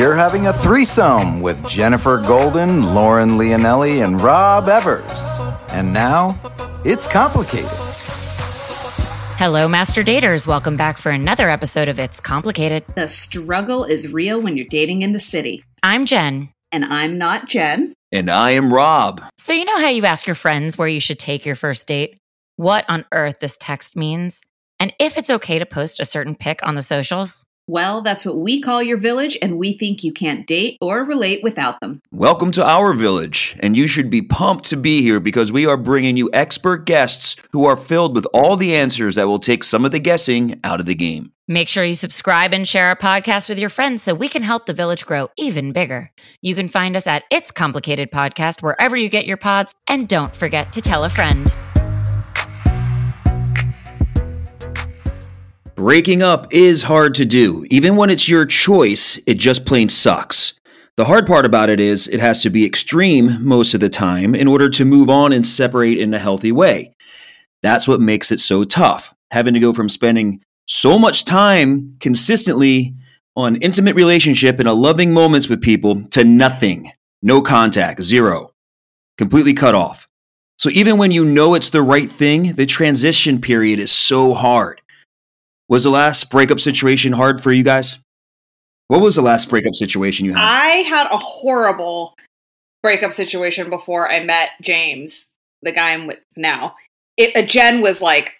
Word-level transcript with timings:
you're 0.00 0.14
having 0.14 0.46
a 0.46 0.52
threesome 0.54 1.42
with 1.42 1.68
Jennifer 1.68 2.22
Golden, 2.26 2.94
Lauren 2.94 3.32
Leonelli, 3.32 4.02
and 4.02 4.18
Rob 4.18 4.66
Evers. 4.66 5.28
And 5.72 5.92
now, 5.92 6.38
it's 6.86 7.06
complicated. 7.06 7.68
Hello, 9.36 9.68
Master 9.68 10.02
Daters. 10.02 10.46
Welcome 10.46 10.78
back 10.78 10.96
for 10.96 11.10
another 11.10 11.50
episode 11.50 11.90
of 11.90 11.98
It's 11.98 12.18
Complicated. 12.18 12.82
The 12.96 13.08
struggle 13.08 13.84
is 13.84 14.10
real 14.10 14.40
when 14.40 14.56
you're 14.56 14.66
dating 14.70 15.02
in 15.02 15.12
the 15.12 15.20
city. 15.20 15.62
I'm 15.82 16.06
Jen. 16.06 16.48
And 16.72 16.86
I'm 16.86 17.18
not 17.18 17.46
Jen. 17.46 17.92
And 18.10 18.30
I 18.30 18.52
am 18.52 18.72
Rob. 18.72 19.22
So, 19.38 19.52
you 19.52 19.66
know 19.66 19.80
how 19.80 19.88
you 19.88 20.06
ask 20.06 20.26
your 20.26 20.34
friends 20.34 20.78
where 20.78 20.88
you 20.88 21.00
should 21.00 21.18
take 21.18 21.44
your 21.44 21.56
first 21.56 21.86
date? 21.86 22.16
What 22.56 22.86
on 22.88 23.04
earth 23.12 23.40
this 23.40 23.58
text 23.60 23.96
means? 23.96 24.40
And 24.78 24.94
if 24.98 25.18
it's 25.18 25.28
okay 25.28 25.58
to 25.58 25.66
post 25.66 26.00
a 26.00 26.06
certain 26.06 26.36
pic 26.36 26.60
on 26.62 26.74
the 26.74 26.80
socials? 26.80 27.44
Well, 27.70 28.02
that's 28.02 28.26
what 28.26 28.36
we 28.36 28.60
call 28.60 28.82
your 28.82 28.96
village, 28.96 29.38
and 29.40 29.56
we 29.56 29.78
think 29.78 30.02
you 30.02 30.12
can't 30.12 30.44
date 30.44 30.76
or 30.80 31.04
relate 31.04 31.40
without 31.44 31.78
them. 31.78 32.02
Welcome 32.10 32.50
to 32.52 32.68
our 32.68 32.92
village, 32.92 33.56
and 33.60 33.76
you 33.76 33.86
should 33.86 34.10
be 34.10 34.22
pumped 34.22 34.64
to 34.70 34.76
be 34.76 35.02
here 35.02 35.20
because 35.20 35.52
we 35.52 35.66
are 35.66 35.76
bringing 35.76 36.16
you 36.16 36.28
expert 36.32 36.84
guests 36.84 37.36
who 37.52 37.66
are 37.66 37.76
filled 37.76 38.16
with 38.16 38.26
all 38.34 38.56
the 38.56 38.74
answers 38.74 39.14
that 39.14 39.28
will 39.28 39.38
take 39.38 39.62
some 39.62 39.84
of 39.84 39.92
the 39.92 40.00
guessing 40.00 40.58
out 40.64 40.80
of 40.80 40.86
the 40.86 40.96
game. 40.96 41.30
Make 41.46 41.68
sure 41.68 41.84
you 41.84 41.94
subscribe 41.94 42.52
and 42.52 42.66
share 42.66 42.88
our 42.88 42.96
podcast 42.96 43.48
with 43.48 43.60
your 43.60 43.70
friends 43.70 44.02
so 44.02 44.14
we 44.14 44.28
can 44.28 44.42
help 44.42 44.66
the 44.66 44.72
village 44.72 45.06
grow 45.06 45.28
even 45.38 45.70
bigger. 45.70 46.10
You 46.42 46.56
can 46.56 46.68
find 46.68 46.96
us 46.96 47.06
at 47.06 47.22
It's 47.30 47.52
Complicated 47.52 48.10
Podcast 48.10 48.64
wherever 48.64 48.96
you 48.96 49.08
get 49.08 49.26
your 49.26 49.36
pods, 49.36 49.76
and 49.86 50.08
don't 50.08 50.34
forget 50.34 50.72
to 50.72 50.80
tell 50.80 51.04
a 51.04 51.08
friend. 51.08 51.46
Breaking 55.80 56.22
up 56.22 56.52
is 56.52 56.82
hard 56.82 57.14
to 57.14 57.24
do. 57.24 57.64
Even 57.70 57.96
when 57.96 58.10
it's 58.10 58.28
your 58.28 58.44
choice, 58.44 59.18
it 59.26 59.38
just 59.38 59.64
plain 59.64 59.88
sucks. 59.88 60.52
The 60.98 61.06
hard 61.06 61.26
part 61.26 61.46
about 61.46 61.70
it 61.70 61.80
is 61.80 62.06
it 62.06 62.20
has 62.20 62.42
to 62.42 62.50
be 62.50 62.66
extreme 62.66 63.42
most 63.42 63.72
of 63.72 63.80
the 63.80 63.88
time 63.88 64.34
in 64.34 64.46
order 64.46 64.68
to 64.68 64.84
move 64.84 65.08
on 65.08 65.32
and 65.32 65.46
separate 65.46 65.96
in 65.96 66.12
a 66.12 66.18
healthy 66.18 66.52
way. 66.52 66.92
That's 67.62 67.88
what 67.88 67.98
makes 67.98 68.30
it 68.30 68.40
so 68.40 68.62
tough, 68.62 69.14
having 69.30 69.54
to 69.54 69.58
go 69.58 69.72
from 69.72 69.88
spending 69.88 70.42
so 70.66 70.98
much 70.98 71.24
time 71.24 71.96
consistently 71.98 72.94
on 73.34 73.56
intimate 73.56 73.96
relationship 73.96 74.58
and 74.60 74.70
loving 74.70 75.14
moments 75.14 75.48
with 75.48 75.62
people 75.62 76.04
to 76.08 76.24
nothing. 76.24 76.92
No 77.22 77.40
contact, 77.40 78.02
zero. 78.02 78.52
Completely 79.16 79.54
cut 79.54 79.74
off. 79.74 80.06
So 80.58 80.68
even 80.68 80.98
when 80.98 81.10
you 81.10 81.24
know 81.24 81.54
it's 81.54 81.70
the 81.70 81.80
right 81.80 82.12
thing, 82.12 82.52
the 82.56 82.66
transition 82.66 83.40
period 83.40 83.78
is 83.78 83.90
so 83.90 84.34
hard. 84.34 84.79
Was 85.70 85.84
the 85.84 85.90
last 85.90 86.30
breakup 86.30 86.58
situation 86.58 87.12
hard 87.12 87.40
for 87.40 87.52
you 87.52 87.62
guys? 87.62 88.00
What 88.88 89.00
was 89.00 89.14
the 89.14 89.22
last 89.22 89.48
breakup 89.48 89.76
situation 89.76 90.26
you 90.26 90.34
had? 90.34 90.42
I 90.42 90.68
had 90.78 91.06
a 91.12 91.16
horrible 91.16 92.16
breakup 92.82 93.12
situation 93.12 93.70
before 93.70 94.10
I 94.10 94.24
met 94.24 94.48
James, 94.62 95.30
the 95.62 95.70
guy 95.70 95.92
I'm 95.92 96.08
with 96.08 96.18
now. 96.36 96.74
It, 97.16 97.36
uh, 97.36 97.46
Jen 97.46 97.82
was 97.82 98.02
like 98.02 98.34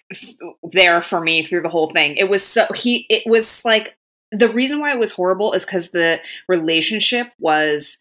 there 0.61 1.01
for 1.01 1.21
me 1.21 1.41
through 1.41 1.61
the 1.61 1.69
whole 1.69 1.89
thing. 1.89 2.17
It 2.17 2.29
was 2.29 2.45
so 2.45 2.65
he. 2.75 3.05
It 3.09 3.23
was 3.25 3.63
like 3.63 3.95
the 4.33 4.49
reason 4.49 4.81
why 4.81 4.91
it 4.91 4.99
was 4.99 5.11
horrible 5.11 5.53
is 5.53 5.63
because 5.63 5.91
the 5.91 6.19
relationship 6.49 7.31
was 7.39 7.97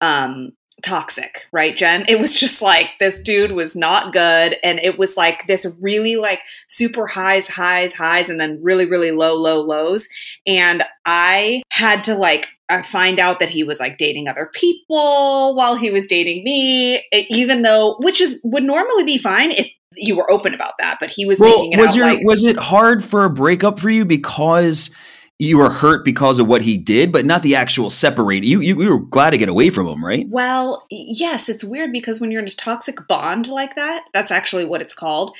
um 0.00 0.52
toxic, 0.82 1.46
right, 1.52 1.76
Jen? 1.76 2.04
It 2.08 2.18
was 2.18 2.34
just 2.34 2.62
like 2.62 2.86
this 2.98 3.20
dude 3.20 3.52
was 3.52 3.76
not 3.76 4.12
good. 4.12 4.56
And 4.62 4.78
it 4.80 4.98
was 4.98 5.16
like 5.16 5.46
this 5.46 5.66
really 5.80 6.16
like 6.16 6.40
super 6.68 7.06
highs, 7.06 7.48
highs, 7.48 7.94
highs, 7.94 8.28
and 8.28 8.40
then 8.40 8.58
really, 8.62 8.86
really 8.86 9.12
low, 9.12 9.34
low 9.34 9.60
lows. 9.62 10.08
And 10.46 10.84
I 11.04 11.62
had 11.70 12.04
to 12.04 12.14
like, 12.14 12.48
I 12.68 12.82
find 12.82 13.18
out 13.18 13.40
that 13.40 13.48
he 13.48 13.64
was 13.64 13.80
like 13.80 13.98
dating 13.98 14.28
other 14.28 14.50
people 14.52 15.54
while 15.56 15.76
he 15.76 15.90
was 15.90 16.06
dating 16.06 16.44
me, 16.44 17.04
even 17.12 17.62
though, 17.62 17.96
which 18.00 18.20
is 18.20 18.40
would 18.44 18.62
normally 18.62 19.04
be 19.04 19.18
fine 19.18 19.50
if 19.50 19.68
you 19.96 20.16
were 20.16 20.30
open 20.30 20.54
about 20.54 20.74
that, 20.78 20.98
but 21.00 21.10
he 21.10 21.26
was 21.26 21.40
well, 21.40 21.68
was 21.72 21.96
your 21.96 22.06
like, 22.06 22.20
was 22.22 22.44
it 22.44 22.56
hard 22.56 23.02
for 23.02 23.24
a 23.24 23.30
breakup 23.30 23.80
for 23.80 23.90
you 23.90 24.04
because 24.04 24.90
you 25.40 25.56
were 25.56 25.70
hurt 25.70 26.04
because 26.04 26.38
of 26.38 26.46
what 26.46 26.60
he 26.60 26.76
did, 26.76 27.10
but 27.10 27.24
not 27.24 27.42
the 27.42 27.56
actual 27.56 27.88
separate. 27.88 28.44
You, 28.44 28.60
you, 28.60 28.80
you 28.82 28.90
were 28.90 28.98
glad 28.98 29.30
to 29.30 29.38
get 29.38 29.48
away 29.48 29.70
from 29.70 29.86
him, 29.86 30.04
right? 30.04 30.26
Well, 30.28 30.86
yes, 30.90 31.48
it's 31.48 31.64
weird 31.64 31.92
because 31.92 32.20
when 32.20 32.30
you're 32.30 32.42
in 32.42 32.46
a 32.46 32.50
toxic 32.50 33.08
bond 33.08 33.48
like 33.48 33.74
that, 33.76 34.04
that's 34.12 34.30
actually 34.30 34.66
what 34.66 34.82
it's 34.82 34.92
called. 34.92 35.34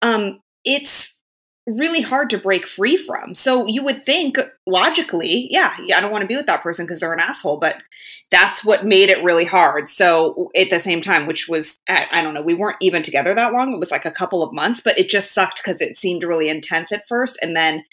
Um, 0.00 0.40
it's 0.64 1.18
really 1.66 2.00
hard 2.00 2.30
to 2.30 2.38
break 2.38 2.66
free 2.66 2.96
from. 2.96 3.34
So 3.34 3.66
you 3.66 3.84
would 3.84 4.06
think 4.06 4.38
logically, 4.66 5.48
yeah, 5.50 5.76
I 5.94 6.00
don't 6.00 6.10
want 6.10 6.22
to 6.22 6.28
be 6.28 6.36
with 6.36 6.46
that 6.46 6.62
person 6.62 6.86
because 6.86 7.00
they're 7.00 7.12
an 7.12 7.20
asshole, 7.20 7.58
but 7.58 7.76
that's 8.30 8.64
what 8.64 8.86
made 8.86 9.10
it 9.10 9.22
really 9.22 9.44
hard. 9.44 9.90
So 9.90 10.50
at 10.56 10.70
the 10.70 10.80
same 10.80 11.02
time, 11.02 11.26
which 11.26 11.46
was, 11.46 11.76
I 11.88 12.22
don't 12.22 12.32
know, 12.32 12.42
we 12.42 12.54
weren't 12.54 12.78
even 12.80 13.02
together 13.02 13.34
that 13.34 13.52
long. 13.52 13.72
It 13.72 13.78
was 13.78 13.90
like 13.90 14.06
a 14.06 14.10
couple 14.10 14.42
of 14.42 14.54
months, 14.54 14.80
but 14.80 14.98
it 14.98 15.10
just 15.10 15.34
sucked 15.34 15.60
because 15.62 15.82
it 15.82 15.98
seemed 15.98 16.24
really 16.24 16.48
intense 16.48 16.90
at 16.90 17.06
first. 17.06 17.38
And 17.42 17.54
then 17.54 17.84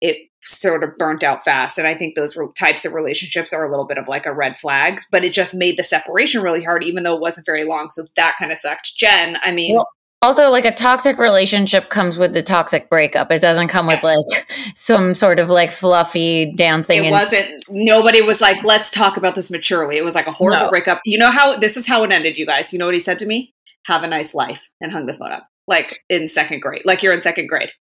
it 0.00 0.28
sort 0.46 0.84
of 0.84 0.96
burnt 0.96 1.22
out 1.22 1.44
fast. 1.44 1.78
And 1.78 1.86
I 1.86 1.94
think 1.94 2.14
those 2.14 2.38
types 2.58 2.84
of 2.84 2.94
relationships 2.94 3.52
are 3.52 3.66
a 3.66 3.70
little 3.70 3.86
bit 3.86 3.98
of 3.98 4.08
like 4.08 4.26
a 4.26 4.34
red 4.34 4.58
flag, 4.58 5.00
but 5.10 5.24
it 5.24 5.32
just 5.32 5.54
made 5.54 5.76
the 5.76 5.84
separation 5.84 6.42
really 6.42 6.62
hard, 6.62 6.84
even 6.84 7.02
though 7.02 7.14
it 7.14 7.20
wasn't 7.20 7.46
very 7.46 7.64
long. 7.64 7.90
So 7.90 8.06
that 8.16 8.36
kind 8.38 8.52
of 8.52 8.58
sucked. 8.58 8.96
Jen, 8.96 9.38
I 9.42 9.52
mean, 9.52 9.76
well, 9.76 9.88
also 10.22 10.50
like 10.50 10.64
a 10.64 10.72
toxic 10.72 11.18
relationship 11.18 11.90
comes 11.90 12.16
with 12.16 12.32
the 12.32 12.42
toxic 12.42 12.88
breakup. 12.88 13.30
It 13.30 13.40
doesn't 13.40 13.68
come 13.68 13.86
with 13.86 14.00
yes. 14.02 14.16
like 14.26 14.52
some 14.74 15.14
sort 15.14 15.38
of 15.38 15.50
like 15.50 15.72
fluffy 15.72 16.52
dancing. 16.54 16.98
It 16.98 17.06
and- 17.06 17.12
wasn't, 17.12 17.64
nobody 17.68 18.22
was 18.22 18.40
like, 18.40 18.64
let's 18.64 18.90
talk 18.90 19.16
about 19.16 19.34
this 19.34 19.50
maturely. 19.50 19.96
It 19.96 20.04
was 20.04 20.14
like 20.14 20.26
a 20.26 20.32
horrible 20.32 20.64
no. 20.64 20.70
breakup. 20.70 21.00
You 21.04 21.18
know 21.18 21.30
how 21.30 21.56
this 21.56 21.76
is 21.76 21.86
how 21.86 22.02
it 22.04 22.12
ended, 22.12 22.36
you 22.36 22.46
guys. 22.46 22.72
You 22.72 22.78
know 22.78 22.86
what 22.86 22.94
he 22.94 23.00
said 23.00 23.18
to 23.20 23.26
me? 23.26 23.52
Have 23.84 24.02
a 24.02 24.08
nice 24.08 24.34
life 24.34 24.68
and 24.80 24.90
hung 24.90 25.06
the 25.06 25.14
phone 25.14 25.32
up. 25.32 25.48
Like 25.68 26.04
in 26.08 26.28
second 26.28 26.60
grade, 26.60 26.82
like 26.84 27.02
you're 27.02 27.12
in 27.12 27.22
second 27.22 27.48
grade. 27.48 27.72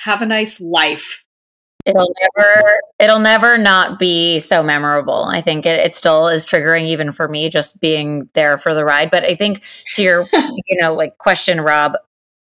Have 0.00 0.22
a 0.22 0.26
nice 0.26 0.60
life 0.60 1.24
it'll 1.84 2.12
never 2.36 2.80
it'll 2.98 3.18
never 3.18 3.58
not 3.58 3.98
be 3.98 4.38
so 4.38 4.62
memorable. 4.62 5.24
I 5.24 5.40
think 5.40 5.66
it, 5.66 5.80
it 5.80 5.94
still 5.94 6.28
is 6.28 6.44
triggering 6.44 6.86
even 6.86 7.12
for 7.12 7.28
me 7.28 7.48
just 7.48 7.80
being 7.80 8.28
there 8.34 8.56
for 8.58 8.74
the 8.74 8.84
ride. 8.84 9.10
But 9.10 9.24
i 9.24 9.34
think 9.34 9.62
to 9.94 10.02
your 10.02 10.26
you 10.32 10.80
know 10.80 10.94
like 10.94 11.18
question 11.18 11.60
rob 11.60 11.96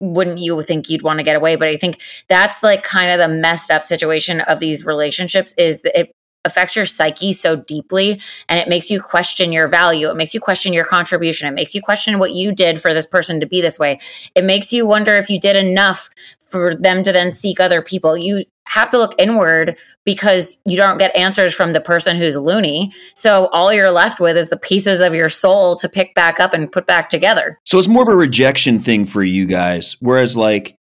wouldn't 0.02 0.40
you 0.40 0.62
think 0.62 0.90
you'd 0.90 1.04
want 1.04 1.20
to 1.20 1.24
get 1.24 1.36
away? 1.36 1.56
But 1.56 1.70
i 1.70 1.78
think 1.78 2.00
that's 2.28 2.64
like 2.64 2.84
kind 2.84 3.12
of 3.12 3.20
the 3.20 3.28
messed 3.28 3.72
up 3.72 3.86
situation 3.86 4.42
of 4.42 4.60
these 4.60 4.86
relationships 4.86 5.54
is 5.58 5.82
that 5.82 6.00
it 6.00 6.16
affects 6.46 6.76
your 6.76 6.86
psyche 6.86 7.34
so 7.34 7.56
deeply 7.56 8.22
and 8.48 8.60
it 8.60 8.70
makes 8.70 8.90
you 8.90 9.02
question 9.02 9.52
your 9.52 9.68
value. 9.68 10.10
It 10.10 10.16
makes 10.16 10.34
you 10.34 10.40
question 10.40 10.72
your 10.72 10.86
contribution. 10.86 11.48
It 11.48 11.56
makes 11.56 11.74
you 11.76 11.82
question 11.82 12.20
what 12.20 12.34
you 12.34 12.54
did 12.54 12.80
for 12.80 12.94
this 12.94 13.08
person 13.08 13.40
to 13.40 13.48
be 13.48 13.62
this 13.62 13.80
way. 13.80 14.00
It 14.36 14.44
makes 14.44 14.72
you 14.72 14.86
wonder 14.86 15.18
if 15.18 15.30
you 15.30 15.40
did 15.40 15.56
enough 15.56 16.10
for 16.48 16.76
them 16.76 17.04
to 17.04 17.12
then 17.12 17.32
seek 17.32 17.60
other 17.60 17.82
people. 17.82 18.16
You 18.16 18.46
have 18.66 18.90
to 18.90 18.98
look 18.98 19.14
inward 19.18 19.78
because 20.04 20.58
you 20.66 20.78
don't 20.78 20.98
get 20.98 21.16
answers 21.16 21.54
from 21.54 21.74
the 21.74 21.82
person 21.82 22.18
who's 22.18 22.38
loony. 22.38 22.92
So 23.16 23.48
all 23.48 23.72
you're 23.72 23.92
left 23.92 24.20
with 24.20 24.38
is 24.38 24.50
the 24.50 24.58
pieces 24.58 25.02
of 25.02 25.14
your 25.14 25.30
soul 25.30 25.76
to 25.78 25.88
pick 25.88 26.14
back 26.16 26.40
up 26.40 26.54
and 26.54 26.72
put 26.72 26.86
back 26.86 27.10
together. 27.10 27.60
So 27.64 27.78
it's 27.80 27.88
more 27.88 28.04
of 28.04 28.10
a 28.10 28.16
rejection 28.16 28.80
thing 28.80 29.06
for 29.06 29.24
you 29.24 29.46
guys. 29.46 29.96
Whereas 30.00 30.36
like 30.36 30.78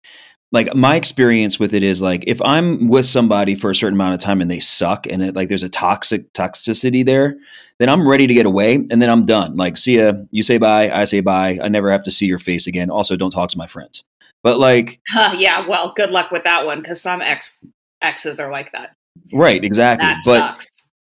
like 0.51 0.73
my 0.73 0.95
experience 0.95 1.59
with 1.59 1.73
it 1.73 1.83
is 1.83 2.01
like 2.01 2.23
if 2.27 2.41
I'm 2.43 2.87
with 2.87 3.05
somebody 3.05 3.55
for 3.55 3.71
a 3.71 3.75
certain 3.75 3.95
amount 3.95 4.13
of 4.13 4.21
time 4.21 4.41
and 4.41 4.49
they 4.49 4.59
suck 4.59 5.05
and 5.05 5.21
it 5.21 5.35
like 5.35 5.49
there's 5.49 5.63
a 5.63 5.69
toxic 5.69 6.31
toxicity 6.33 7.05
there, 7.05 7.37
then 7.77 7.89
I'm 7.89 8.07
ready 8.07 8.25
to 8.25 8.33
get 8.33 8.45
away 8.45 8.75
and 8.75 9.01
then 9.01 9.09
I'm 9.09 9.25
done. 9.25 9.57
Like 9.57 9.75
see 9.75 9.97
ya, 9.97 10.13
you 10.31 10.43
say 10.43 10.57
bye, 10.57 10.89
I 10.89 11.03
say 11.05 11.21
bye. 11.21 11.59
I 11.61 11.67
never 11.67 11.91
have 11.91 12.03
to 12.03 12.11
see 12.11 12.25
your 12.25 12.39
face 12.39 12.67
again. 12.67 12.89
Also 12.89 13.17
don't 13.17 13.31
talk 13.31 13.49
to 13.49 13.57
my 13.57 13.67
friends. 13.67 14.03
But 14.45 14.59
like, 14.59 14.99
uh, 15.15 15.35
yeah, 15.39 15.67
well, 15.67 15.91
good 15.95 16.11
luck 16.11 16.29
with 16.29 16.43
that 16.43 16.67
one 16.67 16.79
because 16.79 17.01
some 17.01 17.19
ex 17.19 17.65
exes 18.05 18.39
are 18.39 18.51
like 18.51 18.71
that. 18.71 18.93
Right, 19.33 19.63
exactly. 19.63 20.05
That 20.05 20.21
but 20.25 20.39
sucks. 20.39 20.67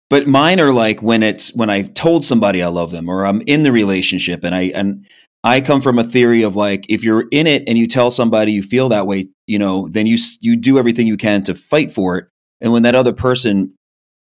but 0.09 0.27
mine 0.27 0.59
are 0.59 0.73
like 0.73 1.01
when 1.01 1.23
it's 1.23 1.53
when 1.55 1.69
I 1.69 1.83
told 1.83 2.25
somebody 2.25 2.63
I 2.63 2.67
love 2.67 2.91
them 2.91 3.09
or 3.09 3.25
I'm 3.25 3.41
in 3.45 3.63
the 3.63 3.71
relationship 3.71 4.43
and 4.43 4.55
I 4.55 4.71
and 4.73 5.05
I 5.43 5.61
come 5.61 5.81
from 5.81 5.99
a 5.99 6.03
theory 6.03 6.43
of 6.43 6.55
like 6.55 6.85
if 6.89 7.03
you're 7.03 7.27
in 7.31 7.47
it 7.47 7.63
and 7.67 7.77
you 7.77 7.87
tell 7.87 8.11
somebody 8.11 8.51
you 8.51 8.63
feel 8.63 8.89
that 8.89 9.07
way, 9.07 9.29
you 9.45 9.59
know, 9.59 9.87
then 9.87 10.07
you 10.07 10.17
you 10.41 10.55
do 10.55 10.79
everything 10.79 11.07
you 11.07 11.17
can 11.17 11.43
to 11.43 11.55
fight 11.55 11.91
for 11.91 12.17
it. 12.17 12.25
And 12.59 12.73
when 12.73 12.83
that 12.83 12.95
other 12.95 13.13
person 13.13 13.73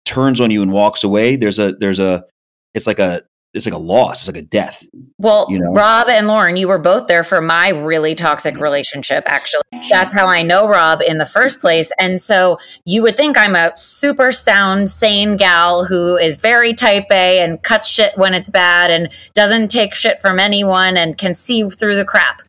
turns 0.06 0.40
on 0.40 0.52
you 0.52 0.62
and 0.62 0.72
walks 0.72 1.04
away, 1.04 1.36
there's 1.36 1.60
a 1.60 1.74
there's 1.74 2.00
a 2.00 2.26
it's 2.74 2.88
like 2.88 3.00
a 3.00 3.24
it's 3.54 3.66
like 3.66 3.74
a 3.74 3.78
loss. 3.78 4.22
It's 4.22 4.28
like 4.28 4.44
a 4.44 4.46
death. 4.46 4.84
Well, 5.20 5.48
you 5.50 5.60
know? 5.60 5.72
Rob 5.74 6.10
and 6.10 6.28
Lauren, 6.28 6.58
you 6.58 6.68
were 6.68 6.80
both 6.80 7.08
there 7.08 7.24
for 7.24 7.40
my 7.40 7.70
really 7.70 8.16
toxic 8.16 8.58
relationship, 8.58 9.24
actually. 9.28 9.62
That's 9.90 10.12
how 10.12 10.26
I 10.26 10.42
know 10.42 10.68
Rob 10.68 11.02
in 11.02 11.20
the 11.20 11.26
first 11.26 11.62
place. 11.62 11.92
And 12.00 12.20
so 12.20 12.58
you 12.86 13.04
would 13.04 13.16
think 13.16 13.38
I'm 13.38 13.56
a 13.56 13.72
super 13.78 14.32
sound, 14.32 14.90
sane 14.90 15.38
gal 15.38 15.86
who 15.86 16.18
is 16.18 16.38
very 16.38 16.74
type 16.74 17.06
A 17.12 17.42
and 17.42 17.62
cuts 17.62 17.88
shit 17.88 18.18
when 18.18 18.34
it's 18.34 18.50
bad 18.50 18.90
and 18.90 19.10
doesn't 19.34 19.70
take 19.70 19.94
shit 19.94 20.20
from 20.20 20.40
anyone 20.40 20.98
and 20.98 21.18
can 21.18 21.34
see 21.34 21.70
through 21.70 21.96
the 21.96 22.06
crap. 22.06 22.42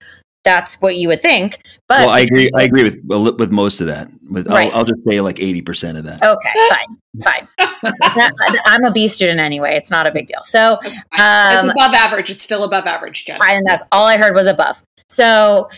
That's 0.45 0.75
what 0.75 0.97
you 0.97 1.09
would 1.09 1.21
think. 1.21 1.61
But 1.89 2.01
well, 2.01 2.11
I 2.11 2.21
agree. 2.21 2.51
I 2.55 2.65
agree 2.65 2.85
with 2.85 3.39
with 3.39 3.51
most 3.51 3.81
of 3.81 3.87
that. 3.89 4.11
With, 4.31 4.47
Right. 4.47 4.71
I'll, 4.73 4.79
I'll 4.79 4.85
just 4.85 5.01
say 5.09 5.21
like 5.21 5.41
eighty 5.41 5.63
percent 5.63 5.99
of 5.99 6.05
that. 6.05 6.23
Okay, 6.23 6.53
fine, 7.23 7.49
fine. 7.57 8.63
I'm 8.67 8.85
a 8.85 8.93
B 8.93 9.09
student 9.09 9.41
anyway. 9.41 9.75
It's 9.77 9.91
not 9.91 10.07
a 10.07 10.13
big 10.13 10.29
deal. 10.29 10.41
So, 10.45 10.79
it's 10.83 11.21
um, 11.21 11.71
above 11.71 11.95
average. 11.95 12.31
It's 12.31 12.43
still 12.43 12.65
above 12.65 12.87
average, 12.87 13.25
Jen. 13.25 13.41
and 13.43 13.67
that's 13.67 13.83
all 13.91 14.07
I 14.07 14.17
heard 14.17 14.35
was 14.35 14.47
above. 14.47 14.83
So 15.09 15.69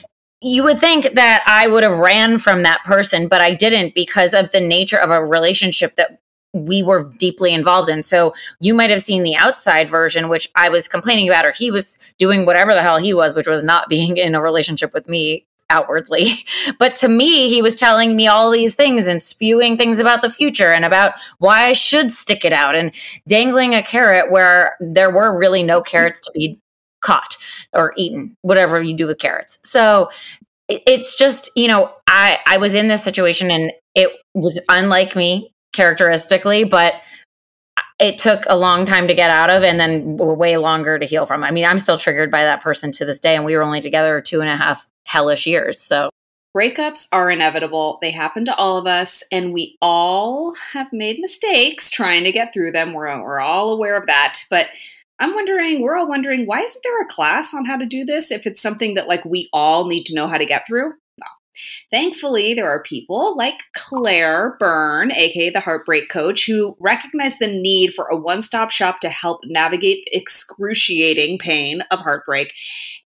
you 0.42 0.62
would 0.64 0.78
think 0.78 1.14
that 1.14 1.42
I 1.46 1.66
would 1.66 1.82
have 1.82 1.98
ran 1.98 2.38
from 2.38 2.62
that 2.62 2.84
person, 2.84 3.26
but 3.28 3.40
I 3.40 3.54
didn't 3.54 3.94
because 3.94 4.34
of 4.34 4.50
the 4.52 4.60
nature 4.60 4.98
of 4.98 5.10
a 5.10 5.24
relationship 5.24 5.96
that 5.96 6.18
we 6.64 6.82
were 6.82 7.10
deeply 7.18 7.52
involved 7.52 7.88
in. 7.88 8.02
So 8.02 8.34
you 8.60 8.74
might 8.74 8.90
have 8.90 9.02
seen 9.02 9.22
the 9.22 9.36
outside 9.36 9.88
version, 9.88 10.28
which 10.28 10.48
I 10.54 10.68
was 10.68 10.88
complaining 10.88 11.28
about, 11.28 11.44
or 11.44 11.52
he 11.52 11.70
was 11.70 11.98
doing 12.18 12.46
whatever 12.46 12.74
the 12.74 12.82
hell 12.82 12.98
he 12.98 13.14
was, 13.14 13.34
which 13.34 13.46
was 13.46 13.62
not 13.62 13.88
being 13.88 14.16
in 14.16 14.34
a 14.34 14.42
relationship 14.42 14.92
with 14.94 15.08
me 15.08 15.46
outwardly. 15.70 16.28
But 16.78 16.94
to 16.96 17.08
me, 17.08 17.48
he 17.48 17.62
was 17.62 17.76
telling 17.76 18.16
me 18.16 18.26
all 18.26 18.50
these 18.50 18.74
things 18.74 19.06
and 19.06 19.22
spewing 19.22 19.76
things 19.76 19.98
about 19.98 20.20
the 20.20 20.28
future 20.28 20.72
and 20.72 20.84
about 20.84 21.14
why 21.38 21.64
I 21.64 21.72
should 21.72 22.10
stick 22.10 22.44
it 22.44 22.52
out 22.52 22.74
and 22.74 22.92
dangling 23.26 23.74
a 23.74 23.82
carrot 23.82 24.30
where 24.30 24.76
there 24.80 25.10
were 25.10 25.36
really 25.36 25.62
no 25.62 25.80
carrots 25.80 26.20
to 26.20 26.30
be 26.32 26.58
caught 27.00 27.36
or 27.72 27.94
eaten, 27.96 28.36
whatever 28.42 28.82
you 28.82 28.94
do 28.94 29.06
with 29.06 29.18
carrots. 29.18 29.58
So 29.64 30.10
it's 30.68 31.16
just, 31.16 31.48
you 31.54 31.68
know, 31.68 31.92
I 32.08 32.38
I 32.46 32.58
was 32.58 32.74
in 32.74 32.88
this 32.88 33.04
situation 33.04 33.50
and 33.50 33.72
it 33.94 34.10
was 34.34 34.58
unlike 34.68 35.14
me 35.14 35.52
characteristically, 35.72 36.64
but 36.64 36.94
it 37.98 38.18
took 38.18 38.44
a 38.48 38.56
long 38.56 38.84
time 38.84 39.08
to 39.08 39.14
get 39.14 39.30
out 39.30 39.50
of 39.50 39.62
and 39.62 39.80
then 39.80 40.16
way 40.16 40.56
longer 40.56 40.98
to 40.98 41.06
heal 41.06 41.26
from. 41.26 41.42
I 41.42 41.50
mean, 41.50 41.64
I'm 41.64 41.78
still 41.78 41.98
triggered 41.98 42.30
by 42.30 42.44
that 42.44 42.62
person 42.62 42.92
to 42.92 43.04
this 43.04 43.18
day, 43.18 43.36
and 43.36 43.44
we 43.44 43.56
were 43.56 43.62
only 43.62 43.80
together 43.80 44.20
two 44.20 44.40
and 44.40 44.50
a 44.50 44.56
half 44.56 44.86
hellish 45.04 45.46
years. 45.46 45.80
So 45.80 46.10
Breakups 46.56 47.08
are 47.12 47.30
inevitable. 47.30 47.98
They 48.00 48.10
happen 48.10 48.46
to 48.46 48.54
all 48.56 48.78
of 48.78 48.86
us, 48.86 49.22
and 49.30 49.52
we 49.52 49.76
all 49.82 50.54
have 50.72 50.86
made 50.90 51.18
mistakes 51.20 51.90
trying 51.90 52.24
to 52.24 52.32
get 52.32 52.54
through 52.54 52.72
them. 52.72 52.94
We're, 52.94 53.22
we're 53.22 53.40
all 53.40 53.74
aware 53.74 53.94
of 53.94 54.06
that. 54.06 54.38
But 54.48 54.68
I'm 55.18 55.34
wondering, 55.34 55.82
we're 55.82 55.96
all 55.96 56.08
wondering, 56.08 56.46
why 56.46 56.60
isn't 56.60 56.82
there 56.82 57.02
a 57.02 57.06
class 57.06 57.52
on 57.52 57.66
how 57.66 57.76
to 57.76 57.84
do 57.84 58.06
this 58.06 58.30
if 58.30 58.46
it's 58.46 58.62
something 58.62 58.94
that 58.94 59.06
like 59.06 59.22
we 59.26 59.50
all 59.52 59.86
need 59.86 60.04
to 60.04 60.14
know 60.14 60.28
how 60.28 60.38
to 60.38 60.46
get 60.46 60.66
through? 60.66 60.94
Thankfully, 61.90 62.54
there 62.54 62.68
are 62.68 62.82
people 62.82 63.36
like 63.36 63.60
Claire 63.74 64.56
Byrne, 64.58 65.12
aka 65.12 65.50
the 65.50 65.60
Heartbreak 65.60 66.08
Coach, 66.10 66.46
who 66.46 66.76
recognize 66.80 67.38
the 67.38 67.46
need 67.48 67.94
for 67.94 68.06
a 68.06 68.16
one 68.16 68.42
stop 68.42 68.70
shop 68.70 69.00
to 69.00 69.08
help 69.08 69.40
navigate 69.44 70.04
the 70.04 70.16
excruciating 70.16 71.38
pain 71.38 71.82
of 71.90 72.00
heartbreak. 72.00 72.52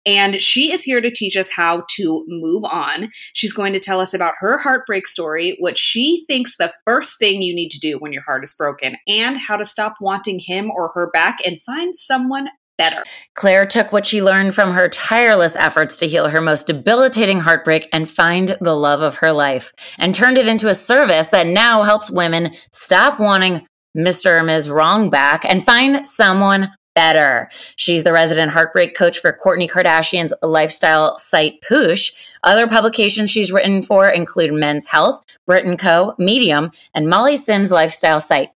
And 0.06 0.40
she 0.40 0.72
is 0.72 0.82
here 0.82 1.00
to 1.00 1.10
teach 1.10 1.36
us 1.36 1.50
how 1.50 1.84
to 1.90 2.24
move 2.26 2.64
on. 2.64 3.10
She's 3.34 3.52
going 3.52 3.72
to 3.74 3.78
tell 3.78 4.00
us 4.00 4.14
about 4.14 4.34
her 4.38 4.58
heartbreak 4.58 5.06
story, 5.06 5.56
what 5.58 5.78
she 5.78 6.24
thinks 6.26 6.56
the 6.56 6.72
first 6.86 7.18
thing 7.18 7.42
you 7.42 7.54
need 7.54 7.70
to 7.70 7.78
do 7.78 7.98
when 7.98 8.12
your 8.12 8.22
heart 8.22 8.42
is 8.42 8.54
broken, 8.54 8.96
and 9.06 9.36
how 9.36 9.56
to 9.56 9.64
stop 9.64 9.96
wanting 10.00 10.40
him 10.40 10.70
or 10.70 10.90
her 10.94 11.10
back 11.10 11.38
and 11.44 11.60
find 11.62 11.94
someone 11.94 12.48
better. 12.80 13.02
Claire 13.34 13.66
took 13.66 13.92
what 13.92 14.06
she 14.06 14.22
learned 14.22 14.54
from 14.54 14.72
her 14.72 14.88
tireless 14.88 15.54
efforts 15.54 15.96
to 15.98 16.08
heal 16.08 16.30
her 16.30 16.40
most 16.40 16.66
debilitating 16.66 17.40
heartbreak 17.40 17.88
and 17.92 18.08
find 18.08 18.56
the 18.60 18.74
love 18.74 19.02
of 19.02 19.16
her 19.16 19.32
life, 19.32 19.72
and 19.98 20.14
turned 20.14 20.38
it 20.38 20.48
into 20.48 20.68
a 20.68 20.74
service 20.74 21.26
that 21.28 21.46
now 21.46 21.82
helps 21.82 22.10
women 22.10 22.54
stop 22.72 23.20
wanting 23.20 23.66
Mr. 23.96 24.40
or 24.40 24.42
Ms. 24.42 24.70
Wrong 24.70 25.10
back 25.10 25.44
and 25.44 25.66
find 25.66 26.08
someone 26.08 26.70
better. 26.94 27.50
She's 27.76 28.02
the 28.02 28.12
resident 28.12 28.52
heartbreak 28.52 28.96
coach 28.96 29.18
for 29.18 29.38
Kourtney 29.44 29.70
Kardashian's 29.70 30.32
lifestyle 30.42 31.18
site 31.18 31.60
Poosh. 31.60 32.12
Other 32.44 32.66
publications 32.66 33.30
she's 33.30 33.52
written 33.52 33.82
for 33.82 34.08
include 34.08 34.52
Men's 34.52 34.86
Health, 34.86 35.22
Brit 35.46 35.78
& 35.78 35.80
Co., 35.80 36.14
Medium, 36.18 36.70
and 36.94 37.08
Molly 37.08 37.36
Sims' 37.36 37.70
lifestyle 37.70 38.20
site. 38.20 38.50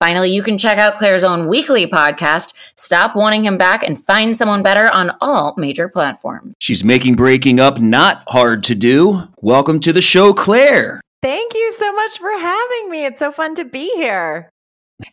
Finally, 0.00 0.32
you 0.32 0.42
can 0.42 0.56
check 0.56 0.78
out 0.78 0.94
Claire's 0.94 1.22
own 1.22 1.46
weekly 1.46 1.86
podcast, 1.86 2.54
Stop 2.74 3.14
Wanting 3.14 3.44
Him 3.44 3.58
Back 3.58 3.82
and 3.82 4.02
Find 4.02 4.34
Someone 4.34 4.62
Better 4.62 4.88
on 4.94 5.12
all 5.20 5.52
major 5.58 5.90
platforms. 5.90 6.54
She's 6.58 6.82
making 6.82 7.16
breaking 7.16 7.60
up 7.60 7.78
not 7.78 8.24
hard 8.28 8.64
to 8.64 8.74
do. 8.74 9.28
Welcome 9.42 9.78
to 9.80 9.92
the 9.92 10.00
show, 10.00 10.32
Claire. 10.32 11.02
Thank 11.20 11.52
you 11.52 11.74
so 11.74 11.92
much 11.92 12.18
for 12.18 12.30
having 12.30 12.90
me. 12.90 13.04
It's 13.04 13.18
so 13.18 13.30
fun 13.30 13.54
to 13.56 13.64
be 13.66 13.94
here. 13.94 14.48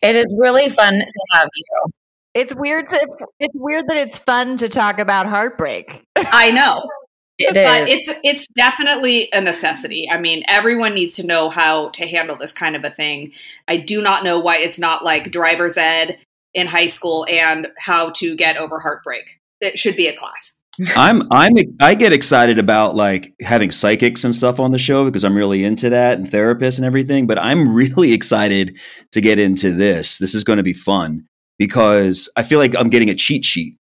It 0.00 0.16
is 0.16 0.34
really 0.38 0.70
fun 0.70 0.94
to 0.94 1.20
have 1.32 1.48
you. 1.54 1.92
It's 2.32 2.54
weird 2.54 2.86
to 2.86 3.28
it's 3.40 3.54
weird 3.56 3.84
that 3.88 3.98
it's 3.98 4.18
fun 4.20 4.56
to 4.56 4.70
talk 4.70 4.98
about 4.98 5.26
heartbreak. 5.26 6.02
I 6.16 6.50
know. 6.50 6.82
It 7.38 7.54
but 7.54 7.88
is. 7.88 8.08
it's 8.08 8.20
it's 8.24 8.46
definitely 8.48 9.28
a 9.32 9.40
necessity. 9.40 10.08
I 10.10 10.18
mean, 10.18 10.42
everyone 10.48 10.94
needs 10.94 11.14
to 11.16 11.26
know 11.26 11.50
how 11.50 11.90
to 11.90 12.06
handle 12.06 12.36
this 12.36 12.52
kind 12.52 12.74
of 12.74 12.84
a 12.84 12.90
thing. 12.90 13.32
I 13.68 13.76
do 13.76 14.02
not 14.02 14.24
know 14.24 14.40
why 14.40 14.58
it's 14.58 14.78
not 14.78 15.04
like 15.04 15.30
driver's 15.30 15.76
ed 15.76 16.18
in 16.52 16.66
high 16.66 16.86
school 16.86 17.26
and 17.30 17.68
how 17.78 18.10
to 18.10 18.34
get 18.34 18.56
over 18.56 18.80
heartbreak. 18.80 19.38
It 19.60 19.78
should 19.78 19.94
be 19.94 20.08
a 20.08 20.16
class. 20.16 20.56
I'm 20.96 21.22
I'm 21.30 21.54
I 21.80 21.94
get 21.94 22.12
excited 22.12 22.58
about 22.58 22.96
like 22.96 23.32
having 23.40 23.70
psychics 23.70 24.24
and 24.24 24.34
stuff 24.34 24.58
on 24.58 24.72
the 24.72 24.78
show 24.78 25.04
because 25.04 25.24
I'm 25.24 25.36
really 25.36 25.64
into 25.64 25.90
that 25.90 26.18
and 26.18 26.26
therapists 26.26 26.78
and 26.78 26.86
everything. 26.86 27.28
But 27.28 27.38
I'm 27.38 27.72
really 27.74 28.12
excited 28.12 28.78
to 29.12 29.20
get 29.20 29.38
into 29.38 29.72
this. 29.72 30.18
This 30.18 30.34
is 30.34 30.42
going 30.42 30.56
to 30.56 30.64
be 30.64 30.72
fun 30.72 31.26
because 31.56 32.28
I 32.36 32.42
feel 32.42 32.58
like 32.58 32.74
I'm 32.76 32.90
getting 32.90 33.10
a 33.10 33.14
cheat 33.14 33.44
sheet. 33.44 33.76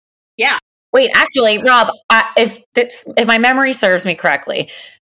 Wait, 0.95 1.12
actually, 1.13 1.62
Rob, 1.62 1.89
I, 2.09 2.24
if 2.38 2.62
if 2.74 3.27
my 3.27 3.38
memory 3.38 3.74
serves 3.74 4.06
me 4.06 4.15
correctly, 4.15 4.69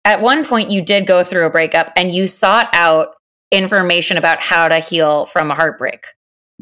at 0.07 0.23
one 0.23 0.43
point 0.43 0.71
you 0.71 0.81
did 0.81 1.07
go 1.07 1.23
through 1.23 1.45
a 1.45 1.51
breakup 1.51 1.93
and 1.97 2.11
you 2.11 2.27
sought 2.27 2.71
out 2.73 3.09
information 3.53 4.17
about 4.17 4.41
how 4.41 4.69
to 4.69 4.79
heal 4.79 5.27
from 5.27 5.51
a 5.51 5.55
heartbreak. 5.55 6.07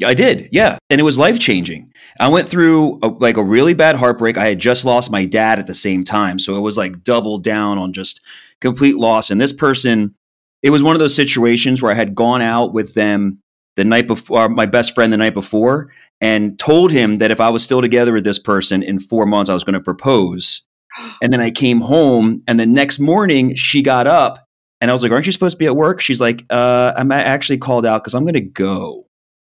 I 0.05 0.15
did, 0.15 0.49
yeah, 0.51 0.77
and 0.89 0.99
it 0.99 1.05
was 1.05 1.17
life 1.17 1.39
changing. 1.39 1.93
I 2.19 2.27
went 2.27 2.49
through 2.49 2.99
a, 3.01 3.07
like 3.07 3.37
a 3.37 3.43
really 3.43 3.73
bad 3.73 3.95
heartbreak. 3.95 4.37
I 4.37 4.47
had 4.47 4.59
just 4.59 4.83
lost 4.83 5.09
my 5.09 5.23
dad 5.23 5.59
at 5.59 5.67
the 5.67 5.73
same 5.73 6.03
time, 6.03 6.37
so 6.37 6.57
it 6.57 6.59
was 6.59 6.77
like 6.77 7.01
double 7.01 7.37
down 7.37 7.77
on 7.77 7.93
just 7.93 8.19
complete 8.59 8.97
loss. 8.97 9.29
And 9.29 9.39
this 9.39 9.53
person, 9.53 10.13
it 10.61 10.71
was 10.71 10.83
one 10.83 10.93
of 10.93 10.99
those 10.99 11.15
situations 11.15 11.81
where 11.81 11.93
I 11.93 11.95
had 11.95 12.15
gone 12.15 12.41
out 12.41 12.73
with 12.73 12.95
them 12.95 13.39
the 13.77 13.85
night 13.85 14.07
before, 14.07 14.39
uh, 14.39 14.49
my 14.49 14.65
best 14.65 14.93
friend 14.93 15.13
the 15.13 15.17
night 15.17 15.33
before, 15.33 15.89
and 16.21 16.57
told 16.57 16.91
him 16.91 17.17
that 17.19 17.31
if 17.31 17.39
I 17.39 17.49
was 17.49 17.63
still 17.63 17.81
together 17.81 18.13
with 18.13 18.23
this 18.23 18.39
person 18.39 18.81
in 18.83 18.99
four 18.99 19.25
months, 19.25 19.49
I 19.49 19.53
was 19.53 19.63
going 19.63 19.73
to 19.73 19.81
propose. 19.81 20.63
And 21.21 21.33
then 21.33 21.41
I 21.41 21.51
came 21.51 21.81
home, 21.81 22.41
and 22.47 22.57
the 22.57 22.65
next 22.65 22.99
morning 22.99 23.53
she 23.55 23.81
got 23.81 24.07
up, 24.07 24.47
and 24.79 24.89
I 24.89 24.93
was 24.93 25.03
like, 25.03 25.11
"Aren't 25.11 25.25
you 25.25 25.33
supposed 25.33 25.55
to 25.55 25.59
be 25.59 25.65
at 25.65 25.75
work?" 25.75 25.99
She's 25.99 26.21
like, 26.21 26.45
uh, 26.49 26.93
"I'm 26.95 27.11
actually 27.11 27.57
called 27.57 27.85
out 27.85 28.01
because 28.01 28.13
I'm 28.13 28.23
going 28.23 28.35
to 28.35 28.39
go." 28.39 29.05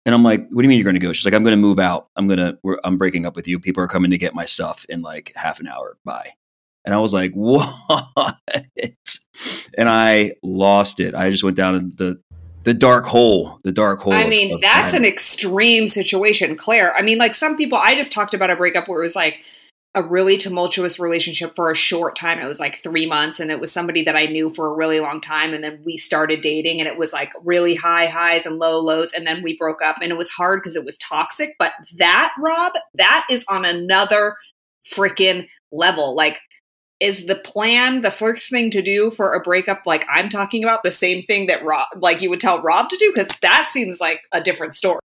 And 0.06 0.14
I'm 0.14 0.24
like, 0.24 0.42
"What 0.50 0.62
do 0.62 0.64
you 0.64 0.70
mean 0.70 0.78
you're 0.78 0.84
going 0.84 0.94
to 0.96 1.00
go?" 1.00 1.14
She's 1.14 1.26
like, 1.26 1.34
"I'm 1.34 1.44
going 1.44 1.54
to 1.54 1.62
move 1.62 1.80
out. 1.80 2.10
I'm 2.16 2.28
going 2.28 2.38
to. 2.38 2.58
I'm 2.84 3.00
breaking 3.00 3.26
up 3.26 3.36
with 3.36 3.48
you. 3.48 3.60
People 3.60 3.82
are 3.84 3.88
coming 3.88 4.12
to 4.12 4.20
get 4.20 4.36
my 4.36 4.46
stuff 4.46 4.86
in 4.88 5.02
like 5.02 5.32
half 5.36 5.60
an 5.60 5.68
hour. 5.68 5.98
Bye." 6.06 6.34
And 6.86 6.94
I 6.94 7.00
was 7.00 7.12
like, 7.12 7.32
"What?" 7.34 8.38
And 9.78 9.90
I 9.90 10.34
lost 10.44 11.00
it. 11.00 11.16
I 11.16 11.32
just 11.32 11.44
went 11.44 11.58
down 11.58 11.76
in 11.76 11.94
the 11.96 12.22
the 12.64 12.74
dark 12.74 13.06
hole. 13.06 13.60
The 13.64 13.72
dark 13.72 14.02
hole. 14.02 14.14
I 14.14 14.28
mean, 14.28 14.56
of 14.56 14.62
that's 14.62 14.94
time. 14.94 15.02
an 15.02 15.08
extreme 15.08 15.88
situation, 15.88 16.56
Claire. 16.56 16.96
I 16.96 17.02
mean, 17.02 17.18
like 17.18 17.36
some 17.36 17.58
people, 17.58 17.78
I 17.78 17.96
just 17.96 18.12
talked 18.12 18.34
about 18.34 18.50
a 18.50 18.56
breakup 18.56 18.88
where 18.88 19.00
it 19.00 19.06
was 19.06 19.16
like 19.16 19.40
a 19.94 20.02
really 20.02 20.38
tumultuous 20.38 21.00
relationship 21.00 21.54
for 21.56 21.70
a 21.70 21.76
short 21.76 22.16
time. 22.16 22.40
It 22.40 22.48
was 22.48 22.60
like 22.60 22.78
three 22.78 23.06
months, 23.06 23.40
and 23.40 23.52
it 23.52 23.60
was 23.60 23.72
somebody 23.72 24.04
that 24.04 24.16
I 24.16 24.26
knew 24.26 24.54
for 24.54 24.68
a 24.68 24.74
really 24.74 25.00
long 25.00 25.20
time. 25.20 25.54
And 25.54 25.64
then 25.64 25.82
we 25.86 25.98
started 25.98 26.42
dating, 26.42 26.80
and 26.80 26.88
it 26.88 26.98
was 26.98 27.12
like 27.12 27.34
really 27.44 27.76
high 27.76 28.06
highs 28.06 28.46
and 28.46 28.58
low 28.58 28.80
lows. 28.80 29.12
And 29.12 29.28
then 29.28 29.44
we 29.44 29.58
broke 29.58 29.82
up, 29.82 29.98
and 30.02 30.12
it 30.12 30.18
was 30.18 30.30
hard 30.30 30.62
because 30.62 30.76
it 30.76 30.86
was 30.86 30.98
toxic. 30.98 31.56
But 31.60 31.74
that, 31.98 32.32
Rob, 32.40 32.74
that 32.94 33.26
is 33.30 33.44
on 33.50 33.66
another 33.66 34.36
freaking 34.86 35.48
level. 35.72 36.16
Like, 36.16 36.40
is 37.02 37.26
the 37.26 37.36
plan 37.36 38.02
the 38.02 38.12
first 38.12 38.50
thing 38.50 38.70
to 38.70 38.82
do 38.82 39.12
for 39.12 39.34
a 39.34 39.42
breakup 39.42 39.82
like 39.86 40.06
I'm 40.08 40.30
talking 40.30 40.64
about 40.64 40.84
the 40.84 40.92
same 40.92 41.24
thing 41.24 41.48
that 41.48 41.66
Rob 41.66 41.88
like 41.98 42.22
you 42.22 42.30
would 42.30 42.40
tell 42.40 42.62
Rob 42.62 42.88
to 42.90 42.98
do 42.98 43.12
because 43.14 43.30
that 43.42 43.68
seems 43.70 44.00
like 44.00 44.22
a 44.32 44.40
different 44.40 44.76
story. 44.76 45.00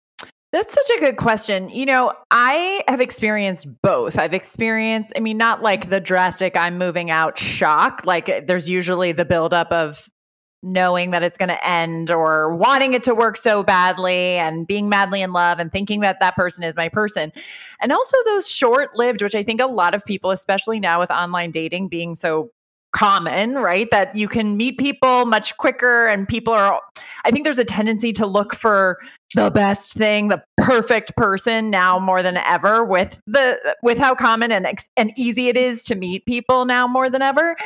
That's 0.53 0.75
such 0.75 0.99
a 0.99 1.01
good 1.01 1.17
question. 1.17 1.71
You 1.71 1.87
know, 1.87 2.13
I 2.31 2.85
have 2.87 3.01
experienced 3.01 3.67
both. 3.81 4.19
I've 4.19 4.35
experienced, 4.35 5.11
I 5.17 5.21
mean, 5.21 5.39
not 5.39 5.63
like 5.63 5.89
the 5.89 5.99
drastic 5.99 6.55
I'm 6.57 6.77
moving 6.77 7.11
out 7.11 7.39
shock. 7.39 8.03
Like 8.05 8.47
there's 8.47 8.69
usually 8.69 9.13
the 9.13 9.25
buildup 9.25 9.73
of 9.73 10.11
knowing 10.63 11.11
that 11.11 11.23
it's 11.23 11.37
going 11.37 11.49
to 11.49 11.67
end 11.67 12.11
or 12.11 12.55
wanting 12.55 12.93
it 12.93 13.03
to 13.03 13.15
work 13.15 13.37
so 13.37 13.63
badly 13.63 14.37
and 14.37 14.67
being 14.67 14.89
madly 14.89 15.21
in 15.21 15.33
love 15.33 15.59
and 15.59 15.73
thinking 15.73 16.01
that 16.01 16.19
that 16.21 16.37
person 16.37 16.63
is 16.63 16.77
my 16.77 16.89
person. 16.89 17.33
And 17.81 17.91
also 17.91 18.17
those 18.25 18.49
short 18.49 18.97
lived, 18.97 19.23
which 19.23 19.35
I 19.35 19.43
think 19.43 19.61
a 19.61 19.67
lot 19.67 19.95
of 19.95 20.05
people, 20.05 20.31
especially 20.31 20.79
now 20.79 21.01
with 21.01 21.11
online 21.11 21.51
dating 21.51 21.89
being 21.89 22.15
so 22.15 22.51
common, 22.93 23.55
right? 23.55 23.89
That 23.91 24.15
you 24.15 24.29
can 24.29 24.57
meet 24.57 24.79
people 24.79 25.25
much 25.27 25.57
quicker 25.57 26.07
and 26.07 26.29
people 26.29 26.53
are 26.53 26.81
I 27.25 27.31
think 27.31 27.45
there's 27.45 27.59
a 27.59 27.65
tendency 27.65 28.13
to 28.15 28.27
look 28.27 28.55
for 28.55 28.99
the 29.35 29.51
best 29.51 29.95
thing, 29.95 30.29
the 30.29 30.43
perfect 30.59 31.17
person 31.17 31.71
now 31.71 31.99
more 31.99 32.23
than 32.23 32.37
ever 32.37 32.85
with 32.85 33.21
the 33.27 33.59
with 33.83 33.99
how 33.99 34.15
common 34.15 34.53
and 34.53 34.67
and 34.97 35.13
easy 35.17 35.49
it 35.49 35.57
is 35.57 35.85
to 35.85 35.95
meet 35.95 36.27
people 36.27 36.65
now 36.65 36.87
more 36.87 37.09
than 37.09 37.23
ever. 37.23 37.57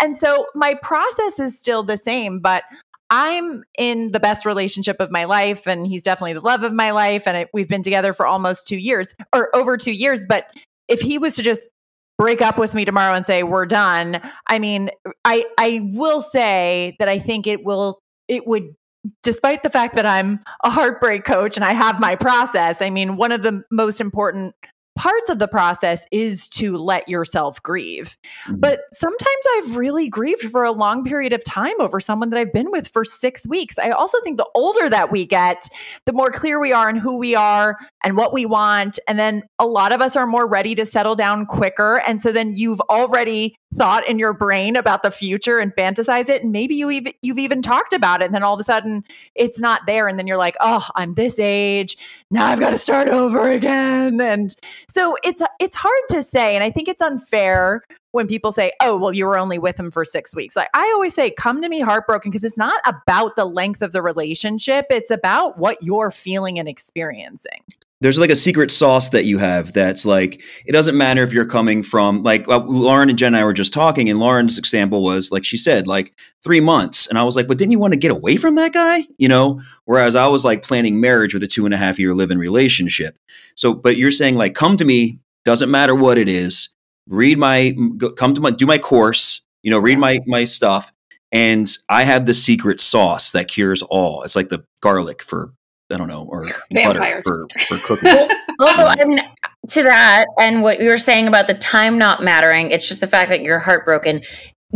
And 0.00 0.16
so 0.18 0.46
my 0.54 0.74
process 0.74 1.38
is 1.38 1.58
still 1.58 1.82
the 1.82 1.96
same, 1.96 2.40
but 2.40 2.64
I'm 3.10 3.64
in 3.78 4.12
the 4.12 4.20
best 4.20 4.44
relationship 4.44 4.96
of 4.98 5.10
my 5.10 5.24
life, 5.24 5.66
and 5.66 5.86
he's 5.86 6.02
definitely 6.02 6.32
the 6.34 6.40
love 6.40 6.62
of 6.62 6.72
my 6.72 6.90
life. 6.90 7.28
And 7.28 7.46
we've 7.52 7.68
been 7.68 7.82
together 7.82 8.12
for 8.12 8.26
almost 8.26 8.66
two 8.66 8.76
years 8.76 9.14
or 9.32 9.54
over 9.54 9.76
two 9.76 9.92
years. 9.92 10.24
But 10.28 10.46
if 10.88 11.00
he 11.00 11.18
was 11.18 11.36
to 11.36 11.42
just 11.42 11.68
break 12.18 12.40
up 12.40 12.58
with 12.58 12.74
me 12.74 12.84
tomorrow 12.84 13.14
and 13.14 13.24
say 13.24 13.42
we're 13.42 13.66
done. 13.66 14.20
I 14.48 14.58
mean 14.58 14.90
i 15.24 15.44
i 15.58 15.80
will 15.92 16.20
say 16.20 16.96
that 16.98 17.08
i 17.08 17.18
think 17.18 17.46
it 17.46 17.64
will 17.64 18.00
it 18.28 18.46
would 18.46 18.74
despite 19.22 19.62
the 19.62 19.70
fact 19.70 19.94
that 19.96 20.06
i'm 20.06 20.40
a 20.64 20.70
heartbreak 20.70 21.24
coach 21.24 21.56
and 21.56 21.64
i 21.64 21.72
have 21.72 22.00
my 22.00 22.16
process 22.16 22.80
i 22.80 22.90
mean 22.90 23.16
one 23.16 23.32
of 23.32 23.42
the 23.42 23.62
most 23.70 24.00
important 24.00 24.54
parts 24.96 25.28
of 25.28 25.38
the 25.38 25.48
process 25.48 26.04
is 26.12 26.48
to 26.48 26.76
let 26.76 27.08
yourself 27.08 27.62
grieve. 27.62 28.16
Mm-hmm. 28.46 28.60
But 28.60 28.80
sometimes 28.92 29.44
I've 29.56 29.76
really 29.76 30.08
grieved 30.08 30.50
for 30.50 30.64
a 30.64 30.72
long 30.72 31.04
period 31.04 31.32
of 31.32 31.42
time 31.44 31.74
over 31.80 32.00
someone 32.00 32.30
that 32.30 32.38
I've 32.38 32.52
been 32.52 32.70
with 32.70 32.88
for 32.88 33.04
six 33.04 33.46
weeks. 33.46 33.78
I 33.78 33.90
also 33.90 34.20
think 34.22 34.36
the 34.36 34.48
older 34.54 34.88
that 34.88 35.10
we 35.10 35.26
get, 35.26 35.68
the 36.06 36.12
more 36.12 36.30
clear 36.30 36.60
we 36.60 36.72
are 36.72 36.88
in 36.88 36.96
who 36.96 37.18
we 37.18 37.34
are 37.34 37.76
and 38.02 38.16
what 38.16 38.32
we 38.32 38.46
want. 38.46 38.98
And 39.08 39.18
then 39.18 39.42
a 39.58 39.66
lot 39.66 39.92
of 39.92 40.00
us 40.00 40.16
are 40.16 40.26
more 40.26 40.46
ready 40.46 40.74
to 40.76 40.86
settle 40.86 41.14
down 41.14 41.46
quicker. 41.46 42.00
And 42.06 42.22
so 42.22 42.30
then 42.30 42.54
you've 42.54 42.80
already 42.82 43.56
thought 43.74 44.06
in 44.08 44.18
your 44.18 44.32
brain 44.32 44.76
about 44.76 45.02
the 45.02 45.10
future 45.10 45.58
and 45.58 45.74
fantasize 45.74 46.28
it. 46.28 46.42
And 46.42 46.52
maybe 46.52 46.74
you 46.74 46.90
even 46.90 47.12
you've 47.22 47.38
even 47.38 47.62
talked 47.62 47.92
about 47.92 48.22
it. 48.22 48.26
And 48.26 48.34
then 48.34 48.42
all 48.42 48.54
of 48.54 48.60
a 48.60 48.64
sudden 48.64 49.04
it's 49.34 49.58
not 49.58 49.82
there. 49.86 50.08
And 50.08 50.18
then 50.18 50.26
you're 50.26 50.36
like, 50.36 50.56
oh, 50.60 50.86
I'm 50.94 51.14
this 51.14 51.38
age. 51.38 51.96
Now 52.30 52.46
I've 52.46 52.60
got 52.60 52.70
to 52.70 52.78
start 52.78 53.08
over 53.08 53.50
again. 53.50 54.20
And 54.20 54.54
so 54.88 55.16
it's 55.22 55.42
it's 55.60 55.76
hard 55.76 56.02
to 56.10 56.22
say. 56.22 56.54
And 56.54 56.64
I 56.64 56.70
think 56.70 56.88
it's 56.88 57.02
unfair 57.02 57.82
when 58.12 58.28
people 58.28 58.52
say, 58.52 58.72
"Oh, 58.80 58.96
well, 58.96 59.12
you 59.12 59.26
were 59.26 59.36
only 59.36 59.58
with 59.58 59.78
him 59.78 59.90
for 59.90 60.04
6 60.04 60.36
weeks." 60.36 60.54
Like 60.54 60.68
I 60.72 60.90
always 60.94 61.14
say, 61.14 61.32
come 61.32 61.60
to 61.62 61.68
me 61.68 61.80
heartbroken 61.80 62.30
because 62.30 62.44
it's 62.44 62.56
not 62.56 62.80
about 62.86 63.34
the 63.34 63.44
length 63.44 63.82
of 63.82 63.90
the 63.90 64.02
relationship, 64.02 64.86
it's 64.90 65.10
about 65.10 65.58
what 65.58 65.78
you're 65.82 66.12
feeling 66.12 66.58
and 66.58 66.68
experiencing 66.68 67.62
there's 68.00 68.18
like 68.18 68.30
a 68.30 68.36
secret 68.36 68.70
sauce 68.70 69.10
that 69.10 69.24
you 69.24 69.38
have 69.38 69.72
that's 69.72 70.04
like 70.04 70.42
it 70.66 70.72
doesn't 70.72 70.96
matter 70.96 71.22
if 71.22 71.32
you're 71.32 71.46
coming 71.46 71.82
from 71.82 72.22
like 72.22 72.46
uh, 72.48 72.58
Lauren 72.64 73.08
and 73.08 73.18
Jen 73.18 73.28
and 73.28 73.36
I 73.36 73.44
were 73.44 73.52
just 73.52 73.72
talking 73.72 74.10
and 74.10 74.18
Lauren's 74.18 74.58
example 74.58 75.02
was 75.02 75.30
like 75.30 75.44
she 75.44 75.56
said 75.56 75.86
like 75.86 76.14
3 76.42 76.60
months 76.60 77.06
and 77.06 77.18
I 77.18 77.22
was 77.22 77.36
like 77.36 77.48
but 77.48 77.58
didn't 77.58 77.72
you 77.72 77.78
want 77.78 77.92
to 77.92 77.98
get 77.98 78.10
away 78.10 78.36
from 78.36 78.56
that 78.56 78.72
guy? 78.72 79.04
You 79.16 79.28
know? 79.28 79.60
Whereas 79.86 80.16
I 80.16 80.26
was 80.26 80.44
like 80.44 80.62
planning 80.62 81.00
marriage 81.00 81.34
with 81.34 81.42
a 81.42 81.46
two 81.46 81.64
and 81.64 81.74
a 81.74 81.78
half 81.78 81.98
year 81.98 82.14
live-in 82.14 82.38
relationship. 82.38 83.18
So 83.54 83.72
but 83.74 83.96
you're 83.96 84.10
saying 84.10 84.34
like 84.34 84.54
come 84.54 84.76
to 84.76 84.84
me 84.84 85.20
doesn't 85.44 85.70
matter 85.70 85.94
what 85.94 86.18
it 86.18 86.28
is 86.28 86.70
read 87.08 87.38
my 87.38 87.74
come 88.16 88.34
to 88.34 88.40
my 88.40 88.50
do 88.50 88.66
my 88.66 88.78
course 88.78 89.42
you 89.62 89.70
know 89.70 89.78
read 89.78 89.98
my 89.98 90.20
my 90.26 90.44
stuff 90.44 90.90
and 91.34 91.68
I 91.88 92.04
have 92.04 92.26
the 92.26 92.32
secret 92.32 92.80
sauce 92.80 93.32
that 93.32 93.48
cures 93.48 93.82
all. 93.82 94.22
It's 94.22 94.36
like 94.36 94.50
the 94.50 94.64
garlic 94.80 95.20
for 95.20 95.52
I 95.92 95.96
don't 95.96 96.08
know, 96.08 96.26
or 96.28 96.42
vampires 96.72 97.26
for, 97.26 97.46
for 97.66 97.76
cooking. 97.86 98.28
also, 98.60 98.84
I 98.84 99.04
mean, 99.04 99.20
to 99.68 99.82
that, 99.82 100.26
and 100.38 100.62
what 100.62 100.80
you 100.80 100.88
were 100.88 100.98
saying 100.98 101.28
about 101.28 101.46
the 101.46 101.54
time 101.54 101.98
not 101.98 102.22
mattering, 102.22 102.70
it's 102.70 102.88
just 102.88 103.00
the 103.00 103.06
fact 103.06 103.28
that 103.30 103.42
you're 103.42 103.58
heartbroken. 103.58 104.22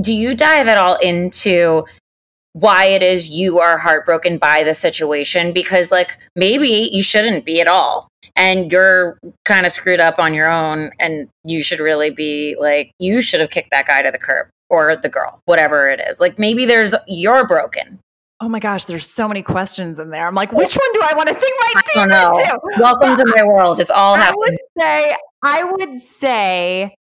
Do 0.00 0.12
you 0.12 0.34
dive 0.34 0.68
at 0.68 0.78
all 0.78 0.96
into 0.96 1.84
why 2.52 2.84
it 2.84 3.02
is 3.02 3.30
you 3.30 3.58
are 3.58 3.78
heartbroken 3.78 4.38
by 4.38 4.62
the 4.62 4.74
situation? 4.74 5.52
Because, 5.52 5.90
like, 5.90 6.18
maybe 6.36 6.88
you 6.92 7.02
shouldn't 7.02 7.44
be 7.44 7.60
at 7.60 7.66
all. 7.66 8.08
And 8.36 8.70
you're 8.70 9.18
kind 9.44 9.66
of 9.66 9.72
screwed 9.72 9.98
up 9.98 10.18
on 10.18 10.32
your 10.34 10.50
own, 10.50 10.92
and 11.00 11.28
you 11.44 11.62
should 11.62 11.80
really 11.80 12.10
be 12.10 12.54
like, 12.60 12.92
you 12.98 13.20
should 13.20 13.40
have 13.40 13.50
kicked 13.50 13.70
that 13.70 13.86
guy 13.86 14.02
to 14.02 14.10
the 14.10 14.18
curb 14.18 14.48
or 14.70 14.94
the 14.94 15.08
girl, 15.08 15.40
whatever 15.46 15.90
it 15.90 16.00
is. 16.00 16.20
Like, 16.20 16.38
maybe 16.38 16.64
there's, 16.64 16.94
you're 17.06 17.46
broken 17.46 17.98
Oh 18.40 18.48
my 18.48 18.60
gosh, 18.60 18.84
there's 18.84 19.04
so 19.04 19.26
many 19.26 19.42
questions 19.42 19.98
in 19.98 20.10
there. 20.10 20.26
I'm 20.26 20.34
like, 20.34 20.52
which 20.52 20.76
one 20.76 20.92
do 20.92 21.00
I 21.02 21.12
want 21.14 21.28
to 21.28 21.34
sing 21.34 21.52
my 21.60 21.82
team 21.86 22.02
into? 22.04 22.60
Welcome 22.78 23.16
to 23.16 23.34
my 23.36 23.42
world. 23.44 23.80
It's 23.80 23.90
all 23.90 24.14
I 24.14 24.18
happening. 24.18 24.44
I 24.44 24.50
would 24.50 24.58
say, 24.78 25.16
I 25.42 25.64
would 25.64 25.98
say, 25.98 26.94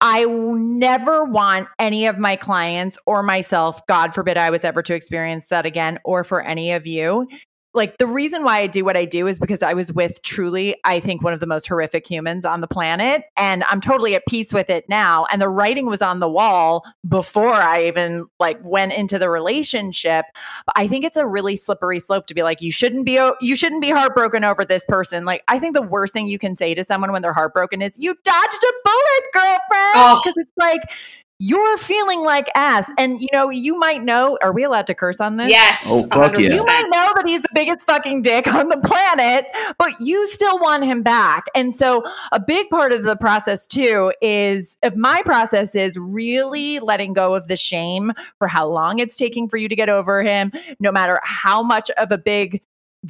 I 0.00 0.24
never 0.24 1.24
want 1.24 1.68
any 1.80 2.06
of 2.06 2.16
my 2.18 2.36
clients 2.36 2.96
or 3.06 3.24
myself, 3.24 3.84
God 3.86 4.14
forbid 4.14 4.36
I 4.36 4.50
was 4.50 4.64
ever 4.64 4.82
to 4.82 4.94
experience 4.94 5.48
that 5.48 5.66
again, 5.66 5.98
or 6.04 6.22
for 6.22 6.40
any 6.40 6.72
of 6.72 6.86
you, 6.86 7.28
like 7.74 7.98
the 7.98 8.06
reason 8.06 8.44
why 8.44 8.60
I 8.60 8.66
do 8.66 8.84
what 8.84 8.96
I 8.96 9.04
do 9.06 9.26
is 9.26 9.38
because 9.38 9.62
I 9.62 9.72
was 9.72 9.92
with 9.92 10.20
truly, 10.22 10.76
I 10.84 11.00
think, 11.00 11.22
one 11.22 11.32
of 11.32 11.40
the 11.40 11.46
most 11.46 11.66
horrific 11.66 12.06
humans 12.06 12.44
on 12.44 12.60
the 12.60 12.66
planet. 12.66 13.24
And 13.36 13.64
I'm 13.64 13.80
totally 13.80 14.14
at 14.14 14.22
peace 14.28 14.52
with 14.52 14.68
it 14.68 14.88
now. 14.88 15.24
And 15.26 15.40
the 15.40 15.48
writing 15.48 15.86
was 15.86 16.02
on 16.02 16.20
the 16.20 16.28
wall 16.28 16.84
before 17.08 17.54
I 17.54 17.86
even 17.86 18.26
like 18.38 18.58
went 18.62 18.92
into 18.92 19.18
the 19.18 19.30
relationship. 19.30 20.26
But 20.66 20.74
I 20.76 20.86
think 20.86 21.04
it's 21.04 21.16
a 21.16 21.26
really 21.26 21.56
slippery 21.56 21.98
slope 21.98 22.26
to 22.26 22.34
be 22.34 22.42
like, 22.42 22.60
you 22.60 22.70
shouldn't 22.70 23.06
be 23.06 23.18
you 23.40 23.56
shouldn't 23.56 23.82
be 23.82 23.90
heartbroken 23.90 24.44
over 24.44 24.64
this 24.64 24.84
person. 24.86 25.24
Like 25.24 25.42
I 25.48 25.58
think 25.58 25.74
the 25.74 25.82
worst 25.82 26.12
thing 26.12 26.26
you 26.26 26.38
can 26.38 26.54
say 26.54 26.74
to 26.74 26.84
someone 26.84 27.12
when 27.12 27.22
they're 27.22 27.32
heartbroken 27.32 27.80
is 27.80 27.92
you 27.96 28.14
dodged 28.22 28.64
a 28.64 28.72
bullet, 28.84 29.32
girlfriend. 29.32 30.18
Because 30.18 30.34
oh. 30.36 30.40
it's 30.40 30.56
like 30.58 30.82
you're 31.44 31.76
feeling 31.76 32.22
like 32.22 32.48
ass. 32.54 32.88
And 32.96 33.18
you 33.18 33.26
know, 33.32 33.50
you 33.50 33.76
might 33.76 34.04
know, 34.04 34.38
are 34.42 34.52
we 34.52 34.62
allowed 34.62 34.86
to 34.86 34.94
curse 34.94 35.18
on 35.18 35.38
this? 35.38 35.50
Yes. 35.50 35.88
Oh, 35.88 36.06
fuck 36.06 36.38
yeah. 36.38 36.50
You 36.50 36.64
might 36.64 36.84
know 36.84 37.12
that 37.16 37.24
he's 37.26 37.42
the 37.42 37.48
biggest 37.52 37.84
fucking 37.84 38.22
dick 38.22 38.46
on 38.46 38.68
the 38.68 38.76
planet, 38.76 39.46
but 39.76 39.92
you 39.98 40.28
still 40.28 40.60
want 40.60 40.84
him 40.84 41.02
back. 41.02 41.46
And 41.56 41.74
so 41.74 42.04
a 42.30 42.38
big 42.38 42.68
part 42.70 42.92
of 42.92 43.02
the 43.02 43.16
process 43.16 43.66
too 43.66 44.12
is 44.22 44.76
if 44.84 44.94
my 44.94 45.20
process 45.24 45.74
is 45.74 45.98
really 45.98 46.78
letting 46.78 47.12
go 47.12 47.34
of 47.34 47.48
the 47.48 47.56
shame 47.56 48.12
for 48.38 48.46
how 48.46 48.68
long 48.68 49.00
it's 49.00 49.16
taking 49.16 49.48
for 49.48 49.56
you 49.56 49.68
to 49.68 49.74
get 49.74 49.88
over 49.88 50.22
him, 50.22 50.52
no 50.78 50.92
matter 50.92 51.18
how 51.24 51.60
much 51.60 51.90
of 51.98 52.12
a 52.12 52.18
big 52.18 52.62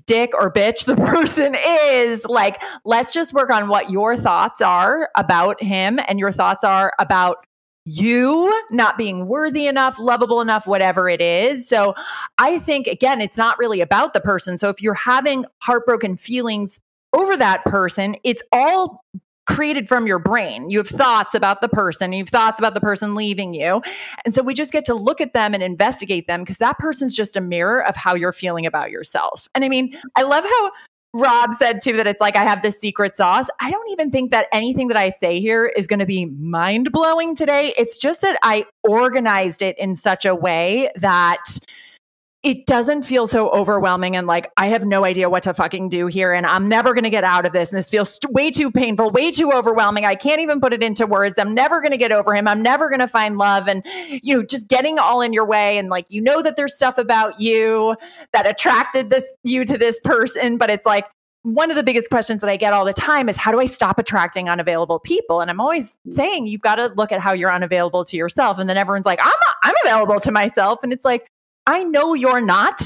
dick 0.07 0.31
or 0.33 0.51
bitch 0.51 0.87
the 0.87 0.97
person 1.05 1.55
is 1.55 2.25
like 2.25 2.62
let's 2.87 3.12
just 3.12 3.35
work 3.35 3.51
on 3.51 3.69
what 3.69 3.91
your 3.91 4.17
thoughts 4.17 4.62
are 4.62 5.11
about 5.19 5.62
him 5.62 6.01
and 6.09 6.19
your 6.19 6.33
thoughts 6.33 6.65
are 6.65 6.95
about 6.99 7.45
you 7.85 8.53
not 8.71 8.97
being 8.97 9.27
worthy 9.27 9.67
enough, 9.67 9.99
lovable 9.99 10.41
enough, 10.41 10.67
whatever 10.67 11.09
it 11.09 11.21
is. 11.21 11.69
So 11.69 11.95
I 12.39 12.59
think, 12.59 12.87
again, 12.87 13.21
it's 13.21 13.37
not 13.37 13.59
really 13.59 13.81
about 13.81 14.12
the 14.12 14.21
person. 14.21 14.57
So 14.59 14.69
if 14.69 14.81
you're 14.81 14.95
having 14.95 15.45
heartbroken 15.59 16.17
feelings 16.17 16.79
over 17.12 17.37
that 17.37 17.65
person, 17.65 18.17
it's 18.23 18.43
all 18.53 19.05
created 19.47 19.89
from 19.89 20.07
your 20.07 20.21
brain. 20.21 20.71
You 20.71 20.79
have 20.79 20.89
thoughts 20.89 21.35
about 21.35 21.61
the 21.61 21.69
person, 21.69 22.12
you 22.12 22.23
have 22.23 22.29
thoughts 22.29 22.61
about 22.61 22.75
the 22.75 22.81
person 22.81 23.17
leaving 23.17 23.55
you. 23.55 23.83
And 24.25 24.33
so 24.33 24.43
we 24.43 24.55
just 24.55 24.71
get 24.71 24.85
to 24.85 24.95
look 24.95 25.21
at 25.21 25.33
them 25.33 25.53
and 25.53 25.62
investigate 25.62 26.29
them 26.29 26.43
because 26.43 26.59
that 26.59 26.79
person's 26.79 27.15
just 27.15 27.37
a 27.37 27.41
mirror 27.41 27.85
of 27.85 27.97
how 27.97 28.15
you're 28.15 28.33
feeling 28.33 28.67
about 28.67 28.91
yourself. 28.91 29.49
And 29.55 29.65
I 29.65 29.69
mean, 29.69 29.99
I 30.15 30.23
love 30.23 30.45
how 30.45 30.71
Rob 31.14 31.54
said 31.57 31.83
too 31.83 31.97
that 31.99 32.07
it's 32.07 32.21
like 32.21 32.37
I 32.37 32.42
have 32.42 32.62
this 32.62 32.81
secret 32.81 33.16
sauce. 33.16 33.49
I 33.61 33.71
don't 33.71 33.90
even 33.90 34.11
think 34.11 34.31
that 34.31 34.47
anything 34.52 34.88
that 34.88 34.97
I 34.97 35.11
say 35.11 35.40
here 35.40 35.66
is 35.66 35.87
going 35.87 36.00
to 36.00 36.07
be 36.07 36.26
mind 36.26 36.90
blowing 36.90 37.35
today. 37.35 37.75
It's 37.76 37.99
just 37.99 38.23
that 38.23 38.38
I 38.42 38.64
organized 38.83 39.61
it 39.61 39.78
in 39.78 39.95
such 39.95 40.25
a 40.25 40.35
way 40.35 40.90
that 40.97 41.45
it 42.42 42.66
doesn't 42.66 43.02
feel 43.02 43.28
so 43.28 43.50
overwhelming 43.50 44.16
and 44.16 44.26
like 44.26 44.50
I 44.56 44.66
have 44.68 44.84
no 44.84 45.04
idea 45.04 45.30
what 45.30 45.44
to 45.44 45.54
fucking 45.54 45.88
do 45.88 46.08
here 46.08 46.32
and 46.32 46.44
I'm 46.44 46.68
never 46.68 46.92
going 46.92 47.04
to 47.04 47.11
get 47.11 47.22
out 47.22 47.46
of 47.46 47.52
this 47.52 47.70
and 47.70 47.78
this 47.78 47.88
feels 47.88 48.14
st- 48.14 48.32
way 48.32 48.50
too 48.50 48.70
painful, 48.70 49.11
way 49.11 49.30
too 49.30 49.52
overwhelming. 49.52 50.04
I 50.04 50.16
can't 50.16 50.40
even 50.40 50.61
put 50.61 50.72
it 50.72 50.82
into 50.82 51.06
words. 51.06 51.38
I'm 51.38 51.54
never 51.54 51.80
going 51.80 51.92
to 51.92 51.96
get 51.96 52.11
over 52.11 52.34
him. 52.34 52.49
I'm 52.49 52.61
never 52.61 52.88
going 52.88 53.00
to 53.00 53.06
find 53.06 53.38
love 53.38 53.68
and 53.68 53.84
you 54.22 54.34
know 54.34 54.42
just 54.42 54.68
getting 54.68 54.99
all 54.99 55.20
in 55.20 55.32
your 55.32 55.44
way 55.46 55.78
and 55.78 55.88
like 55.88 56.06
you 56.11 56.20
know 56.20 56.42
that 56.42 56.56
there's 56.56 56.75
stuff 56.75 56.99
about 56.99 57.40
you 57.40 57.96
that 58.32 58.46
attracted 58.46 59.11
this 59.11 59.32
you 59.44 59.64
to 59.64 59.78
this 59.78 60.00
person, 60.00 60.58
but 60.58 60.68
it's 60.68 60.87
like 60.87 61.06
one 61.42 61.70
of 61.70 61.76
the 61.76 61.82
biggest 61.82 62.08
questions 62.08 62.40
that 62.40 62.49
I 62.49 62.56
get 62.56 62.72
all 62.72 62.84
the 62.84 62.92
time 62.92 63.28
is 63.28 63.37
how 63.37 63.50
do 63.50 63.58
I 63.58 63.66
stop 63.66 63.99
attracting 63.99 64.49
unavailable 64.49 65.00
people? 65.00 65.40
And 65.40 65.50
I'm 65.50 65.61
always 65.61 65.96
saying 66.08 66.46
you've 66.46 66.61
got 66.61 66.76
to 66.76 66.92
look 66.94 67.11
at 67.11 67.20
how 67.20 67.32
you're 67.32 67.52
unavailable 67.52 68.04
to 68.04 68.16
yourself. 68.16 68.58
And 68.58 68.70
then 68.70 68.76
everyone's 68.76 69.06
like, 69.06 69.18
I'm 69.20 69.32
I'm 69.64 69.75
available 69.84 70.20
to 70.20 70.30
myself. 70.30 70.80
And 70.84 70.92
it's 70.92 71.04
like, 71.04 71.28
I 71.66 71.85
know 71.85 72.14
you're 72.14 72.40
not 72.40 72.83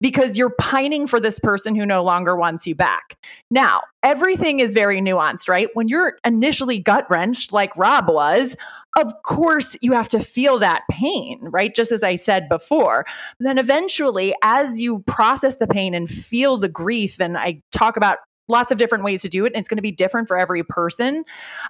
because 0.00 0.38
you're 0.38 0.54
pining 0.60 1.06
for 1.06 1.18
this 1.18 1.38
person 1.40 1.74
who 1.74 1.84
no 1.84 2.02
longer 2.04 2.36
wants 2.36 2.66
you 2.66 2.74
back. 2.74 3.16
Now, 3.50 3.82
everything 4.02 4.60
is 4.60 4.72
very 4.72 5.00
nuanced, 5.00 5.48
right? 5.48 5.68
When 5.74 5.88
you're 5.88 6.18
initially 6.24 6.78
gut 6.78 7.06
wrenched, 7.10 7.52
like 7.52 7.76
Rob 7.76 8.08
was, 8.08 8.56
of 8.96 9.12
course 9.24 9.76
you 9.80 9.92
have 9.92 10.08
to 10.08 10.20
feel 10.20 10.58
that 10.60 10.82
pain, 10.90 11.40
right? 11.42 11.74
Just 11.74 11.92
as 11.92 12.02
I 12.02 12.16
said 12.16 12.48
before. 12.48 13.06
then 13.40 13.58
eventually, 13.58 14.34
as 14.42 14.80
you 14.80 15.00
process 15.00 15.56
the 15.56 15.66
pain 15.66 15.94
and 15.94 16.08
feel 16.08 16.56
the 16.56 16.68
grief, 16.68 17.20
and 17.20 17.36
I 17.36 17.62
talk 17.72 17.96
about 17.96 18.18
lots 18.48 18.70
of 18.70 18.78
different 18.78 19.04
ways 19.04 19.22
to 19.22 19.28
do 19.28 19.44
it, 19.44 19.52
and 19.52 19.60
it's 19.60 19.68
going 19.68 19.76
to 19.76 19.82
be 19.82 19.92
different 19.92 20.28
for 20.28 20.38
every 20.38 20.62
person. 20.62 21.24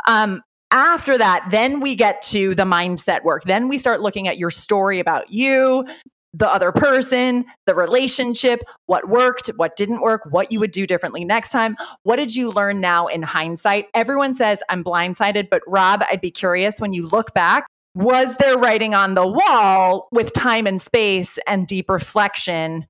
Um, 0.07 0.43
after 0.71 1.17
that, 1.17 1.47
then 1.50 1.81
we 1.81 1.95
get 1.95 2.21
to 2.23 2.55
the 2.55 2.65
mindset 2.65 3.25
work. 3.25 3.45
Then 3.45 3.69
we 3.69 3.79
start 3.79 4.00
looking 4.00 4.29
at 4.29 4.38
your 4.38 4.50
story 4.50 5.00
about 5.00 5.31
you, 5.31 5.87
the 6.35 6.49
other 6.49 6.73
person, 6.73 7.45
the 7.67 7.75
relationship, 7.75 8.61
what 8.87 9.09
worked, 9.09 9.49
what 9.57 9.77
didn't 9.77 10.03
work, 10.03 10.23
what 10.31 10.53
you 10.53 10.61
would 10.61 10.71
do 10.71 10.87
differently 10.87 11.25
next 11.25 11.51
time. 11.51 11.77
What 12.03 12.17
did 12.17 12.37
you 12.37 12.51
learn 12.51 12.81
now 12.81 13.07
in 13.07 13.23
hindsight? 13.23 13.87
Everyone 13.95 14.35
says 14.35 14.63
I'm 14.69 14.85
blindsided, 14.85 15.49
but 15.51 15.63
Rob, 15.67 16.03
I'd 16.11 16.21
be 16.21 16.31
curious 16.31 16.79
when 16.79 16.93
you 16.93 17.07
look 17.07 17.33
back, 17.35 17.67
was 17.95 18.37
there 18.37 18.59
writing 18.59 18.95
on 18.95 19.15
the 19.15 19.27
wall 19.27 20.09
with 20.13 20.33
time 20.33 20.67
and 20.67 20.81
space 20.81 21.39
and 21.47 21.67
deep 21.67 21.89
reflection 21.89 22.87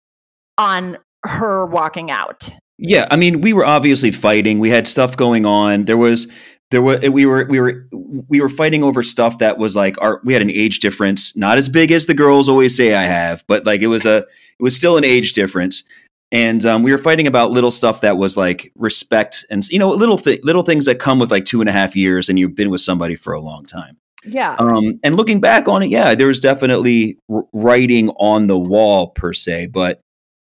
on 0.58 0.98
her 1.24 1.64
walking 1.64 2.10
out? 2.10 2.50
Yeah, 2.78 3.06
I 3.10 3.16
mean, 3.16 3.40
we 3.40 3.52
were 3.52 3.64
obviously 3.64 4.10
fighting. 4.10 4.58
We 4.58 4.70
had 4.70 4.86
stuff 4.86 5.16
going 5.16 5.46
on. 5.46 5.86
There 5.86 5.96
was 5.96 6.28
there 6.70 6.82
were 6.82 6.98
we 7.10 7.24
were 7.24 7.46
we 7.48 7.60
were 7.60 7.86
we 8.28 8.40
were 8.40 8.48
fighting 8.48 8.84
over 8.84 9.02
stuff 9.02 9.38
that 9.38 9.58
was 9.58 9.74
like 9.74 10.00
our 10.02 10.20
we 10.24 10.32
had 10.32 10.42
an 10.42 10.50
age 10.50 10.80
difference, 10.80 11.34
not 11.36 11.58
as 11.58 11.68
big 11.68 11.90
as 11.92 12.06
the 12.06 12.14
girls 12.14 12.48
always 12.48 12.76
say 12.76 12.94
I 12.94 13.04
have, 13.04 13.44
but 13.46 13.64
like 13.64 13.80
it 13.80 13.86
was 13.86 14.04
a 14.04 14.18
it 14.18 14.62
was 14.62 14.76
still 14.76 14.96
an 14.96 15.04
age 15.04 15.32
difference. 15.32 15.84
And 16.30 16.66
um, 16.66 16.82
we 16.82 16.92
were 16.92 16.98
fighting 16.98 17.26
about 17.26 17.52
little 17.52 17.70
stuff 17.70 18.02
that 18.02 18.18
was 18.18 18.36
like 18.36 18.70
respect 18.76 19.46
and 19.48 19.66
you 19.68 19.78
know 19.78 19.88
little 19.90 20.18
th- 20.18 20.42
little 20.42 20.62
things 20.62 20.84
that 20.84 20.98
come 20.98 21.18
with 21.18 21.30
like 21.30 21.46
two 21.46 21.60
and 21.60 21.70
a 21.70 21.72
half 21.72 21.96
years 21.96 22.28
and 22.28 22.38
you've 22.38 22.54
been 22.54 22.70
with 22.70 22.82
somebody 22.82 23.16
for 23.16 23.32
a 23.32 23.40
long 23.40 23.64
time. 23.64 23.96
Yeah. 24.24 24.56
Um, 24.58 25.00
and 25.02 25.16
looking 25.16 25.40
back 25.40 25.68
on 25.68 25.82
it, 25.82 25.88
yeah, 25.88 26.14
there 26.14 26.26
was 26.26 26.40
definitely 26.40 27.18
r- 27.30 27.44
writing 27.52 28.10
on 28.10 28.46
the 28.46 28.58
wall 28.58 29.08
per 29.08 29.32
se, 29.32 29.68
but 29.68 30.00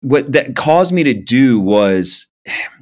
what 0.02 0.32
that 0.32 0.56
caused 0.56 0.92
me 0.92 1.04
to 1.04 1.14
do 1.14 1.60
was 1.60 2.28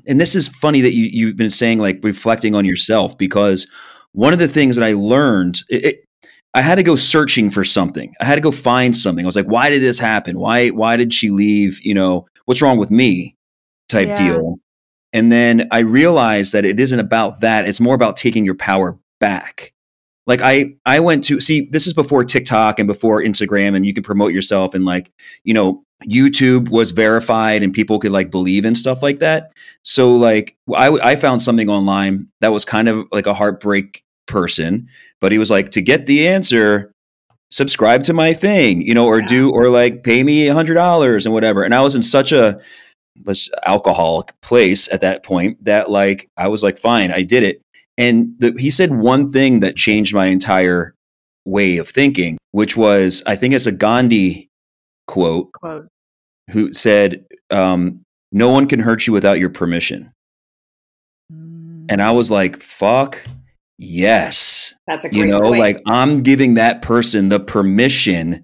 and 0.08 0.20
this 0.20 0.36
is 0.36 0.48
funny 0.48 0.82
that 0.82 0.94
you 0.94 1.06
you've 1.06 1.36
been 1.36 1.50
saying 1.50 1.80
like 1.80 2.00
reflecting 2.04 2.56
on 2.56 2.66
yourself 2.66 3.18
because 3.18 3.68
one 4.14 4.34
of 4.34 4.40
the 4.40 4.48
things 4.48 4.76
that 4.76 4.86
I 4.86 4.94
learned 4.94 5.62
it, 5.70 5.86
it, 5.86 6.06
I 6.54 6.62
had 6.62 6.76
to 6.76 6.84
go 6.84 6.96
searching 6.96 7.52
for 7.52 7.64
something. 7.64 8.14
I 8.20 8.26
had 8.26 8.36
to 8.36 8.42
go 8.42 8.52
find 8.52 8.96
something. 8.98 9.24
I 9.24 9.28
was 9.28 9.36
like, 9.36 9.46
why 9.46 9.70
did 9.70 9.82
this 9.84 10.00
happen? 10.00 10.40
Why 10.40 10.70
why 10.70 10.98
did 10.98 11.14
she 11.14 11.30
leave? 11.30 11.80
You 11.84 11.94
know, 11.94 12.28
what's 12.46 12.62
wrong 12.62 12.78
with 12.78 12.90
me? 12.92 13.36
Type 13.88 14.10
Yeah. 14.10 14.16
deal. 14.16 14.56
And 15.14 15.32
then 15.32 15.68
I 15.72 15.80
realized 15.80 16.54
that 16.54 16.66
it 16.66 16.80
isn't 16.80 17.00
about 17.00 17.42
that. 17.42 17.68
It's 17.68 17.80
more 17.80 17.96
about 17.96 18.16
taking 18.16 18.46
your 18.46 18.56
power 18.56 18.98
back. 19.20 19.74
Like 20.30 20.42
I 20.44 20.76
I 20.86 21.00
went 21.00 21.24
to 21.26 21.42
see 21.42 21.68
this 21.72 21.88
is 21.88 21.94
before 21.94 22.24
TikTok 22.24 22.78
and 22.78 22.88
before 22.88 23.20
Instagram 23.22 23.76
and 23.76 23.84
you 23.84 23.96
can 23.96 24.04
promote 24.04 24.32
yourself 24.32 24.76
and 24.76 24.86
like, 24.86 25.12
you 25.44 25.56
know, 25.56 25.84
YouTube 26.08 26.70
was 26.70 26.92
verified 26.92 27.64
and 27.64 27.74
people 27.74 27.98
could 27.98 28.12
like 28.12 28.30
believe 28.30 28.64
in 28.64 28.76
stuff 28.76 29.02
like 29.02 29.20
that. 29.20 29.52
So 29.84 30.14
like 30.14 30.56
I 30.74 30.90
I 30.90 31.16
found 31.16 31.42
something 31.42 31.68
online 31.68 32.28
that 32.42 32.54
was 32.54 32.64
kind 32.64 32.88
of 32.88 33.08
like 33.12 33.26
a 33.26 33.34
heartbreak 33.34 34.04
person, 34.28 34.88
but 35.20 35.32
he 35.32 35.40
was 35.40 35.50
like 35.50 35.72
to 35.72 35.82
get 35.82 36.06
the 36.06 36.28
answer 36.28 36.94
subscribe 37.50 38.04
to 38.04 38.14
my 38.14 38.32
thing, 38.32 38.84
you 38.84 38.94
know, 38.94 39.08
or 39.08 39.22
do 39.22 39.50
or 39.50 39.70
like 39.70 40.04
pay 40.04 40.22
me 40.24 40.48
a 40.48 40.54
hundred 40.54 40.76
dollars 40.76 41.26
and 41.26 41.34
whatever. 41.34 41.64
And 41.64 41.74
I 41.74 41.82
was 41.82 41.96
in 41.96 42.04
such 42.04 42.32
a 42.32 42.62
was 43.26 43.50
alcoholic 43.66 44.40
place 44.42 44.92
at 44.94 45.02
that 45.02 45.24
point 45.24 45.64
that 45.66 45.90
like 45.90 46.30
I 46.38 46.50
was 46.50 46.64
like, 46.64 46.78
fine, 46.78 47.12
I 47.12 47.24
did 47.24 47.42
it. 47.42 47.64
And 48.00 48.34
the, 48.40 48.56
he 48.58 48.72
said 48.72 48.96
one 48.96 49.32
thing 49.32 49.60
that 49.60 49.76
changed 49.76 50.16
my 50.16 50.28
entire 50.28 50.96
way 51.46 51.78
of 51.78 51.88
thinking, 51.88 52.38
which 52.52 52.76
was 52.76 53.22
I 53.28 53.36
think 53.36 53.54
it's 53.54 53.66
a 53.68 53.72
Gandhi 53.72 54.50
quote 55.08 55.52
Quote. 55.52 55.88
who 56.50 56.74
said, 56.74 57.26
um, 57.52 58.02
"No 58.32 58.50
one 58.52 58.68
can 58.68 58.80
hurt 58.80 59.06
you 59.06 59.14
without 59.14 59.38
your 59.40 59.50
permission." 59.50 60.12
And 61.30 62.02
I 62.02 62.12
was 62.12 62.32
like, 62.32 62.62
"Fuck 62.62 63.24
yes." 63.78 64.74
That's 64.88 65.06
a 65.06 65.10
great 65.10 65.20
you 65.20 65.26
know 65.28 65.42
point. 65.42 65.60
like 65.60 65.82
i'm 65.86 66.24
giving 66.24 66.56
that 66.56 66.82
person 66.82 67.30
the 67.30 67.40
permission 67.40 68.44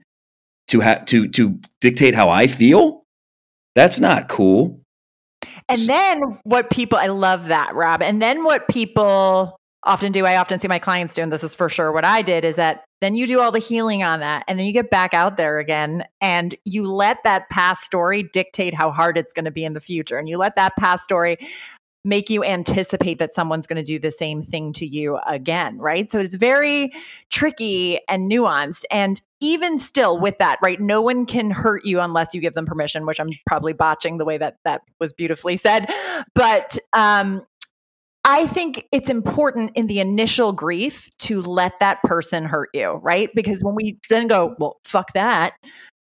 to 0.67 0.79
have 0.79 1.05
to 1.05 1.27
to 1.29 1.59
dictate 1.81 2.15
how 2.15 2.29
i 2.29 2.45
feel 2.45 3.03
that's 3.73 3.99
not 3.99 4.29
cool 4.29 4.79
And 5.67 5.79
then 5.79 6.21
what 6.43 6.69
people, 6.69 6.97
I 6.97 7.07
love 7.07 7.47
that, 7.47 7.73
Rob. 7.73 8.01
And 8.01 8.21
then 8.21 8.43
what 8.43 8.67
people 8.67 9.57
often 9.83 10.11
do, 10.11 10.25
I 10.25 10.37
often 10.37 10.59
see 10.59 10.67
my 10.67 10.79
clients 10.79 11.15
do, 11.15 11.21
and 11.21 11.31
this 11.31 11.43
is 11.43 11.55
for 11.55 11.69
sure 11.69 11.91
what 11.91 12.05
I 12.05 12.21
did, 12.21 12.43
is 12.43 12.55
that 12.55 12.83
then 13.01 13.13
you 13.13 13.27
do 13.27 13.39
all 13.39 13.51
the 13.51 13.59
healing 13.59 14.03
on 14.03 14.19
that. 14.21 14.43
And 14.47 14.57
then 14.57 14.65
you 14.65 14.73
get 14.73 14.89
back 14.89 15.13
out 15.13 15.37
there 15.37 15.59
again 15.59 16.05
and 16.21 16.55
you 16.65 16.91
let 16.91 17.17
that 17.23 17.49
past 17.49 17.83
story 17.83 18.23
dictate 18.33 18.73
how 18.73 18.91
hard 18.91 19.17
it's 19.17 19.33
going 19.33 19.45
to 19.45 19.51
be 19.51 19.65
in 19.65 19.73
the 19.73 19.81
future. 19.81 20.17
And 20.17 20.27
you 20.27 20.37
let 20.37 20.55
that 20.55 20.75
past 20.77 21.03
story 21.03 21.37
make 22.05 22.29
you 22.29 22.43
anticipate 22.43 23.17
that 23.19 23.33
someone's 23.33 23.67
going 23.67 23.77
to 23.77 23.83
do 23.83 23.99
the 23.99 24.11
same 24.11 24.41
thing 24.41 24.71
to 24.73 24.85
you 24.85 25.17
again, 25.27 25.77
right? 25.79 26.09
So 26.11 26.19
it's 26.19 26.35
very 26.35 26.91
tricky 27.29 27.99
and 28.07 28.31
nuanced. 28.31 28.83
And 28.91 29.19
even 29.41 29.79
still 29.79 30.19
with 30.19 30.37
that, 30.37 30.59
right? 30.61 30.79
No 30.79 31.01
one 31.01 31.25
can 31.25 31.51
hurt 31.51 31.83
you 31.83 31.99
unless 31.99 32.33
you 32.33 32.41
give 32.41 32.53
them 32.53 32.65
permission, 32.65 33.05
which 33.05 33.19
I'm 33.19 33.29
probably 33.45 33.73
botching 33.73 34.17
the 34.17 34.25
way 34.25 34.37
that 34.37 34.57
that 34.63 34.81
was 34.99 35.11
beautifully 35.13 35.57
said. 35.57 35.91
But 36.33 36.77
um 36.93 37.41
I 38.27 38.47
think 38.47 38.87
it's 38.91 39.07
important 39.09 39.71
in 39.75 39.85
the 39.85 39.99
initial 39.99 40.51
grief 40.51 41.11
to 41.19 41.43
let 41.43 41.79
that 41.79 42.01
person 42.01 42.43
hurt 42.45 42.69
you, 42.73 42.93
right? 43.03 43.29
Because 43.35 43.61
when 43.61 43.75
we 43.75 43.99
then 44.09 44.27
go, 44.27 44.55
well, 44.57 44.77
fuck 44.83 45.13
that, 45.13 45.53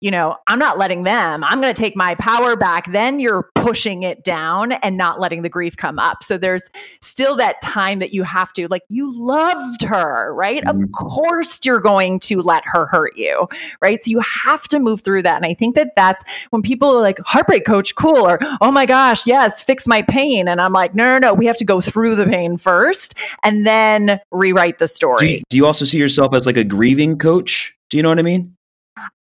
you 0.05 0.11
know, 0.11 0.35
I'm 0.45 0.59
not 0.59 0.77
letting 0.77 1.01
them, 1.01 1.43
I'm 1.43 1.59
going 1.59 1.73
to 1.73 1.81
take 1.81 1.95
my 1.95 2.13
power 2.13 2.55
back, 2.55 2.91
then 2.91 3.19
you're 3.19 3.49
pushing 3.55 4.03
it 4.03 4.23
down 4.23 4.73
and 4.73 4.97
not 4.97 5.19
letting 5.19 5.41
the 5.41 5.49
grief 5.49 5.75
come 5.75 5.97
up. 5.97 6.21
So 6.21 6.37
there's 6.37 6.61
still 7.01 7.35
that 7.37 7.59
time 7.63 7.97
that 7.97 8.13
you 8.13 8.21
have 8.21 8.53
to, 8.53 8.67
like, 8.67 8.83
you 8.87 9.11
loved 9.11 9.81
her, 9.81 10.31
right? 10.35 10.63
Mhm. 10.63 10.83
Of 10.83 10.91
course 10.91 11.59
you're 11.65 11.81
going 11.81 12.19
to 12.19 12.39
let 12.39 12.61
her 12.65 12.85
hurt 12.85 13.17
you, 13.17 13.47
right? 13.81 14.03
So 14.03 14.11
you 14.11 14.19
have 14.19 14.67
to 14.67 14.77
move 14.77 15.01
through 15.01 15.23
that. 15.23 15.37
And 15.37 15.45
I 15.47 15.55
think 15.55 15.73
that 15.73 15.95
that's 15.95 16.23
when 16.51 16.61
people 16.61 16.95
are 16.95 17.01
like, 17.01 17.17
heartbreak 17.25 17.65
coach, 17.65 17.95
cool, 17.95 18.27
or 18.27 18.37
oh 18.61 18.71
my 18.71 18.85
gosh, 18.85 19.25
yes, 19.25 19.63
fix 19.63 19.87
my 19.87 20.03
pain. 20.03 20.47
And 20.47 20.61
I'm 20.61 20.71
like, 20.71 20.93
no, 20.93 21.17
no, 21.17 21.29
no, 21.29 21.33
we 21.33 21.47
have 21.47 21.57
to 21.57 21.65
go 21.65 21.81
through 21.81 22.15
the 22.15 22.27
pain 22.27 22.57
first 22.57 23.15
and 23.41 23.65
then 23.65 24.19
rewrite 24.31 24.77
the 24.77 24.85
do 24.85 24.93
story. 24.93 25.37
you, 25.37 25.41
do 25.49 25.57
you 25.57 25.65
also 25.65 25.83
see 25.83 25.97
yourself 25.97 26.35
as 26.35 26.45
like 26.45 26.57
a 26.57 26.63
grieving 26.63 27.17
coach 27.17 27.75
do 27.89 27.97
you 27.97 28.03
know 28.03 28.09
what 28.09 28.19
i 28.19 28.21
mean 28.21 28.55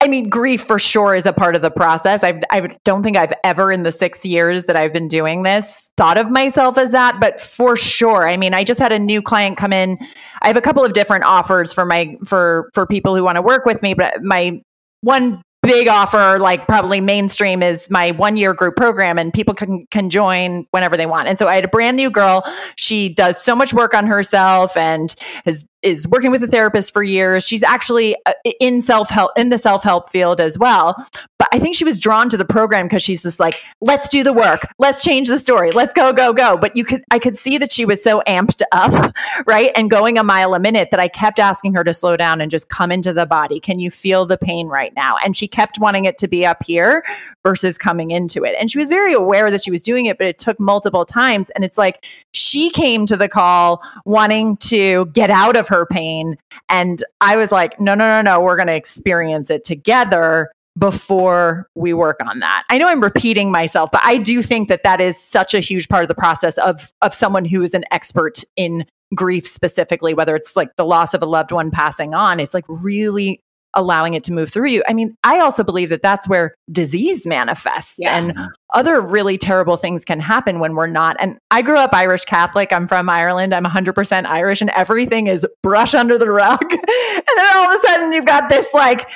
I 0.02 0.08
mean, 0.08 0.28
grief 0.30 0.64
for 0.64 0.80
sure 0.80 1.16
is 1.16 1.26
a 1.26 1.32
part 1.32 1.56
of 1.56 1.62
the 1.62 1.72
process. 1.72 2.24
I've, 2.24 2.44
I 2.50 2.76
don't 2.84 3.04
think 3.04 3.16
I've 3.16 3.34
ever 3.44 3.72
in 3.72 3.84
the 3.84 3.92
six 3.92 4.26
years 4.26 4.66
that 4.66 4.76
I've 4.76 4.92
been 4.92 5.08
doing 5.08 5.44
this 5.44 5.90
thought 5.96 6.18
of 6.18 6.30
myself 6.30 6.78
as 6.78 6.92
that, 6.92 7.20
but 7.22 7.40
for 7.40 7.78
sure. 7.78 8.28
I 8.28 8.36
mean, 8.36 8.54
I 8.54 8.64
just 8.64 8.80
had 8.80 8.92
a 8.92 9.00
new 9.00 9.22
client 9.22 9.58
come 9.58 9.72
in. 9.72 9.98
I 10.42 10.48
have 10.48 10.58
a 10.58 10.62
couple 10.62 10.84
of 10.84 10.94
different 10.94 11.24
offers 11.24 11.72
for 11.72 11.86
my 11.86 12.18
for 12.26 12.70
for 12.74 12.86
people 12.86 13.16
who 13.16 13.24
want 13.24 13.38
to 13.38 13.42
work 13.42 13.66
with 13.66 13.82
me, 13.82 13.94
but 13.94 14.22
my 14.22 14.62
one 15.02 15.42
big 15.62 15.88
offer 15.88 16.40
like 16.40 16.68
probably 16.68 17.00
mainstream 17.00 17.62
is 17.62 17.88
my 17.90 18.12
one 18.12 18.36
year 18.36 18.54
group 18.54 18.76
program 18.76 19.20
and 19.20 19.32
people 19.32 19.54
can 19.54 19.86
can 19.92 20.10
join 20.10 20.66
whenever 20.72 20.98
they 20.98 21.06
want 21.06 21.28
and 21.28 21.38
so 21.38 21.48
i 21.48 21.54
had 21.54 21.64
a 21.64 21.68
brand 21.68 21.96
new 21.96 22.10
girl 22.10 22.44
she 22.78 23.14
does 23.14 23.40
so 23.40 23.56
much 23.56 23.72
work 23.72 23.94
on 23.94 24.08
herself 24.08 24.76
and 24.76 25.16
has 25.46 25.64
is 25.84 26.08
working 26.08 26.32
with 26.32 26.44
a 26.44 26.48
therapist 26.48 26.94
for 26.94 27.04
years. 27.04 27.46
She's 27.46 27.64
actually 27.64 28.16
uh, 28.26 28.34
in 28.60 28.82
self 28.82 29.10
help 29.10 29.32
in 29.36 29.50
the 29.50 29.58
self 29.58 29.84
help 29.84 30.10
field 30.10 30.40
as 30.40 30.58
well. 30.58 30.96
But 31.38 31.50
i 31.52 31.60
think 31.60 31.76
she 31.76 31.84
was 31.84 31.98
drawn 31.98 32.30
to 32.30 32.38
the 32.38 32.46
program 32.46 32.86
because 32.86 33.04
she's 33.04 33.24
just 33.24 33.40
like 33.40 33.56
let's 33.82 34.08
do 34.08 34.24
the 34.24 34.34
work. 34.34 34.68
Let's 34.78 35.04
change 35.04 35.28
the 35.28 35.38
story. 35.38 35.72
Let's 35.72 35.94
go 35.94 36.14
go 36.14 36.34
go. 36.34 36.58
But 36.58 36.76
you 36.76 36.86
could 36.86 37.04
i 37.12 37.20
could 37.20 37.38
see 37.38 37.58
that 37.58 37.72
she 37.72 37.86
was 37.86 38.04
so 38.04 38.22
amped 38.28 38.62
up 38.72 39.14
right 39.46 39.72
and 39.76 39.90
going 39.90 40.18
a 40.18 40.24
mile 40.24 40.54
a 40.54 40.60
minute 40.60 40.90
that 40.92 41.00
i 41.00 41.08
kept 41.08 41.40
asking 41.40 41.74
her 41.74 41.84
to 41.84 41.94
slow 41.94 42.16
down 42.16 42.42
and 42.42 42.52
just 42.52 42.70
come 42.70 42.92
into 42.92 43.14
the 43.14 43.26
body. 43.26 43.60
Can 43.60 43.80
you 43.80 43.92
feel 43.92 44.26
the 44.26 44.38
pain 44.38 44.68
right 44.68 44.94
now? 44.96 45.18
And 45.18 45.36
she 45.36 45.48
kept 45.48 45.80
wanting 45.80 46.06
it 46.06 46.18
to 46.20 46.28
be 46.28 46.46
up 46.46 46.64
here 46.64 47.04
versus 47.44 47.78
coming 47.78 48.12
into 48.12 48.44
it. 48.44 48.56
And 48.60 48.72
she 48.72 48.78
was 48.78 48.90
very 48.90 49.14
aware 49.14 49.52
that 49.52 49.64
she 49.64 49.72
was 49.72 49.82
doing 49.82 50.06
it 50.06 50.18
but 50.18 50.28
it 50.28 50.38
took 50.38 50.60
multiple 50.60 51.06
times. 51.06 51.50
And 51.56 51.66
it's 51.66 51.78
like 51.78 52.06
she 52.32 52.70
came 52.70 53.08
to 53.08 53.18
the 53.18 53.28
call 53.28 53.82
wanting 54.06 54.58
to 54.58 55.06
get 55.08 55.32
out 55.32 55.58
of 55.58 55.68
her 55.72 55.86
pain 55.88 56.38
and 56.70 57.04
i 57.22 57.36
was 57.36 57.52
like 57.52 57.80
no 57.80 57.96
no 57.96 58.08
no 58.08 58.22
no 58.22 58.40
we're 58.40 58.56
going 58.56 58.68
to 58.68 58.76
experience 58.76 59.50
it 59.50 59.64
together 59.64 60.52
before 60.80 61.68
we 61.76 61.94
work 61.94 62.18
on 62.26 62.40
that. 62.40 62.64
I 62.70 62.78
know 62.78 62.88
I'm 62.88 63.02
repeating 63.02 63.52
myself, 63.52 63.92
but 63.92 64.00
I 64.06 64.18
do 64.18 64.42
think 64.42 64.70
that 64.70 64.84
that 64.84 65.02
is 65.02 65.22
such 65.22 65.54
a 65.54 65.60
huge 65.60 65.90
part 65.90 66.04
of 66.04 66.08
the 66.08 66.16
process 66.16 66.58
of 66.58 66.94
of 67.02 67.14
someone 67.14 67.44
who 67.44 67.62
is 67.62 67.74
an 67.74 67.84
expert 67.92 68.44
in 68.56 68.86
grief 69.14 69.46
specifically 69.46 70.14
whether 70.14 70.38
it's 70.38 70.56
like 70.56 70.70
the 70.78 70.86
loss 70.86 71.14
of 71.14 71.22
a 71.22 71.26
loved 71.26 71.52
one 71.52 71.72
passing 71.72 72.14
on, 72.14 72.40
it's 72.40 72.54
like 72.54 72.64
really 72.70 73.42
allowing 73.74 74.14
it 74.14 74.24
to 74.26 74.34
move 74.34 74.50
through 74.52 74.70
you. 74.70 74.84
I 74.88 74.94
mean, 74.94 75.16
I 75.24 75.40
also 75.40 75.64
believe 75.64 75.90
that 75.90 76.02
that's 76.02 76.28
where 76.28 76.56
disease 76.72 77.26
manifests 77.26 77.96
Yeah. 78.00 78.18
and 78.18 78.34
other 78.74 79.02
really 79.02 79.38
terrible 79.38 79.76
things 79.76 80.06
can 80.06 80.20
happen 80.20 80.60
when 80.60 80.76
we're 80.76 80.88
not. 80.88 81.18
And 81.20 81.38
I 81.50 81.62
grew 81.62 81.78
up 81.78 81.94
Irish 81.94 82.26
Catholic. 82.26 82.72
I'm 82.72 82.88
from 82.88 83.10
Ireland. 83.10 83.54
I'm 83.54 83.66
100% 83.66 84.26
Irish, 84.26 84.62
and 84.62 84.70
everything 84.72 85.28
is 85.28 85.46
brush 85.62 85.94
under 85.94 86.18
the 86.18 86.30
rug. 86.30 86.62
and 86.72 86.80
then 86.80 87.56
all 87.56 87.70
of 87.70 87.84
a 87.84 87.88
sudden, 87.88 88.14
you've 88.14 88.26
got 88.26 88.50
this 88.50 88.74
like 88.74 89.08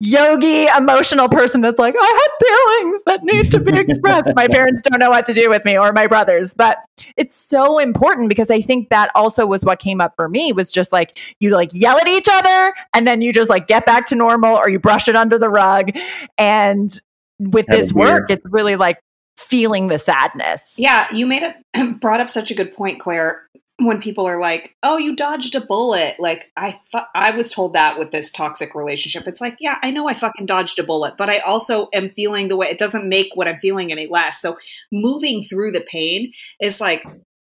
yogi, 0.00 0.66
emotional 0.66 1.28
person 1.28 1.60
that's 1.60 1.78
like, 1.78 1.94
I 1.98 2.28
have 2.30 2.48
feelings 2.48 3.02
that 3.06 3.24
need 3.24 3.50
to 3.52 3.60
be 3.60 3.78
expressed. 3.78 4.32
my 4.34 4.48
parents 4.48 4.82
don't 4.82 4.98
know 4.98 5.10
what 5.10 5.26
to 5.26 5.34
do 5.34 5.48
with 5.48 5.64
me 5.64 5.78
or 5.78 5.92
my 5.92 6.06
brothers. 6.06 6.54
But 6.54 6.78
it's 7.16 7.36
so 7.36 7.78
important 7.78 8.28
because 8.28 8.50
I 8.50 8.60
think 8.60 8.88
that 8.88 9.10
also 9.14 9.46
was 9.46 9.64
what 9.64 9.78
came 9.78 10.00
up 10.00 10.14
for 10.16 10.28
me 10.28 10.52
was 10.52 10.70
just 10.70 10.92
like 10.92 11.20
you 11.40 11.50
like 11.50 11.70
yell 11.72 11.98
at 11.98 12.08
each 12.08 12.28
other 12.30 12.74
and 12.94 13.06
then 13.06 13.22
you 13.22 13.32
just 13.32 13.50
like 13.50 13.66
get 13.66 13.86
back 13.86 14.06
to 14.06 14.14
normal 14.14 14.56
or 14.56 14.68
you 14.68 14.78
brush 14.78 15.08
it 15.08 15.16
under 15.16 15.38
the 15.38 15.48
rug. 15.48 15.90
And 16.36 16.98
with 17.38 17.66
Have 17.68 17.78
this 17.78 17.92
work, 17.92 18.30
it's 18.30 18.44
really 18.50 18.76
like 18.76 18.98
feeling 19.36 19.88
the 19.88 19.98
sadness. 19.98 20.74
Yeah, 20.76 21.12
you 21.14 21.26
made 21.26 21.42
it 21.42 22.00
brought 22.00 22.20
up 22.20 22.28
such 22.28 22.50
a 22.50 22.54
good 22.54 22.74
point, 22.74 23.00
Claire. 23.00 23.42
When 23.80 24.00
people 24.00 24.26
are 24.26 24.40
like, 24.40 24.74
"Oh, 24.82 24.98
you 24.98 25.14
dodged 25.14 25.54
a 25.54 25.60
bullet," 25.60 26.16
like 26.18 26.50
I, 26.56 26.80
fu- 26.90 26.98
I 27.14 27.30
was 27.30 27.52
told 27.52 27.74
that 27.74 27.96
with 27.96 28.10
this 28.10 28.32
toxic 28.32 28.74
relationship. 28.74 29.28
It's 29.28 29.40
like, 29.40 29.56
yeah, 29.60 29.78
I 29.82 29.92
know 29.92 30.08
I 30.08 30.14
fucking 30.14 30.46
dodged 30.46 30.80
a 30.80 30.82
bullet, 30.82 31.14
but 31.16 31.30
I 31.30 31.38
also 31.38 31.88
am 31.94 32.10
feeling 32.10 32.48
the 32.48 32.56
way. 32.56 32.66
It 32.66 32.78
doesn't 32.80 33.08
make 33.08 33.28
what 33.36 33.46
I'm 33.46 33.60
feeling 33.60 33.92
any 33.92 34.08
less. 34.08 34.40
So 34.40 34.58
moving 34.90 35.44
through 35.44 35.70
the 35.70 35.86
pain 35.88 36.32
is 36.60 36.80
like 36.80 37.04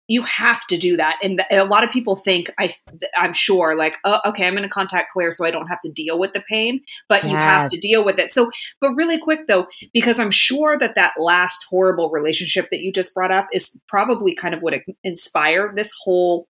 you 0.09 0.23
have 0.23 0.67
to 0.69 0.77
do 0.77 0.97
that, 0.97 1.19
and 1.23 1.43
a 1.51 1.65
lot 1.65 1.85
of 1.85 1.91
people 1.91 2.17
think 2.17 2.51
I, 2.59 2.75
I'm 3.17 3.33
sure, 3.33 3.77
like, 3.77 3.97
oh, 4.05 4.21
okay, 4.27 4.47
I'm 4.47 4.55
going 4.55 4.63
to 4.63 4.69
contact 4.69 5.13
Claire 5.13 5.33
so 5.33 5.45
I 5.45 5.51
don't 5.51 5.69
have 5.69 5.81
to 5.81 5.91
deal 5.91 6.19
with 6.19 6.33
the 6.33 6.45
pain, 6.49 6.81
but 7.09 7.25
you 7.25 7.37
have 7.37 7.71
to 7.71 7.79
deal 7.79 8.05
with 8.05 8.19
it. 8.19 8.31
So, 8.31 8.51
but 8.81 8.91
really 8.91 9.19
quick 9.19 9.47
though, 9.49 9.67
because 9.93 10.21
I'm 10.21 10.31
sure 10.31 10.79
that 10.79 10.95
that 10.95 11.15
last 11.19 11.67
horrible 11.69 12.11
relationship 12.11 12.69
that 12.71 12.81
you 12.81 12.93
just 12.93 13.15
brought 13.15 13.33
up 13.33 13.49
is 13.53 13.81
probably 13.89 14.35
kind 14.35 14.55
of 14.55 14.63
what 14.63 14.75
inspired 15.03 15.77
this 15.77 15.93
whole 16.05 16.47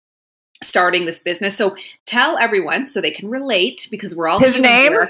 starting 0.63 1.06
this 1.06 1.20
business. 1.20 1.56
So 1.58 1.76
tell 2.06 2.38
everyone 2.38 2.88
so 2.88 3.02
they 3.02 3.12
can 3.12 3.30
relate 3.30 3.88
because 3.91 4.15
we're 4.15 4.28
all 4.28 4.39
His 4.39 4.60
name? 4.60 4.94
here. 4.94 5.10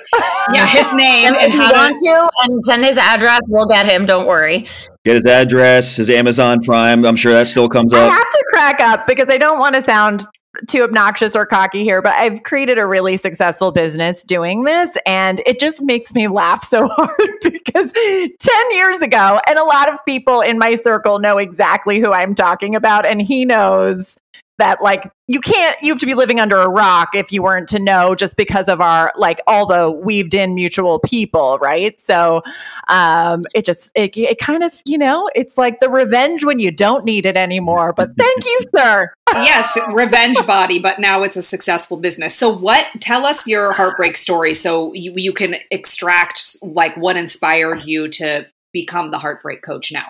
Yeah, 0.53 0.65
his 0.65 0.91
name 0.93 1.27
And 1.27 1.37
and 1.37 1.53
if 1.53 1.53
you 1.53 1.59
want 1.59 1.95
to 1.97 2.29
and 2.43 2.63
send 2.63 2.83
his 2.83 2.97
address, 2.97 3.41
we'll 3.47 3.67
get 3.67 3.89
him. 3.89 4.05
Don't 4.05 4.27
worry. 4.27 4.67
Get 5.03 5.15
his 5.15 5.25
address, 5.25 5.97
his 5.97 6.09
Amazon 6.09 6.61
Prime. 6.61 7.05
I'm 7.05 7.15
sure 7.15 7.31
that 7.31 7.47
still 7.47 7.69
comes 7.69 7.93
up. 7.93 8.11
I 8.11 8.13
have 8.13 8.31
to 8.31 8.43
crack 8.49 8.79
up 8.79 9.07
because 9.07 9.29
I 9.29 9.37
don't 9.37 9.59
want 9.59 9.75
to 9.75 9.81
sound 9.81 10.25
too 10.67 10.83
obnoxious 10.83 11.35
or 11.35 11.45
cocky 11.45 11.83
here, 11.83 12.01
but 12.01 12.13
I've 12.13 12.43
created 12.43 12.77
a 12.77 12.85
really 12.85 13.17
successful 13.17 13.71
business 13.71 14.23
doing 14.23 14.63
this. 14.63 14.95
And 15.05 15.41
it 15.45 15.59
just 15.59 15.81
makes 15.81 16.13
me 16.13 16.27
laugh 16.27 16.63
so 16.63 16.87
hard 16.91 17.19
because 17.43 17.91
10 17.91 18.71
years 18.71 19.01
ago, 19.01 19.39
and 19.47 19.59
a 19.59 19.63
lot 19.63 19.91
of 19.91 19.99
people 20.05 20.41
in 20.41 20.57
my 20.57 20.75
circle 20.75 21.19
know 21.19 21.37
exactly 21.37 21.99
who 21.99 22.11
I'm 22.11 22.35
talking 22.35 22.75
about. 22.75 23.05
And 23.05 23.21
he 23.21 23.45
knows 23.45 24.17
that, 24.57 24.81
like, 24.81 25.11
you 25.27 25.39
can't, 25.39 25.75
you 25.81 25.91
have 25.91 25.99
to 25.99 26.05
be 26.05 26.13
living 26.13 26.39
under 26.39 26.57
a 26.57 26.69
rock 26.69 27.09
if 27.13 27.31
you 27.31 27.41
weren't 27.41 27.67
to 27.69 27.79
know 27.79 28.15
just 28.15 28.35
because 28.35 28.69
of 28.69 28.79
our, 28.79 29.11
like, 29.15 29.41
all 29.47 29.65
the 29.65 29.91
weaved 29.91 30.33
in 30.33 30.55
mutual 30.55 30.99
people, 30.99 31.57
right? 31.59 31.99
So, 31.99 32.41
um, 32.87 33.43
it 33.53 33.65
just, 33.65 33.91
it, 33.95 34.15
it 34.17 34.39
kind 34.39 34.63
of, 34.63 34.81
you 34.85 34.97
know, 34.97 35.29
it's 35.35 35.57
like 35.57 35.79
the 35.79 35.89
revenge 35.89 36.43
when 36.43 36.59
you 36.59 36.71
don't 36.71 37.05
need 37.05 37.25
it 37.25 37.37
anymore. 37.37 37.93
But 37.93 38.11
thank 38.17 38.45
you, 38.45 38.59
sir. 38.75 39.13
yes, 39.33 39.77
revenge 39.93 40.37
body, 40.45 40.79
but 40.79 40.99
now 40.99 41.23
it's 41.23 41.37
a 41.37 41.43
successful 41.43 41.97
business. 41.97 42.35
So 42.35 42.49
what 42.49 42.85
tell 42.99 43.25
us 43.25 43.47
your 43.47 43.73
heartbreak 43.73 44.17
story 44.17 44.53
so 44.53 44.93
you, 44.93 45.13
you 45.15 45.33
can 45.33 45.55
extract 45.71 46.57
like 46.61 46.95
what 46.97 47.17
inspired 47.17 47.83
you 47.85 48.07
to 48.09 48.45
become 48.71 49.11
the 49.11 49.17
heartbreak 49.17 49.61
coach 49.61 49.91
now. 49.91 50.07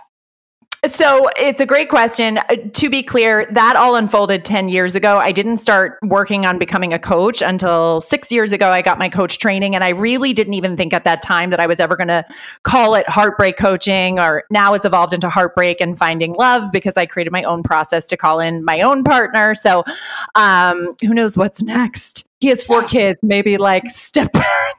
So 0.88 1.30
it's 1.38 1.62
a 1.62 1.66
great 1.66 1.90
question. 1.90 2.38
Uh, 2.38 2.56
To 2.74 2.90
be 2.90 3.02
clear, 3.02 3.48
that 3.52 3.76
all 3.76 3.96
unfolded 3.96 4.46
10 4.46 4.70
years 4.70 4.96
ago. 4.96 5.18
I 5.18 5.32
didn't 5.32 5.58
start 5.58 5.98
working 6.04 6.46
on 6.46 6.58
becoming 6.60 6.94
a 6.94 7.00
coach 7.00 7.42
until 7.42 8.02
six 8.02 8.32
years 8.32 8.52
ago. 8.52 8.70
I 8.70 8.82
got 8.82 9.00
my 9.00 9.10
coach 9.10 9.38
training, 9.40 9.76
and 9.76 9.84
I 9.84 9.90
really 9.90 10.34
didn't 10.34 10.54
even 10.54 10.78
think 10.78 10.94
at 10.94 11.04
that 11.06 11.22
time 11.22 11.50
that 11.50 11.60
I 11.60 11.68
was 11.68 11.80
ever 11.80 11.96
going 11.96 12.10
to 12.10 12.24
call 12.64 12.96
it 12.96 13.08
heartbreak 13.10 13.58
coaching, 13.58 14.20
or 14.20 14.44
now 14.50 14.74
it's 14.74 14.86
evolved 14.86 15.14
into 15.14 15.30
heartbreak 15.30 15.82
and 15.82 15.98
finding 15.98 16.34
love 16.34 16.72
because 16.72 16.98
I 16.98 17.06
created 17.06 17.32
my 17.32 17.44
own 17.44 17.64
process 17.64 18.06
to 18.08 18.18
call 18.18 18.40
in 18.40 18.64
my 18.64 18.82
own 18.82 19.04
partner. 19.04 19.56
So 19.56 19.84
um, 20.36 20.96
who 21.02 21.14
knows 21.14 21.38
what's 21.38 21.62
next? 21.62 22.28
He 22.42 22.48
has 22.50 22.64
four 22.64 22.82
Yeah. 22.82 22.88
kids, 22.88 23.20
maybe 23.24 23.58
like 23.58 23.88
step 23.88 24.36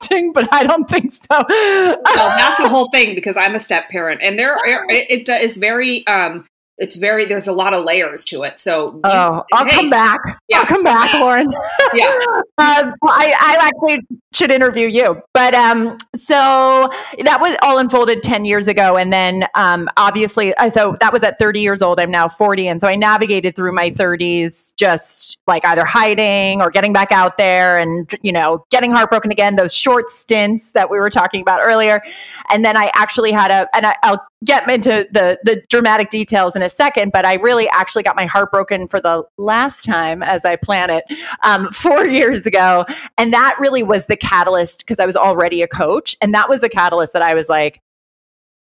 parenting, 0.09 0.33
but 0.33 0.53
I 0.53 0.65
don't 0.65 0.89
think 0.89 1.13
so. 1.13 1.27
Well, 1.31 1.99
that's 2.37 2.61
the 2.63 2.69
whole 2.69 2.89
thing 2.91 3.15
because 3.15 3.37
I'm 3.37 3.55
a 3.55 3.61
step 3.61 3.89
parent, 3.89 4.21
and 4.23 4.39
there 4.39 4.53
are- 4.55 4.61
it, 4.89 5.29
it 5.29 5.43
is 5.43 5.57
very 5.57 6.07
um, 6.07 6.47
it's 6.79 6.97
very 6.97 7.25
there's 7.25 7.47
a 7.49 7.53
lot 7.53 7.73
of 7.75 7.85
layers 7.85 8.25
to 8.27 8.43
it. 8.43 8.59
So 8.59 8.93
you- 8.93 9.01
Oh, 9.05 9.45
I'll 9.53 9.65
hey, 9.65 9.71
come 9.71 9.91
back. 9.91 10.21
Yeah. 10.49 10.59
I'll 10.59 10.67
come 10.67 10.83
back, 10.85 11.13
Lauren. 11.15 11.51
Yeah, 11.95 12.07
um, 12.59 12.95
I, 13.05 13.33
I 13.41 13.57
actually 13.61 14.01
should 14.33 14.51
interview 14.51 14.87
you. 14.87 15.23
But 15.33 15.55
um, 15.55 15.97
so 16.15 16.91
that 17.25 17.39
was 17.41 17.57
all 17.63 17.79
unfolded 17.79 18.23
10 18.23 18.45
years 18.45 18.69
ago. 18.69 18.97
And 18.99 19.11
then 19.13 19.47
um, 19.55 19.89
obviously, 19.97 20.57
I- 20.59 20.69
so 20.69 20.95
that 21.01 21.13
was 21.13 21.23
at 21.25 21.39
30 21.39 21.61
years 21.61 21.81
old. 21.81 21.99
I'm 21.99 22.11
now 22.11 22.29
40. 22.29 22.69
And 22.69 22.81
so 22.81 22.89
I 22.89 22.97
navigated 22.97 23.57
through 23.57 23.73
my 23.73 23.89
30s 23.91 24.75
just 24.77 25.39
like 25.47 25.65
either 25.65 25.85
hiding 25.87 26.61
or 26.61 26.71
getting 26.71 26.93
back 26.93 27.11
out 27.13 27.39
there 27.39 27.79
and, 27.79 28.15
you 28.23 28.33
know, 28.33 28.65
getting 28.71 28.91
heartbroken 28.93 29.33
again, 29.33 29.57
those 29.57 29.73
short 29.75 30.11
stints 30.11 30.73
that 30.73 30.91
we 30.91 30.99
were 30.99 31.11
talking 31.11 31.41
about 31.41 31.61
earlier. 31.63 32.03
And 32.51 32.65
then 32.65 32.77
I 32.77 32.91
actually 32.95 33.33
had 33.33 33.51
a, 33.51 33.67
and 33.75 33.87
I, 33.87 33.97
I'll 34.03 34.23
get 34.45 34.69
into 34.69 35.07
the, 35.11 35.39
the 35.45 35.63
dramatic 35.69 36.11
details 36.11 36.55
in 36.55 36.63
a 36.63 36.69
second, 36.69 37.13
but 37.13 37.25
I 37.25 37.35
really 37.35 37.69
actually 37.71 38.03
got 38.03 38.17
my 38.17 38.27
heart 38.27 38.51
broken 38.51 38.87
for 38.87 39.01
the 39.01 39.25
last 39.39 39.85
time 39.85 40.23
as 40.23 40.45
I 40.45 40.57
plan 40.57 40.91
it 40.91 41.05
um, 41.43 41.69
four 41.73 42.05
years 42.07 42.45
ago. 42.47 42.85
And 43.17 43.33
that 43.33 43.57
really 43.59 43.83
was 43.83 44.07
the 44.07 44.17
catalyst 44.17 44.81
because 44.81 45.01
I 45.01 45.07
was 45.07 45.17
already 45.17 45.63
a 45.63 45.69
coach. 45.69 46.17
And 46.21 46.35
that 46.35 46.49
was 46.49 46.61
the 46.61 46.69
catalyst 46.69 47.13
that 47.15 47.23
I 47.23 47.35
was 47.35 47.49
like, 47.49 47.81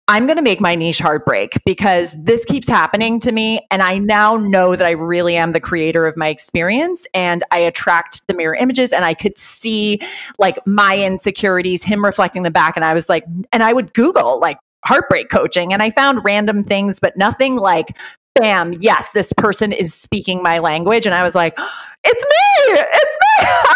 I'm 0.09 0.25
going 0.25 0.35
to 0.35 0.43
make 0.43 0.59
my 0.59 0.75
niche 0.75 0.99
heartbreak 0.99 1.61
because 1.65 2.17
this 2.21 2.43
keeps 2.43 2.67
happening 2.67 3.21
to 3.21 3.31
me. 3.31 3.65
And 3.71 3.81
I 3.81 3.97
now 3.99 4.35
know 4.35 4.75
that 4.75 4.85
I 4.85 4.91
really 4.91 5.37
am 5.37 5.53
the 5.53 5.61
creator 5.61 6.05
of 6.05 6.17
my 6.17 6.27
experience 6.27 7.07
and 7.13 7.41
I 7.51 7.59
attract 7.59 8.27
the 8.27 8.33
mirror 8.33 8.53
images 8.53 8.91
and 8.91 9.05
I 9.05 9.13
could 9.13 9.37
see 9.37 10.01
like 10.37 10.59
my 10.67 10.97
insecurities, 10.97 11.85
him 11.85 12.03
reflecting 12.03 12.43
them 12.43 12.51
back. 12.51 12.75
And 12.75 12.83
I 12.83 12.93
was 12.93 13.07
like, 13.07 13.23
and 13.53 13.63
I 13.63 13.71
would 13.71 13.93
Google 13.93 14.41
like 14.41 14.57
heartbreak 14.83 15.29
coaching 15.29 15.73
and 15.73 15.81
I 15.81 15.91
found 15.91 16.23
random 16.23 16.63
things, 16.63 16.99
but 16.99 17.15
nothing 17.17 17.55
like, 17.57 17.97
bam, 18.35 18.73
yes, 18.79 19.11
this 19.13 19.33
person 19.33 19.71
is 19.71 19.93
speaking 19.93 20.41
my 20.41 20.59
language. 20.59 21.05
And 21.05 21.15
I 21.15 21.23
was 21.23 21.35
like, 21.35 21.57
it's 22.03 22.21
me, 22.21 22.79
it's 22.93 23.17
me, 23.41 23.47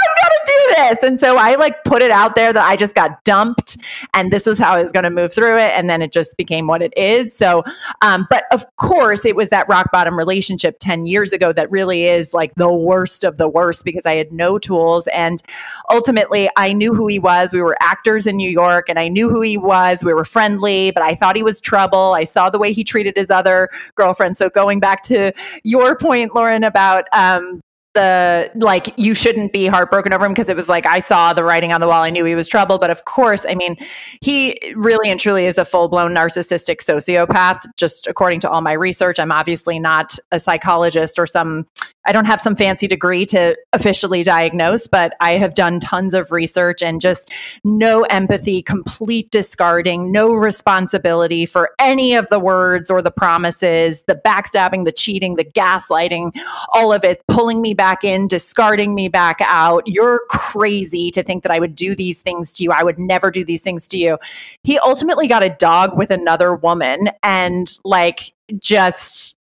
do 0.47 0.75
this. 0.77 1.03
And 1.03 1.19
so 1.19 1.37
I 1.37 1.55
like 1.55 1.83
put 1.83 2.01
it 2.01 2.11
out 2.11 2.35
there 2.35 2.53
that 2.53 2.63
I 2.63 2.75
just 2.75 2.95
got 2.95 3.23
dumped 3.23 3.77
and 4.13 4.31
this 4.31 4.45
was 4.45 4.57
how 4.57 4.73
I 4.73 4.81
was 4.81 4.91
gonna 4.91 5.09
move 5.09 5.33
through 5.33 5.57
it. 5.57 5.71
And 5.75 5.89
then 5.89 6.01
it 6.01 6.11
just 6.11 6.37
became 6.37 6.67
what 6.67 6.81
it 6.81 6.93
is. 6.97 7.35
So, 7.35 7.63
um, 8.01 8.25
but 8.29 8.45
of 8.51 8.65
course, 8.77 9.25
it 9.25 9.35
was 9.35 9.49
that 9.49 9.67
rock 9.67 9.91
bottom 9.91 10.17
relationship 10.17 10.77
10 10.79 11.05
years 11.05 11.33
ago 11.33 11.53
that 11.53 11.69
really 11.69 12.05
is 12.05 12.33
like 12.33 12.55
the 12.55 12.71
worst 12.71 13.23
of 13.23 13.37
the 13.37 13.47
worst 13.47 13.85
because 13.85 14.05
I 14.05 14.15
had 14.15 14.31
no 14.31 14.57
tools. 14.57 15.07
And 15.07 15.41
ultimately, 15.89 16.49
I 16.55 16.73
knew 16.73 16.93
who 16.93 17.07
he 17.07 17.19
was. 17.19 17.53
We 17.53 17.61
were 17.61 17.77
actors 17.81 18.25
in 18.25 18.37
New 18.37 18.49
York 18.49 18.89
and 18.89 18.97
I 18.97 19.07
knew 19.07 19.29
who 19.29 19.41
he 19.41 19.57
was. 19.57 20.03
We 20.03 20.13
were 20.13 20.25
friendly, 20.25 20.91
but 20.91 21.03
I 21.03 21.15
thought 21.15 21.35
he 21.35 21.43
was 21.43 21.59
trouble. 21.59 22.13
I 22.13 22.23
saw 22.23 22.49
the 22.49 22.59
way 22.59 22.73
he 22.73 22.83
treated 22.83 23.15
his 23.17 23.29
other 23.29 23.69
girlfriend. 23.95 24.37
So, 24.37 24.49
going 24.49 24.79
back 24.79 25.03
to 25.03 25.33
your 25.63 25.97
point, 25.97 26.33
Lauren, 26.33 26.63
about, 26.63 27.05
um, 27.11 27.61
the 27.97 28.51
like 28.53 28.93
you 28.95 29.15
shouldn't 29.15 29.51
be 29.51 29.65
heartbroken 29.65 30.13
over 30.13 30.23
him 30.23 30.31
because 30.31 30.49
it 30.49 30.55
was 30.55 30.69
like 30.69 30.85
I 30.85 30.99
saw 30.99 31.33
the 31.33 31.43
writing 31.43 31.73
on 31.73 31.81
the 31.81 31.87
wall. 31.87 32.03
I 32.03 32.11
knew 32.11 32.23
he 32.25 32.35
was 32.35 32.47
trouble, 32.47 32.77
but 32.77 32.91
of 32.91 33.05
course, 33.05 33.43
I 33.49 33.55
mean, 33.55 33.75
he 34.21 34.59
really 34.75 35.09
and 35.09 35.19
truly 35.19 35.45
is 35.45 35.57
a 35.57 35.65
full 35.65 35.87
blown 35.87 36.13
narcissistic 36.13 36.77
sociopath. 36.83 37.61
Just 37.75 38.05
according 38.05 38.39
to 38.41 38.49
all 38.49 38.61
my 38.61 38.73
research, 38.73 39.19
I'm 39.19 39.31
obviously 39.31 39.79
not 39.79 40.15
a 40.31 40.39
psychologist 40.39 41.17
or 41.17 41.25
some. 41.25 41.65
I 42.07 42.13
don't 42.13 42.25
have 42.25 42.41
some 42.41 42.55
fancy 42.55 42.87
degree 42.87 43.25
to 43.27 43.57
officially 43.73 44.23
diagnose, 44.23 44.87
but 44.87 45.13
I 45.19 45.33
have 45.33 45.55
done 45.55 45.79
tons 45.79 46.13
of 46.13 46.31
research 46.31 46.81
and 46.81 47.01
just 47.01 47.29
no 47.65 48.03
empathy, 48.03 48.63
complete 48.63 49.29
discarding, 49.29 50.11
no 50.11 50.29
responsibility 50.29 51.45
for 51.45 51.71
any 51.79 52.15
of 52.15 52.27
the 52.29 52.39
words 52.39 52.89
or 52.89 53.01
the 53.01 53.11
promises, 53.11 54.03
the 54.03 54.15
backstabbing, 54.15 54.85
the 54.85 54.91
cheating, 54.91 55.35
the 55.35 55.43
gaslighting, 55.43 56.31
all 56.73 56.93
of 56.93 57.03
it, 57.03 57.21
pulling 57.27 57.61
me 57.61 57.73
back 57.73 58.03
in, 58.03 58.27
discarding 58.27 58.95
me 58.95 59.09
back 59.09 59.37
out. 59.41 59.83
You're 59.85 60.21
crazy 60.29 61.11
to 61.11 61.21
think 61.21 61.43
that 61.43 61.51
I 61.51 61.59
would 61.59 61.75
do 61.75 61.93
these 61.93 62.21
things 62.21 62.53
to 62.53 62.63
you. 62.63 62.71
I 62.71 62.83
would 62.83 62.97
never 62.97 63.29
do 63.29 63.43
these 63.43 63.61
things 63.61 63.87
to 63.89 63.97
you. 63.97 64.17
He 64.63 64.79
ultimately 64.79 65.27
got 65.27 65.43
a 65.43 65.49
dog 65.49 65.97
with 65.97 66.09
another 66.09 66.55
woman 66.55 67.09
and, 67.21 67.69
like, 67.83 68.33
just 68.59 69.36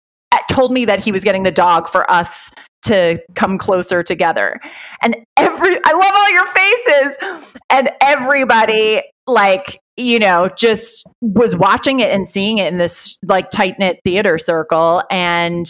told 0.47 0.71
me 0.71 0.85
that 0.85 1.03
he 1.03 1.11
was 1.11 1.23
getting 1.23 1.43
the 1.43 1.51
dog 1.51 1.87
for 1.89 2.09
us 2.09 2.51
to 2.83 3.19
come 3.33 3.57
closer 3.57 4.03
together. 4.03 4.59
And 5.01 5.15
every, 5.37 5.77
I 5.83 5.91
love 5.91 6.11
all 6.13 6.31
your 6.31 6.47
faces. 6.47 7.51
And 7.69 7.89
everybody, 7.99 9.01
like, 9.27 9.79
you 9.97 10.19
know, 10.19 10.49
just 10.55 11.07
was 11.21 11.55
watching 11.55 11.99
it 11.99 12.11
and 12.11 12.27
seeing 12.29 12.59
it 12.59 12.71
in 12.71 12.77
this 12.77 13.17
like 13.23 13.49
tight 13.49 13.79
knit 13.79 13.99
theater 14.03 14.37
circle. 14.37 15.01
And 15.09 15.65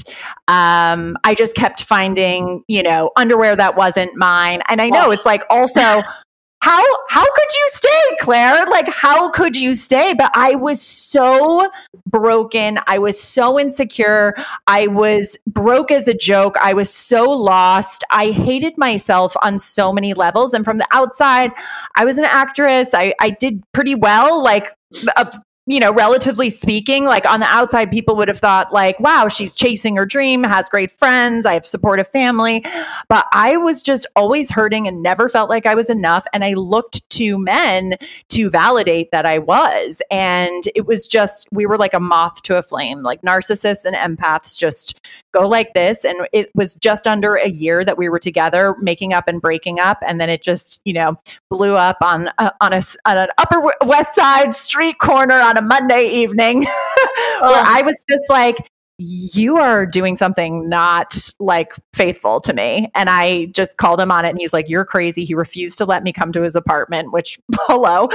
um, 0.48 1.16
I 1.24 1.36
just 1.38 1.56
kept 1.56 1.84
finding, 1.84 2.64
you 2.68 2.84
know, 2.84 3.12
underwear 3.16 3.56
that 3.56 3.78
wasn't 3.78 4.16
mine. 4.16 4.62
And 4.68 4.82
I 4.82 4.90
know 4.90 5.12
it's 5.12 5.26
like 5.26 5.44
also 5.50 5.82
how 6.66 6.84
how 7.10 7.24
could 7.24 7.54
you 7.54 7.70
stay 7.76 8.18
claire? 8.22 8.66
Like 8.66 8.88
how 8.88 9.30
could 9.30 9.56
you 9.56 9.76
stay? 9.76 10.16
But 10.16 10.32
i 10.34 10.56
was 10.56 10.82
so 10.82 11.70
broken. 12.08 12.80
I 12.88 12.98
was 12.98 13.22
so 13.22 13.60
insecure. 13.60 14.34
I 14.66 14.88
was 14.88 15.38
broke 15.46 15.92
as 15.92 16.08
a 16.08 16.16
joke. 16.16 16.56
I 16.60 16.74
was 16.74 16.92
so 16.92 17.30
lost. 17.30 18.04
I 18.10 18.32
hated 18.32 18.80
myself 18.80 19.36
on 19.44 19.60
so 19.60 19.94
many 19.94 20.16
levels. 20.16 20.56
And 20.56 20.66
from 20.66 20.80
the 20.80 20.88
outside 20.90 21.52
i 21.94 22.04
was 22.04 22.18
an 22.18 22.26
actress. 22.26 22.96
I, 22.96 23.14
I 23.20 23.30
did 23.30 23.62
pretty 23.72 23.94
well 23.94 24.44
like 24.44 24.72
you 25.68 25.80
know, 25.80 25.92
relatively 25.92 26.52
speaking, 26.52 27.06
like 27.06 27.26
on 27.26 27.40
the 27.40 27.48
outside, 27.48 27.92
people 27.92 28.16
would 28.16 28.28
have 28.28 28.40
thought, 28.40 28.72
like, 28.72 29.00
wow, 29.00 29.28
she's 29.28 29.56
chasing 29.56 29.96
her 29.96 30.06
dream, 30.06 30.44
has 30.44 30.70
great 30.70 30.92
friends, 30.92 31.46
I 31.46 31.56
have 31.56 31.66
supportive 31.66 32.08
family. 32.08 32.64
But 33.10 33.26
I 33.34 33.58
was 33.58 33.82
just 33.82 34.06
always 34.16 34.52
hurting 34.52 34.88
and 34.88 35.02
never 35.02 35.28
felt 35.28 35.50
like 35.50 35.66
I 35.66 35.74
was 35.74 35.90
enough. 35.90 36.26
And 36.34 36.44
I 36.44 36.54
looked 36.54 37.10
to 37.12 37.40
men 37.40 37.96
to 38.30 38.50
validate 38.50 39.10
that 39.12 39.26
I 39.26 39.40
was. 39.40 40.04
And 40.12 40.64
it 40.76 40.86
was 40.86 41.08
just, 41.08 41.48
we 41.52 41.66
were 41.66 41.78
like 41.78 41.96
a 41.96 42.00
moth 42.00 42.44
to 42.44 42.58
a 42.58 42.64
flame. 42.64 43.02
Like 43.02 43.24
narcissists 43.24 43.86
and 43.86 43.96
empaths 43.96 44.56
just 44.58 45.02
go 45.36 45.48
like 45.48 45.74
this. 45.74 46.06
And 46.06 46.28
it 46.32 46.50
was 46.56 46.76
just 46.76 47.08
under 47.08 47.36
a 47.36 47.50
year 47.50 47.84
that 47.84 47.98
we 47.98 48.10
were 48.10 48.20
together, 48.20 48.76
making 48.80 49.14
up 49.14 49.28
and 49.28 49.42
breaking 49.42 49.80
up. 49.80 49.98
And 50.06 50.20
then 50.20 50.30
it 50.30 50.42
just, 50.42 50.82
you 50.86 50.94
know, 50.94 51.18
blew 51.50 51.76
up 51.76 51.98
on, 52.02 52.30
uh, 52.38 52.52
on, 52.62 52.74
a, 52.74 52.82
on 53.06 53.18
an 53.18 53.28
Upper 53.38 53.62
West 53.86 54.16
Side 54.16 54.56
street 54.56 54.98
corner 55.00 55.40
on 55.40 55.58
a 55.58 55.62
Monday 55.62 56.10
evening 56.10 56.62
where 57.42 57.64
I 57.66 57.82
was 57.86 58.04
just 58.10 58.30
like, 58.30 58.70
you 58.98 59.58
are 59.58 59.86
doing 59.86 60.16
something 60.16 60.70
not 60.70 61.18
like 61.40 61.74
faithful 61.94 62.40
to 62.42 62.54
me. 62.54 62.90
And 62.96 63.10
I 63.10 63.48
just 63.48 63.78
called 63.78 64.00
him 64.00 64.12
on 64.12 64.26
it 64.26 64.30
and 64.30 64.38
he's 64.38 64.54
like, 64.54 64.70
You're 64.70 64.86
crazy. 64.86 65.26
He 65.26 65.34
refused 65.34 65.78
to 65.80 65.86
let 65.86 66.04
me 66.04 66.14
come 66.14 66.32
to 66.32 66.42
his 66.42 66.56
apartment, 66.56 67.12
which, 67.12 67.38
hello. 67.62 68.10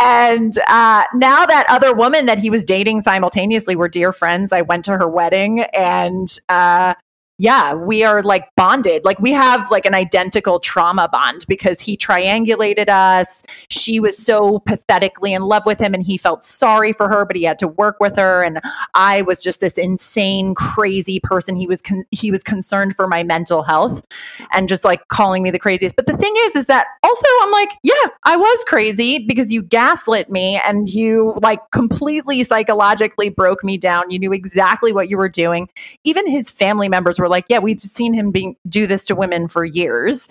And 0.00 0.56
uh, 0.68 1.04
now 1.14 1.46
that 1.46 1.66
other 1.68 1.94
woman 1.94 2.26
that 2.26 2.38
he 2.38 2.50
was 2.50 2.64
dating 2.64 3.02
simultaneously 3.02 3.76
were 3.76 3.88
dear 3.88 4.12
friends. 4.12 4.52
I 4.52 4.62
went 4.62 4.84
to 4.86 4.98
her 4.98 5.08
wedding 5.08 5.60
and 5.74 6.28
uh, 6.48 6.94
yeah, 7.40 7.72
we 7.72 8.02
are 8.02 8.20
like 8.20 8.52
bonded. 8.56 9.04
Like 9.04 9.20
we 9.20 9.30
have 9.30 9.70
like 9.70 9.86
an 9.86 9.94
identical 9.94 10.58
trauma 10.58 11.08
bond 11.08 11.44
because 11.46 11.78
he 11.78 11.96
triangulated 11.96 12.88
us. 12.88 13.44
She 13.70 14.00
was 14.00 14.18
so 14.18 14.58
pathetically 14.58 15.32
in 15.32 15.42
love 15.42 15.64
with 15.64 15.78
him 15.78 15.94
and 15.94 16.02
he 16.02 16.18
felt 16.18 16.42
sorry 16.42 16.92
for 16.92 17.08
her, 17.08 17.24
but 17.24 17.36
he 17.36 17.44
had 17.44 17.58
to 17.60 17.68
work 17.68 18.00
with 18.00 18.16
her 18.16 18.42
and 18.42 18.60
I 18.94 19.22
was 19.22 19.40
just 19.40 19.60
this 19.60 19.78
insane 19.78 20.52
crazy 20.56 21.20
person. 21.20 21.54
He 21.54 21.68
was 21.68 21.80
con- 21.80 22.06
he 22.10 22.32
was 22.32 22.42
concerned 22.42 22.96
for 22.96 23.06
my 23.06 23.22
mental 23.22 23.62
health 23.62 24.04
and 24.52 24.68
just 24.68 24.82
like 24.82 25.06
calling 25.06 25.44
me 25.44 25.52
the 25.52 25.60
craziest. 25.60 25.94
But 25.94 26.06
the 26.06 26.16
thing 26.16 26.34
is 26.46 26.56
is 26.56 26.66
that 26.66 26.86
also 27.04 27.26
I'm 27.42 27.52
like, 27.52 27.70
yeah, 27.84 27.94
I 28.24 28.36
was 28.36 28.64
crazy 28.66 29.24
because 29.24 29.52
you 29.52 29.62
gaslit 29.62 30.28
me 30.28 30.60
and 30.64 30.88
you 30.88 31.34
like 31.40 31.60
completely 31.70 32.42
psychologically 32.42 33.28
broke 33.28 33.62
me 33.62 33.78
down. 33.78 34.10
You 34.10 34.18
knew 34.18 34.32
exactly 34.32 34.92
what 34.92 35.08
you 35.08 35.16
were 35.16 35.28
doing. 35.28 35.68
Even 36.02 36.26
his 36.26 36.50
family 36.50 36.88
members 36.88 37.20
were 37.20 37.27
were 37.28 37.36
like, 37.36 37.46
yeah, 37.48 37.58
we've 37.58 37.80
seen 37.80 38.14
him 38.14 38.30
being 38.30 38.56
do 38.68 38.86
this 38.86 39.04
to 39.06 39.14
women 39.14 39.48
for 39.48 39.64
years, 39.64 40.28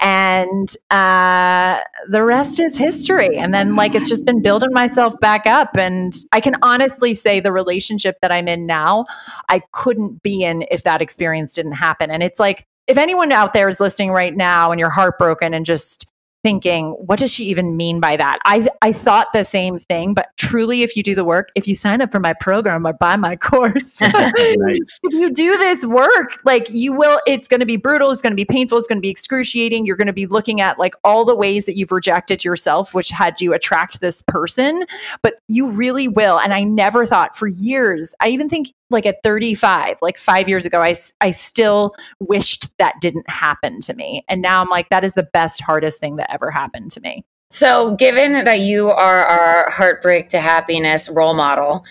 and 0.00 0.74
uh, 0.90 1.80
the 2.08 2.22
rest 2.22 2.60
is 2.60 2.76
history. 2.76 3.36
And 3.36 3.52
then 3.52 3.76
like 3.76 3.94
it's 3.94 4.08
just 4.08 4.24
been 4.24 4.42
building 4.42 4.72
myself 4.72 5.18
back 5.20 5.46
up, 5.46 5.76
and 5.76 6.14
I 6.32 6.40
can 6.40 6.56
honestly 6.62 7.14
say 7.14 7.40
the 7.40 7.52
relationship 7.52 8.16
that 8.22 8.32
I'm 8.32 8.48
in 8.48 8.66
now, 8.66 9.06
I 9.48 9.62
couldn't 9.72 10.22
be 10.22 10.42
in 10.42 10.64
if 10.70 10.82
that 10.82 11.02
experience 11.02 11.54
didn't 11.54 11.72
happen. 11.72 12.10
And 12.10 12.22
it's 12.22 12.40
like 12.40 12.66
if 12.86 12.96
anyone 12.96 13.32
out 13.32 13.52
there 13.52 13.68
is 13.68 13.80
listening 13.80 14.10
right 14.10 14.34
now 14.34 14.72
and 14.72 14.80
you're 14.80 14.90
heartbroken 14.90 15.52
and 15.54 15.66
just 15.66 16.06
thinking, 16.42 16.90
what 16.92 17.18
does 17.18 17.32
she 17.32 17.44
even 17.46 17.76
mean 17.76 18.00
by 18.00 18.16
that? 18.16 18.38
I, 18.44 18.68
I 18.82 18.92
thought 18.92 19.28
the 19.32 19.44
same 19.44 19.78
thing, 19.78 20.14
but 20.14 20.28
truly, 20.36 20.82
if 20.82 20.96
you 20.96 21.02
do 21.02 21.14
the 21.14 21.24
work, 21.24 21.50
if 21.54 21.66
you 21.66 21.74
sign 21.74 22.00
up 22.00 22.12
for 22.12 22.20
my 22.20 22.32
program 22.32 22.86
or 22.86 22.92
buy 22.92 23.16
my 23.16 23.36
course, 23.50 23.96
if 24.00 25.12
you 25.12 25.32
do 25.32 25.58
this 25.58 25.84
work, 25.84 26.40
like 26.44 26.68
you 26.70 26.92
will, 26.92 27.20
it's 27.26 27.48
going 27.48 27.60
to 27.60 27.66
be 27.66 27.76
brutal, 27.76 28.10
it's 28.10 28.22
going 28.22 28.32
to 28.32 28.36
be 28.36 28.44
painful, 28.44 28.78
it's 28.78 28.86
going 28.86 28.98
to 28.98 29.02
be 29.02 29.08
excruciating. 29.08 29.84
You're 29.84 29.96
going 29.96 30.06
to 30.06 30.12
be 30.12 30.26
looking 30.26 30.60
at 30.60 30.78
like 30.78 30.94
all 31.04 31.24
the 31.24 31.36
ways 31.36 31.66
that 31.66 31.76
you've 31.76 31.92
rejected 31.92 32.44
yourself, 32.44 32.94
which 32.94 33.10
had 33.10 33.40
you 33.40 33.52
attract 33.52 34.00
this 34.00 34.22
person, 34.22 34.84
but 35.22 35.34
you 35.48 35.70
really 35.70 36.08
will. 36.08 36.38
And 36.38 36.54
I 36.54 36.62
never 36.62 37.04
thought 37.04 37.36
for 37.36 37.46
years, 37.46 38.14
I 38.20 38.28
even 38.28 38.48
think 38.48 38.72
like 38.90 39.06
at 39.06 39.22
35 39.22 39.98
like 40.02 40.18
5 40.18 40.48
years 40.48 40.64
ago 40.64 40.82
I 40.82 40.96
I 41.20 41.30
still 41.30 41.94
wished 42.20 42.76
that 42.78 42.94
didn't 43.00 43.28
happen 43.28 43.80
to 43.80 43.94
me. 43.94 44.24
And 44.28 44.42
now 44.42 44.60
I'm 44.60 44.68
like 44.68 44.88
that 44.90 45.04
is 45.04 45.14
the 45.14 45.28
best 45.32 45.62
hardest 45.62 46.00
thing 46.00 46.16
that 46.16 46.32
ever 46.32 46.50
happened 46.50 46.90
to 46.92 47.00
me. 47.00 47.24
So 47.50 47.96
given 47.96 48.44
that 48.44 48.60
you 48.60 48.90
are 48.90 49.24
our 49.24 49.70
heartbreak 49.70 50.28
to 50.30 50.40
happiness 50.40 51.08
role 51.08 51.34
model 51.34 51.84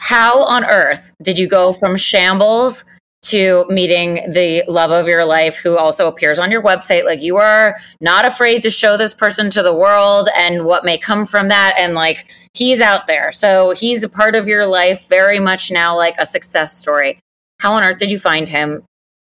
how 0.00 0.42
on 0.44 0.64
earth 0.66 1.12
did 1.22 1.38
you 1.38 1.48
go 1.48 1.72
from 1.72 1.96
shambles 1.96 2.84
to 3.24 3.64
meeting 3.68 4.30
the 4.30 4.62
love 4.68 4.90
of 4.90 5.08
your 5.08 5.24
life 5.24 5.56
who 5.56 5.78
also 5.78 6.06
appears 6.08 6.38
on 6.38 6.50
your 6.50 6.62
website. 6.62 7.04
Like 7.04 7.22
you 7.22 7.36
are 7.36 7.76
not 8.00 8.24
afraid 8.24 8.62
to 8.62 8.70
show 8.70 8.96
this 8.96 9.14
person 9.14 9.50
to 9.50 9.62
the 9.62 9.74
world 9.74 10.28
and 10.36 10.64
what 10.64 10.84
may 10.84 10.98
come 10.98 11.24
from 11.24 11.48
that. 11.48 11.74
And 11.78 11.94
like 11.94 12.30
he's 12.52 12.80
out 12.80 13.06
there. 13.06 13.32
So 13.32 13.72
he's 13.72 14.02
a 14.02 14.08
part 14.08 14.36
of 14.36 14.46
your 14.46 14.66
life 14.66 15.08
very 15.08 15.40
much 15.40 15.70
now 15.70 15.96
like 15.96 16.14
a 16.18 16.26
success 16.26 16.76
story. 16.76 17.18
How 17.60 17.72
on 17.72 17.82
earth 17.82 17.98
did 17.98 18.10
you 18.10 18.18
find 18.18 18.48
him 18.48 18.84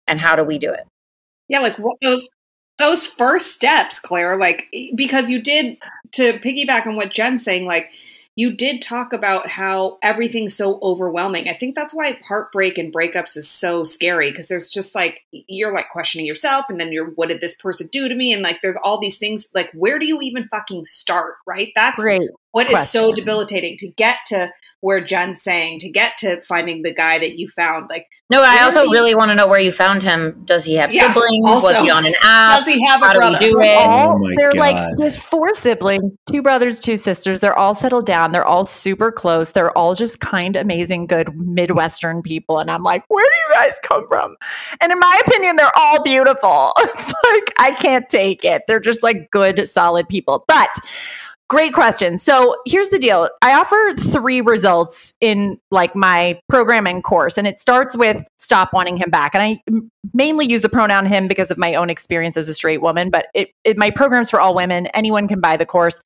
and 0.06 0.18
how 0.18 0.34
do 0.34 0.44
we 0.44 0.58
do 0.58 0.72
it? 0.72 0.86
Yeah 1.48 1.60
like 1.60 1.78
what 1.78 1.98
those 2.02 2.28
those 2.78 3.06
first 3.06 3.52
steps 3.52 4.00
claire 4.00 4.38
like 4.38 4.66
because 4.94 5.30
you 5.30 5.40
did 5.40 5.76
to 6.12 6.38
piggyback 6.38 6.86
on 6.86 6.96
what 6.96 7.12
jen's 7.12 7.44
saying 7.44 7.66
like 7.66 7.90
you 8.36 8.52
did 8.52 8.82
talk 8.82 9.12
about 9.12 9.48
how 9.48 9.98
everything's 10.02 10.56
so 10.56 10.80
overwhelming. 10.82 11.48
I 11.48 11.54
think 11.54 11.74
that's 11.74 11.94
why 11.94 12.18
heartbreak 12.26 12.78
and 12.78 12.92
breakups 12.92 13.36
is 13.36 13.48
so 13.48 13.84
scary 13.84 14.30
because 14.30 14.48
there's 14.48 14.70
just 14.70 14.94
like 14.94 15.22
you're 15.30 15.72
like 15.72 15.88
questioning 15.90 16.26
yourself 16.26 16.66
and 16.68 16.80
then 16.80 16.92
you're 16.92 17.10
what 17.10 17.28
did 17.28 17.40
this 17.40 17.54
person 17.60 17.88
do 17.92 18.08
to 18.08 18.14
me 18.14 18.32
and 18.32 18.42
like 18.42 18.60
there's 18.60 18.76
all 18.82 18.98
these 18.98 19.18
things 19.18 19.48
like 19.54 19.70
where 19.72 19.98
do 19.98 20.06
you 20.06 20.20
even 20.20 20.48
fucking 20.48 20.84
start, 20.84 21.34
right? 21.46 21.70
That's 21.76 22.00
Great 22.00 22.28
what 22.50 22.68
question. 22.68 22.82
is 22.82 22.90
so 22.90 23.12
debilitating 23.12 23.76
to 23.78 23.88
get 23.88 24.18
to 24.26 24.50
where 24.84 25.02
Jen's 25.02 25.40
saying 25.40 25.78
to 25.78 25.88
get 25.88 26.18
to 26.18 26.42
finding 26.42 26.82
the 26.82 26.92
guy 26.92 27.18
that 27.18 27.38
you 27.38 27.48
found. 27.48 27.88
Like, 27.88 28.06
no, 28.28 28.42
I 28.42 28.62
also 28.64 28.84
he, 28.84 28.92
really 28.92 29.14
want 29.14 29.30
to 29.30 29.34
know 29.34 29.46
where 29.46 29.58
you 29.58 29.72
found 29.72 30.02
him. 30.02 30.42
Does 30.44 30.66
he 30.66 30.74
have 30.74 30.92
yeah, 30.92 31.08
siblings? 31.08 31.42
Also, 31.46 31.68
Was 31.68 31.78
he 31.78 31.88
on 31.88 32.04
an 32.04 32.12
app? 32.22 32.58
Does 32.58 32.66
he 32.66 32.84
have 32.84 33.00
a 33.00 33.06
How 33.06 33.14
brother? 33.14 33.38
do 33.38 33.46
we 33.46 33.52
do 33.52 33.60
it? 33.62 33.78
Oh, 33.78 34.20
oh 34.22 34.30
they're 34.36 34.52
God. 34.52 34.58
like 34.58 34.96
there's 34.98 35.18
four 35.18 35.54
siblings, 35.54 36.12
two 36.30 36.42
brothers, 36.42 36.80
two 36.80 36.98
sisters. 36.98 37.40
They're 37.40 37.58
all 37.58 37.72
settled 37.72 38.04
down. 38.04 38.32
They're 38.32 38.44
all 38.44 38.66
super 38.66 39.10
close. 39.10 39.52
They're 39.52 39.72
all 39.76 39.94
just 39.94 40.20
kind, 40.20 40.54
amazing, 40.54 41.06
good 41.06 41.34
Midwestern 41.34 42.20
people. 42.20 42.58
And 42.58 42.70
I'm 42.70 42.82
like, 42.82 43.04
where 43.08 43.24
do 43.24 43.36
you 43.48 43.54
guys 43.54 43.78
come 43.88 44.06
from? 44.06 44.36
And 44.82 44.92
in 44.92 44.98
my 44.98 45.22
opinion, 45.26 45.56
they're 45.56 45.72
all 45.78 46.02
beautiful. 46.02 46.74
like 46.76 47.54
I 47.58 47.74
can't 47.80 48.10
take 48.10 48.44
it. 48.44 48.64
They're 48.66 48.80
just 48.80 49.02
like 49.02 49.30
good, 49.30 49.66
solid 49.66 50.10
people. 50.10 50.44
But 50.46 50.68
Great 51.50 51.74
question. 51.74 52.16
So 52.16 52.56
here's 52.66 52.88
the 52.88 52.98
deal. 52.98 53.28
I 53.42 53.52
offer 53.52 53.76
three 53.98 54.40
results 54.40 55.12
in 55.20 55.58
like 55.70 55.94
my 55.94 56.40
programming 56.48 57.02
course, 57.02 57.36
and 57.36 57.46
it 57.46 57.58
starts 57.58 57.96
with 57.96 58.24
stop 58.38 58.72
wanting 58.72 58.96
him 58.96 59.10
back. 59.10 59.34
And 59.34 59.42
I 59.42 59.62
mainly 60.14 60.46
use 60.50 60.62
the 60.62 60.70
pronoun 60.70 61.04
him 61.04 61.28
because 61.28 61.50
of 61.50 61.58
my 61.58 61.74
own 61.74 61.90
experience 61.90 62.38
as 62.38 62.48
a 62.48 62.54
straight 62.54 62.80
woman, 62.80 63.10
but 63.10 63.26
it, 63.34 63.50
it 63.62 63.76
my 63.76 63.90
program's 63.90 64.30
for 64.30 64.40
all 64.40 64.54
women. 64.54 64.86
Anyone 64.88 65.28
can 65.28 65.40
buy 65.40 65.58
the 65.58 65.66
course. 65.66 66.00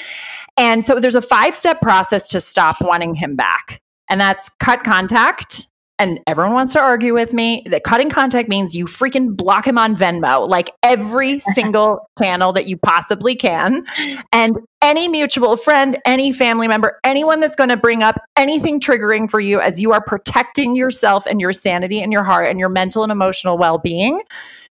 And 0.56 0.84
so 0.84 0.98
there's 0.98 1.14
a 1.14 1.22
five 1.22 1.56
step 1.56 1.80
process 1.80 2.26
to 2.28 2.40
stop 2.40 2.76
wanting 2.80 3.14
him 3.14 3.36
back. 3.36 3.80
And 4.10 4.20
that's 4.20 4.50
cut 4.58 4.82
contact, 4.82 5.68
and 5.98 6.20
everyone 6.26 6.54
wants 6.54 6.72
to 6.74 6.80
argue 6.80 7.12
with 7.12 7.32
me 7.32 7.64
that 7.66 7.82
cutting 7.82 8.08
contact 8.08 8.48
means 8.48 8.76
you 8.76 8.84
freaking 8.84 9.36
block 9.36 9.66
him 9.66 9.76
on 9.76 9.96
Venmo, 9.96 10.48
like 10.48 10.70
every 10.82 11.40
single 11.54 12.08
channel 12.18 12.52
that 12.52 12.66
you 12.66 12.76
possibly 12.76 13.34
can. 13.34 13.84
And 14.32 14.58
any 14.80 15.08
mutual 15.08 15.56
friend, 15.56 15.98
any 16.04 16.32
family 16.32 16.68
member, 16.68 16.98
anyone 17.04 17.40
that's 17.40 17.56
going 17.56 17.70
to 17.70 17.76
bring 17.76 18.02
up 18.02 18.20
anything 18.36 18.80
triggering 18.80 19.28
for 19.28 19.40
you 19.40 19.60
as 19.60 19.80
you 19.80 19.92
are 19.92 20.02
protecting 20.02 20.76
yourself 20.76 21.26
and 21.26 21.40
your 21.40 21.52
sanity 21.52 22.00
and 22.00 22.12
your 22.12 22.22
heart 22.24 22.48
and 22.48 22.60
your 22.60 22.68
mental 22.68 23.02
and 23.02 23.10
emotional 23.10 23.58
well 23.58 23.78
being, 23.78 24.22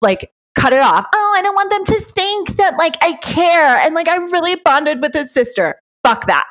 like 0.01 0.31
cut 0.55 0.73
it 0.73 0.81
off. 0.81 1.05
Oh, 1.13 1.35
I 1.37 1.43
don't 1.43 1.55
want 1.55 1.71
them 1.71 1.85
to 1.85 2.01
think 2.05 2.57
that 2.57 2.79
like 2.79 2.97
I 3.03 3.15
care 3.15 3.77
and 3.77 3.95
like 3.95 4.09
I 4.09 4.17
really 4.17 4.57
bonded 4.65 5.01
with 5.03 5.13
his 5.13 5.33
sister. 5.33 5.81
Fuck 6.03 6.27
that. 6.27 6.45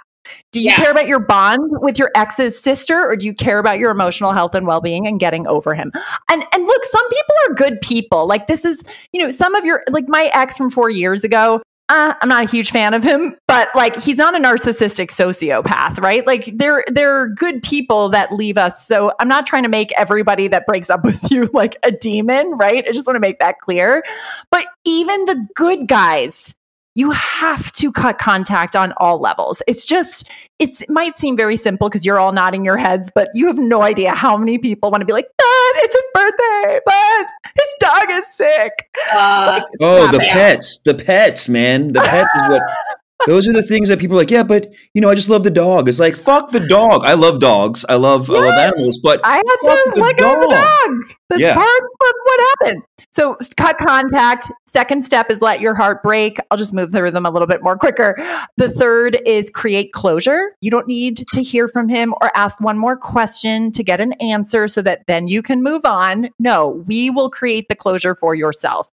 Do 0.51 0.59
you 0.59 0.67
yeah. 0.67 0.75
care 0.75 0.91
about 0.91 1.07
your 1.07 1.19
bond 1.19 1.61
with 1.81 1.99
your 1.99 2.11
ex's 2.15 2.59
sister 2.59 2.99
or 3.03 3.15
do 3.15 3.25
you 3.25 3.33
care 3.33 3.59
about 3.59 3.77
your 3.77 3.91
emotional 3.91 4.33
health 4.33 4.55
and 4.55 4.65
well-being 4.67 5.07
and 5.07 5.19
getting 5.19 5.47
over 5.47 5.75
him? 5.75 5.91
And 6.29 6.43
and 6.53 6.65
look, 6.65 6.85
some 6.85 7.09
people 7.09 7.35
are 7.47 7.53
good 7.53 7.81
people. 7.81 8.27
Like 8.27 8.47
this 8.47 8.65
is, 8.65 8.83
you 9.13 9.23
know, 9.23 9.31
some 9.31 9.55
of 9.55 9.65
your 9.65 9.83
like 9.89 10.05
my 10.07 10.29
ex 10.33 10.57
from 10.57 10.69
4 10.69 10.89
years 10.89 11.23
ago, 11.23 11.61
uh, 11.89 12.13
I'm 12.21 12.29
not 12.29 12.43
a 12.43 12.47
huge 12.47 12.69
fan 12.69 12.93
of 12.93 13.01
him, 13.03 13.35
but 13.47 13.69
like 13.73 14.01
he's 14.01 14.17
not 14.17 14.35
a 14.35 14.39
narcissistic 14.39 15.09
sociopath, 15.09 15.99
right? 15.99 16.25
Like 16.25 16.51
they're 16.55 16.83
they're 16.87 17.29
good 17.29 17.63
people 17.63 18.09
that 18.09 18.31
leave 18.31 18.59
us. 18.59 18.85
So 18.85 19.11
I'm 19.19 19.27
not 19.27 19.47
trying 19.47 19.63
to 19.63 19.69
make 19.69 19.91
everybody 19.93 20.47
that 20.49 20.67
breaks 20.67 20.91
up 20.91 21.03
with 21.03 21.31
you 21.31 21.49
like 21.51 21.77
a 21.83 21.91
demon, 21.91 22.51
right? 22.57 22.85
I 22.87 22.91
just 22.91 23.07
want 23.07 23.15
to 23.15 23.19
make 23.21 23.39
that 23.39 23.57
clear. 23.59 24.03
But 24.51 24.65
even 24.85 25.25
the 25.25 25.47
good 25.55 25.87
guys 25.87 26.53
you 26.99 27.11
have 27.11 27.71
to 27.71 27.93
cut 27.93 28.17
contact 28.17 28.75
on 28.75 28.91
all 28.97 29.19
levels. 29.21 29.61
It's 29.67 29.85
just, 29.85 30.29
it's, 30.59 30.81
it 30.81 30.89
might 30.89 31.15
seem 31.15 31.37
very 31.37 31.55
simple 31.55 31.87
because 31.87 32.05
you're 32.05 32.19
all 32.19 32.33
nodding 32.33 32.65
your 32.65 32.75
heads, 32.75 33.09
but 33.15 33.29
you 33.33 33.47
have 33.47 33.57
no 33.57 33.81
idea 33.81 34.13
how 34.13 34.35
many 34.35 34.57
people 34.57 34.91
want 34.91 34.99
to 35.01 35.05
be 35.05 35.13
like, 35.13 35.27
Bud, 35.37 35.73
it's 35.75 35.93
his 35.93 36.03
birthday, 36.13 36.79
but 36.85 37.25
his 37.55 37.75
dog 37.79 38.09
is 38.11 38.25
sick. 38.35 38.73
Uh, 39.13 39.61
Oh, 39.79 40.07
the 40.11 40.19
Yeah. 40.21 40.33
pets, 40.33 40.79
the 40.79 40.93
pets, 40.93 41.47
man. 41.47 41.93
The 41.93 42.01
pets 42.01 42.35
is 42.35 42.49
what. 42.49 42.63
Those 43.27 43.49
are 43.49 43.53
the 43.53 43.63
things 43.63 43.89
that 43.89 43.99
people 43.99 44.15
are 44.17 44.21
like, 44.21 44.31
yeah, 44.31 44.43
but 44.43 44.71
you 44.93 45.01
know, 45.01 45.09
I 45.09 45.15
just 45.15 45.29
love 45.29 45.43
the 45.43 45.51
dog. 45.51 45.89
It's 45.89 45.99
like, 45.99 46.15
fuck 46.15 46.51
the 46.51 46.61
dog. 46.67 47.03
I 47.05 47.13
love 47.15 47.39
dogs. 47.39 47.85
I 47.89 47.95
love, 47.95 48.29
I 48.29 48.33
love 48.33 48.53
animals, 48.53 48.99
but 49.03 49.19
I 49.23 49.35
had 49.35 49.43
to 49.43 49.91
the 49.95 49.99
let 50.01 50.17
go 50.17 50.35
of 50.35 50.41
the 50.41 50.47
dog. 50.55 50.65
dog. 50.65 51.15
That's 51.29 51.41
Yeah. 51.41 51.53
part 51.53 51.67
of 51.67 52.13
what 52.23 52.39
happened. 52.61 52.81
So 53.11 53.37
cut 53.57 53.77
contact. 53.77 54.49
Second 54.65 55.03
step 55.03 55.29
is 55.29 55.41
let 55.41 55.59
your 55.61 55.75
heart 55.75 56.01
break. 56.01 56.37
I'll 56.49 56.57
just 56.57 56.73
move 56.73 56.91
through 56.91 57.11
them 57.11 57.25
a 57.25 57.29
little 57.29 57.47
bit 57.47 57.61
more 57.61 57.77
quicker. 57.77 58.15
The 58.57 58.69
third 58.69 59.19
is 59.25 59.49
create 59.49 59.91
closure. 59.93 60.55
You 60.61 60.71
don't 60.71 60.87
need 60.87 61.23
to 61.31 61.43
hear 61.43 61.67
from 61.67 61.89
him 61.89 62.13
or 62.21 62.35
ask 62.35 62.59
one 62.61 62.77
more 62.77 62.95
question 62.97 63.71
to 63.73 63.83
get 63.83 63.99
an 63.99 64.13
answer 64.13 64.67
so 64.67 64.81
that 64.83 65.01
then 65.07 65.27
you 65.27 65.41
can 65.41 65.61
move 65.61 65.85
on. 65.85 66.29
No, 66.39 66.83
we 66.87 67.09
will 67.09 67.29
create 67.29 67.67
the 67.67 67.75
closure 67.75 68.15
for 68.15 68.33
yourself. 68.33 68.89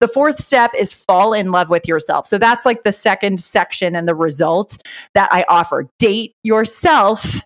The 0.00 0.08
fourth 0.08 0.42
step 0.42 0.72
is 0.78 0.92
fall 0.92 1.32
in 1.32 1.50
love 1.50 1.70
with 1.70 1.86
yourself. 1.88 2.26
So 2.26 2.38
that's 2.38 2.64
like 2.64 2.84
the 2.84 2.92
second 2.92 3.40
section 3.40 3.96
and 3.96 4.06
the 4.06 4.14
result 4.14 4.78
that 5.14 5.28
I 5.32 5.44
offer. 5.48 5.88
Date 5.98 6.34
yourself 6.42 7.42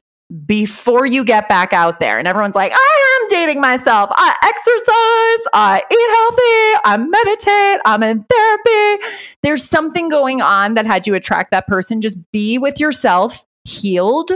before 0.47 1.05
you 1.05 1.25
get 1.25 1.49
back 1.49 1.73
out 1.73 2.01
there. 2.01 2.19
And 2.19 2.27
everyone's 2.27 2.55
like, 2.55 2.73
I 2.75 3.21
am 3.21 3.29
dating 3.29 3.61
myself. 3.61 4.11
I 4.15 4.35
exercise, 4.43 5.51
I 5.53 5.83
eat 5.91 6.11
healthy, 6.17 6.81
I 6.85 6.97
meditate, 6.97 7.81
I'm 7.85 8.03
in 8.03 8.25
therapy. 8.25 9.05
There's 9.43 9.63
something 9.63 10.09
going 10.09 10.41
on 10.41 10.75
that 10.75 10.87
had 10.87 11.07
you 11.07 11.15
attract 11.15 11.51
that 11.51 11.67
person. 11.67 12.01
Just 12.01 12.19
be 12.33 12.57
with 12.59 12.81
yourself, 12.81 13.45
healed. 13.65 14.33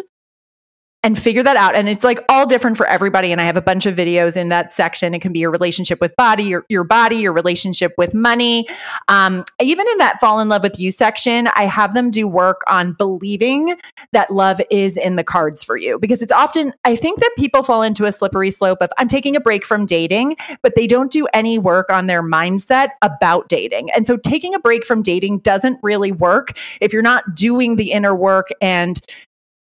And 1.03 1.17
figure 1.17 1.45
that 1.45 1.57
out. 1.57 1.77
And 1.77 1.89
it's 1.89 2.03
like 2.03 2.19
all 2.29 2.47
different 2.47 2.77
for 2.77 2.85
everybody. 2.85 3.31
And 3.31 3.41
I 3.41 3.45
have 3.45 3.57
a 3.57 3.63
bunch 3.63 3.87
of 3.87 3.95
videos 3.95 4.37
in 4.37 4.49
that 4.49 4.73
section. 4.73 5.15
It 5.15 5.21
can 5.21 5.33
be 5.33 5.39
your 5.39 5.53
relationship 5.53 6.01
with 6.01 6.17
body, 6.17 6.43
your, 6.43 6.67
your 6.69 6.83
body, 6.83 7.17
your 7.17 7.33
relationship 7.33 7.95
with 7.97 8.13
money. 8.13 8.67
Um, 9.07 9.45
even 9.61 9.87
in 9.93 9.99
that 9.99 10.19
fall 10.21 10.41
in 10.41 10.49
love 10.49 10.65
with 10.65 10.81
you 10.81 10.91
section, 10.91 11.47
I 11.55 11.67
have 11.67 11.95
them 11.95 12.11
do 12.11 12.27
work 12.27 12.63
on 12.67 12.95
believing 12.95 13.77
that 14.13 14.31
love 14.31 14.61
is 14.71 14.97
in 14.97 15.17
the 15.17 15.25
cards 15.25 15.63
for 15.63 15.77
you 15.77 15.99
because 15.99 16.23
it's 16.23 16.33
often 16.33 16.73
i 16.85 16.95
think 16.95 17.21
that 17.21 17.31
people 17.37 17.63
fall 17.63 17.83
into 17.83 18.05
a 18.05 18.13
slippery 18.13 18.51
slope 18.51 18.79
of 18.81 18.91
i'm 18.99 19.09
taking 19.09 19.37
a 19.37 19.41
break 19.41 19.65
from 19.65 19.87
dating 19.87 20.37
but 20.63 20.75
they 20.75 20.87
don't 20.87 21.11
do 21.11 21.27
any 21.33 21.59
work 21.59 21.91
on 21.91 22.07
their 22.07 22.23
mindset 22.23 22.91
about 23.03 23.49
dating 23.49 23.91
and 23.93 24.07
so 24.07 24.17
taking 24.17 24.55
a 24.55 24.59
break 24.59 24.85
from 24.85 25.03
dating 25.03 25.39
doesn't 25.41 25.79
really 25.83 26.13
work 26.13 26.57
if 26.81 26.93
you're 26.93 27.03
not 27.03 27.35
doing 27.35 27.77
the 27.77 27.93
inner 27.93 28.15
work 28.15 28.49
and 28.61 29.01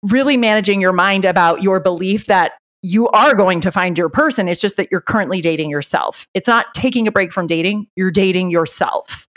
really 0.04 0.38
managing 0.38 0.82
your 0.82 0.94
mind 0.94 1.26
about 1.26 1.62
your 1.62 1.80
belief 1.80 2.26
that 2.26 2.54
you 2.82 3.08
are 3.10 3.36
going 3.36 3.62
to 3.62 3.72
find 3.72 3.98
your 3.98 4.10
person 4.10 4.48
it's 4.48 4.62
just 4.62 4.78
that 4.78 4.88
you're 4.90 5.02
currently 5.02 5.40
dating 5.40 5.70
yourself 5.70 6.28
it's 6.34 6.48
not 6.48 6.74
taking 6.74 7.08
a 7.08 7.12
break 7.12 7.32
from 7.32 7.46
dating 7.46 7.88
you're 7.96 8.12
dating 8.12 8.50
yourself 8.50 9.28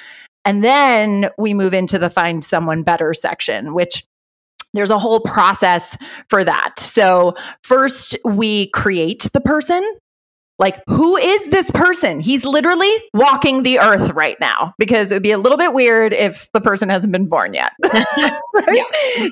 and 0.46 0.64
then 0.64 1.29
we 1.37 1.53
move 1.53 1.74
into 1.74 1.98
the 1.98 2.09
find 2.09 2.42
someone 2.42 2.83
better 2.83 3.12
section 3.12 3.74
which 3.74 4.03
there's 4.74 4.90
a 4.90 4.98
whole 4.98 5.20
process 5.20 5.96
for 6.29 6.44
that. 6.44 6.79
So, 6.79 7.35
first, 7.62 8.16
we 8.24 8.68
create 8.70 9.29
the 9.33 9.40
person. 9.40 9.83
Like, 10.58 10.82
who 10.88 11.16
is 11.16 11.48
this 11.48 11.70
person? 11.70 12.20
He's 12.20 12.44
literally 12.44 12.90
walking 13.12 13.62
the 13.62 13.80
earth 13.80 14.10
right 14.10 14.36
now 14.40 14.74
because 14.78 15.10
it 15.10 15.16
would 15.16 15.22
be 15.22 15.32
a 15.32 15.38
little 15.38 15.58
bit 15.58 15.72
weird 15.72 16.12
if 16.12 16.48
the 16.52 16.60
person 16.60 16.88
hasn't 16.88 17.12
been 17.12 17.26
born 17.26 17.54
yet. 17.54 17.72
right? 17.82 18.84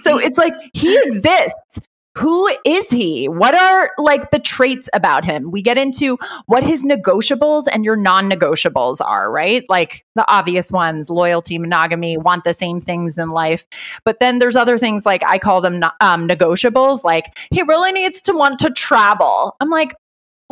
So, 0.03 0.19
it's 0.19 0.39
like 0.39 0.55
he 0.73 0.99
exists. 0.99 1.81
Who 2.19 2.47
is 2.67 2.91
he? 2.91 3.27
What 3.27 3.55
are 3.55 3.91
like 3.97 4.33
the 4.33 4.39
traits 4.39 4.87
about 4.93 5.25
him? 5.25 5.51
We 5.51 5.63
get 5.63 5.79
into 5.79 6.19
what 6.45 6.63
his 6.63 6.85
negotiables 6.85 7.67
and 7.73 7.87
your 7.87 7.97
non 7.97 8.29
negotiables 8.29 9.01
are, 9.01 9.31
right? 9.31 9.65
Like 9.71 10.05
the 10.15 10.31
obvious 10.31 10.71
ones 10.71 11.09
loyalty, 11.09 11.57
monogamy, 11.59 12.19
want 12.19 12.45
the 12.45 12.53
same 12.53 12.81
things 12.81 13.17
in 13.17 13.31
life. 13.31 13.65
But 14.05 14.21
then 14.21 14.41
there's 14.41 14.57
other 14.57 14.77
things 14.77 15.07
like 15.07 15.23
I 15.25 15.39
call 15.39 15.63
them 15.63 15.83
um, 16.03 16.29
negotiables, 16.29 17.03
like 17.03 17.35
he 17.51 17.63
really 17.63 17.93
needs 17.93 18.21
to 18.23 18.35
want 18.35 18.59
to 18.59 18.71
travel. 18.71 19.57
I'm 19.61 19.71
like, 19.71 19.95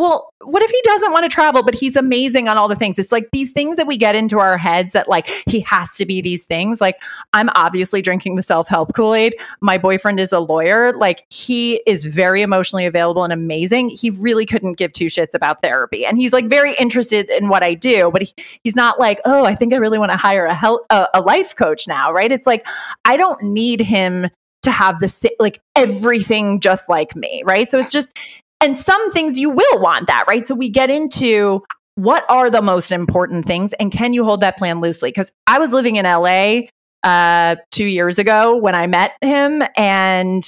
well, 0.00 0.32
what 0.40 0.62
if 0.62 0.70
he 0.70 0.80
doesn't 0.84 1.12
want 1.12 1.24
to 1.24 1.28
travel, 1.28 1.62
but 1.62 1.74
he's 1.74 1.94
amazing 1.94 2.48
on 2.48 2.56
all 2.56 2.68
the 2.68 2.74
things? 2.74 2.98
It's 2.98 3.12
like 3.12 3.28
these 3.32 3.52
things 3.52 3.76
that 3.76 3.86
we 3.86 3.98
get 3.98 4.14
into 4.14 4.38
our 4.38 4.56
heads 4.56 4.94
that 4.94 5.10
like 5.10 5.28
he 5.46 5.60
has 5.60 5.94
to 5.96 6.06
be 6.06 6.22
these 6.22 6.46
things. 6.46 6.80
Like 6.80 7.02
I'm 7.34 7.50
obviously 7.50 8.00
drinking 8.00 8.36
the 8.36 8.42
self 8.42 8.66
help 8.66 8.94
Kool 8.94 9.14
Aid. 9.14 9.36
My 9.60 9.76
boyfriend 9.76 10.18
is 10.18 10.32
a 10.32 10.40
lawyer. 10.40 10.96
Like 10.96 11.26
he 11.28 11.82
is 11.86 12.06
very 12.06 12.40
emotionally 12.40 12.86
available 12.86 13.24
and 13.24 13.32
amazing. 13.32 13.90
He 13.90 14.08
really 14.08 14.46
couldn't 14.46 14.78
give 14.78 14.94
two 14.94 15.06
shits 15.06 15.34
about 15.34 15.60
therapy. 15.60 16.06
And 16.06 16.16
he's 16.16 16.32
like 16.32 16.46
very 16.46 16.74
interested 16.76 17.28
in 17.28 17.50
what 17.50 17.62
I 17.62 17.74
do, 17.74 18.10
but 18.10 18.22
he, 18.22 18.32
he's 18.64 18.74
not 18.74 18.98
like, 18.98 19.20
oh, 19.26 19.44
I 19.44 19.54
think 19.54 19.74
I 19.74 19.76
really 19.76 19.98
want 19.98 20.12
to 20.12 20.16
hire 20.16 20.46
a, 20.46 20.54
health, 20.54 20.80
a, 20.88 21.08
a 21.12 21.20
life 21.20 21.54
coach 21.54 21.86
now, 21.86 22.10
right? 22.10 22.32
It's 22.32 22.46
like, 22.46 22.66
I 23.04 23.18
don't 23.18 23.42
need 23.42 23.82
him 23.82 24.30
to 24.62 24.70
have 24.70 24.98
the 24.98 25.30
like 25.38 25.60
everything 25.76 26.60
just 26.60 26.88
like 26.88 27.14
me, 27.14 27.42
right? 27.44 27.70
So 27.70 27.78
it's 27.78 27.92
just, 27.92 28.16
and 28.60 28.78
some 28.78 29.10
things 29.10 29.38
you 29.38 29.50
will 29.50 29.80
want 29.80 30.06
that, 30.06 30.24
right? 30.28 30.46
So 30.46 30.54
we 30.54 30.68
get 30.68 30.90
into 30.90 31.62
what 31.94 32.24
are 32.28 32.50
the 32.50 32.62
most 32.62 32.92
important 32.92 33.44
things 33.44 33.72
and 33.74 33.92
can 33.92 34.12
you 34.12 34.24
hold 34.24 34.40
that 34.40 34.56
plan 34.56 34.80
loosely? 34.80 35.10
Because 35.10 35.30
I 35.46 35.58
was 35.58 35.72
living 35.72 35.96
in 35.96 36.04
LA 36.04 36.62
uh, 37.02 37.56
two 37.70 37.84
years 37.84 38.18
ago 38.18 38.56
when 38.56 38.74
I 38.74 38.86
met 38.86 39.12
him, 39.20 39.62
and 39.76 40.44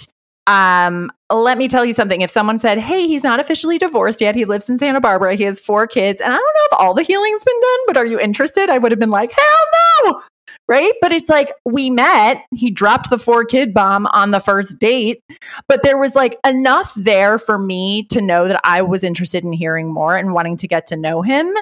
um, 0.47 1.11
let 1.31 1.57
me 1.57 1.69
tell 1.69 1.85
you 1.85 1.93
something. 1.93 2.21
If 2.21 2.31
someone 2.31 2.59
said, 2.59 2.79
"Hey, 2.79 3.07
he's 3.07 3.23
not 3.23 3.41
officially 3.41 3.79
divorced 3.79 4.21
yet. 4.21 4.35
He 4.35 4.45
lives 4.45 4.69
in 4.69 4.79
Santa 4.79 5.01
Barbara. 5.01 5.35
He 5.35 5.45
has 5.45 5.61
four 5.61 5.87
kids, 5.87 6.21
and 6.21 6.33
I 6.33 6.37
don't 6.37 6.43
know 6.43 6.77
if 6.77 6.81
all 6.81 6.95
the 6.95 7.03
healing's 7.03 7.45
been 7.45 7.61
done, 7.61 7.79
but 7.87 7.97
are 7.97 8.07
you 8.07 8.21
interested?" 8.21 8.69
I 8.71 8.79
would 8.79 8.93
have 8.93 8.99
been 8.99 9.11
like, 9.11 9.33
"Hell 9.33 9.67
no!" 10.05 10.23
Right? 10.69 10.93
But 11.03 11.13
it's 11.13 11.29
like 11.29 11.53
we 11.67 11.91
met. 11.91 12.45
He 12.55 12.71
dropped 12.71 13.11
the 13.11 13.19
four 13.19 13.45
kid 13.45 13.75
bomb 13.75 14.07
on 14.07 14.31
the 14.31 14.41
first 14.41 14.79
date, 14.79 15.23
but 15.69 15.83
there 15.83 15.99
was 15.99 16.15
like 16.15 16.39
enough 16.47 16.95
there 16.95 17.37
for 17.37 17.59
me 17.59 18.05
to 18.05 18.23
know 18.23 18.49
that 18.49 18.61
I 18.65 18.81
was 18.81 19.05
interested 19.05 19.45
in 19.45 19.53
hearing 19.53 19.93
more 19.93 20.17
and 20.17 20.33
wanting 20.33 20.57
to 20.59 20.69
get 20.69 20.87
to 20.87 20.97
know 20.97 21.21
him. 21.21 21.53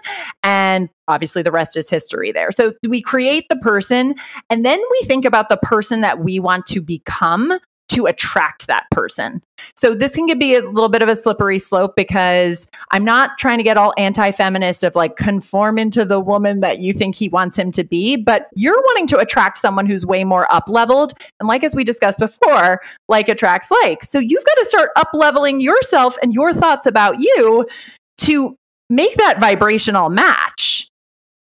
And 0.44 0.90
obviously, 1.08 1.42
the 1.42 1.50
rest 1.50 1.76
is 1.76 1.90
history 1.90 2.30
there. 2.30 2.52
So 2.52 2.74
we 2.88 3.00
create 3.00 3.46
the 3.48 3.56
person, 3.56 4.14
and 4.48 4.64
then 4.64 4.78
we 4.78 5.06
think 5.06 5.24
about 5.24 5.48
the 5.48 5.56
person 5.56 6.02
that 6.02 6.20
we 6.20 6.38
want 6.38 6.66
to 6.66 6.80
become 6.80 7.58
to 7.90 8.07
attract 8.07 8.66
that 8.66 8.87
person. 8.90 9.42
So 9.76 9.94
this 9.94 10.14
can 10.14 10.38
be 10.38 10.55
a 10.55 10.62
little 10.62 10.88
bit 10.88 11.03
of 11.03 11.09
a 11.09 11.16
slippery 11.16 11.59
slope 11.59 11.94
because 11.96 12.66
I'm 12.92 13.05
not 13.05 13.31
trying 13.38 13.59
to 13.59 13.64
get 13.64 13.76
all 13.76 13.92
anti-feminist 13.98 14.85
of 14.85 14.94
like 14.94 15.16
conform 15.16 15.79
into 15.79 16.05
the 16.05 16.20
woman 16.20 16.61
that 16.61 16.79
you 16.79 16.92
think 16.92 17.14
he 17.14 17.29
wants 17.29 17.59
him 17.59 17.72
to 17.72 17.85
be, 17.85 18.16
but 18.16 18.46
you're 18.55 18.81
wanting 18.81 19.07
to 19.09 19.18
attract 19.18 19.59
someone 19.59 19.87
who's 19.87 20.07
way 20.07 20.24
more 20.24 20.50
up 20.53 20.64
leveled. 20.68 21.12
And 21.40 21.48
like 21.48 21.64
as 21.64 21.74
we 21.74 21.83
discussed 21.85 22.20
before, 22.20 22.81
like 23.09 23.29
attracts 23.29 23.70
like. 23.70 24.05
So 24.05 24.18
you've 24.18 24.44
got 24.44 24.55
to 24.55 24.64
start 24.64 24.90
up 24.96 25.09
leveling 25.12 25.61
yourself 25.61 26.16
and 26.22 26.33
your 26.33 26.53
thoughts 26.53 26.87
about 26.87 27.18
you 27.18 27.66
to 28.18 28.57
make 28.88 29.14
that 29.16 29.40
vibrational 29.40 30.11
match. 30.11 30.89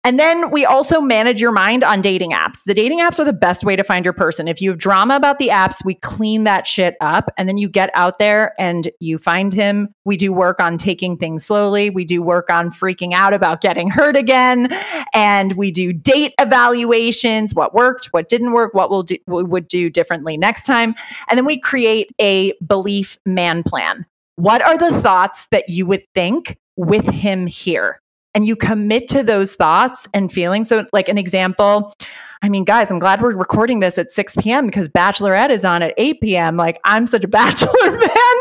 And 0.05 0.21
then 0.21 0.51
we 0.51 0.67
also 0.67 1.01
manage 1.01 1.41
your 1.41 1.51
mind 1.51 1.83
on 1.83 2.03
dating 2.03 2.33
apps. 2.33 2.63
The 2.67 2.75
dating 2.75 3.01
apps 3.01 3.19
are 3.19 3.25
the 3.25 3.33
best 3.33 3.65
way 3.65 3.75
to 3.75 3.83
find 3.83 4.05
your 4.05 4.13
person. 4.13 4.47
If 4.47 4.61
you 4.61 4.69
have 4.69 4.79
drama 4.79 5.17
about 5.17 5.39
the 5.39 5.49
apps, 5.49 5.83
we 5.83 5.95
clean 5.95 6.45
that 6.45 6.67
shit 6.67 6.95
up 7.01 7.31
and 7.39 7.49
then 7.49 7.57
you 7.57 7.71
get 7.71 7.91
out 7.95 8.19
there 8.19 8.53
and 8.59 8.91
you 9.01 9.17
find 9.17 9.55
him. 9.55 9.89
We 10.05 10.19
do 10.19 10.31
work 10.31 10.61
on 10.61 10.77
taking 10.77 11.17
things 11.17 11.47
slowly. 11.47 11.89
We 11.89 12.05
do 12.05 12.23
work 12.23 12.51
on 12.51 12.71
freaking 12.71 13.15
out 13.15 13.33
about 13.33 13.63
getting 13.63 13.89
hurt 13.89 14.15
again. 14.15 14.69
And 15.15 15.55
we 15.55 15.71
do 15.71 15.95
date 15.95 16.35
evaluations, 16.39 17.55
what 17.55 17.73
worked, 17.73 18.07
what 18.07 18.29
didn't 18.29 18.53
work, 18.53 18.75
what 18.75 18.91
we'll 18.91 19.05
do, 19.05 19.17
we 19.27 19.43
would 19.43 19.69
do 19.69 19.89
differently 19.89 20.37
next 20.37 20.67
time. 20.67 20.95
And 21.29 21.39
then 21.39 21.47
we 21.47 21.59
create 21.59 22.11
a 22.21 22.53
belief 22.67 23.19
man 23.25 23.63
plan. 23.63 24.05
What 24.37 24.61
are 24.61 24.77
the 24.77 24.93
thoughts 25.01 25.47
that 25.47 25.71
you 25.71 25.87
would 25.87 26.03
think 26.15 26.59
with 26.77 27.09
him 27.09 27.47
here? 27.47 28.01
And 28.35 28.47
you 28.47 28.57
commit 28.57 29.09
to 29.09 29.23
those 29.23 29.55
thoughts 29.55 30.09
and 30.13 30.31
feelings. 30.31 30.69
So, 30.69 30.87
like 30.93 31.09
an 31.09 31.19
example, 31.19 31.95
I 32.43 32.49
mean, 32.49 32.65
guys, 32.65 32.91
I'm 32.91 32.99
glad 32.99 33.23
we're 33.23 33.35
recording 33.35 33.81
this 33.81 33.97
at 33.97 34.13
6 34.13 34.37
p.m. 34.37 34.67
because 34.67 34.89
Bachelorette 34.89 35.51
is 35.51 35.65
on 35.65 35.83
at 35.83 35.95
8 35.97 36.21
p.m. 36.21 36.57
Like, 36.57 36.79
I'm 36.85 37.07
such 37.07 37.25
a 37.25 37.29
Bachelor 37.35 37.71
fan. 37.73 38.37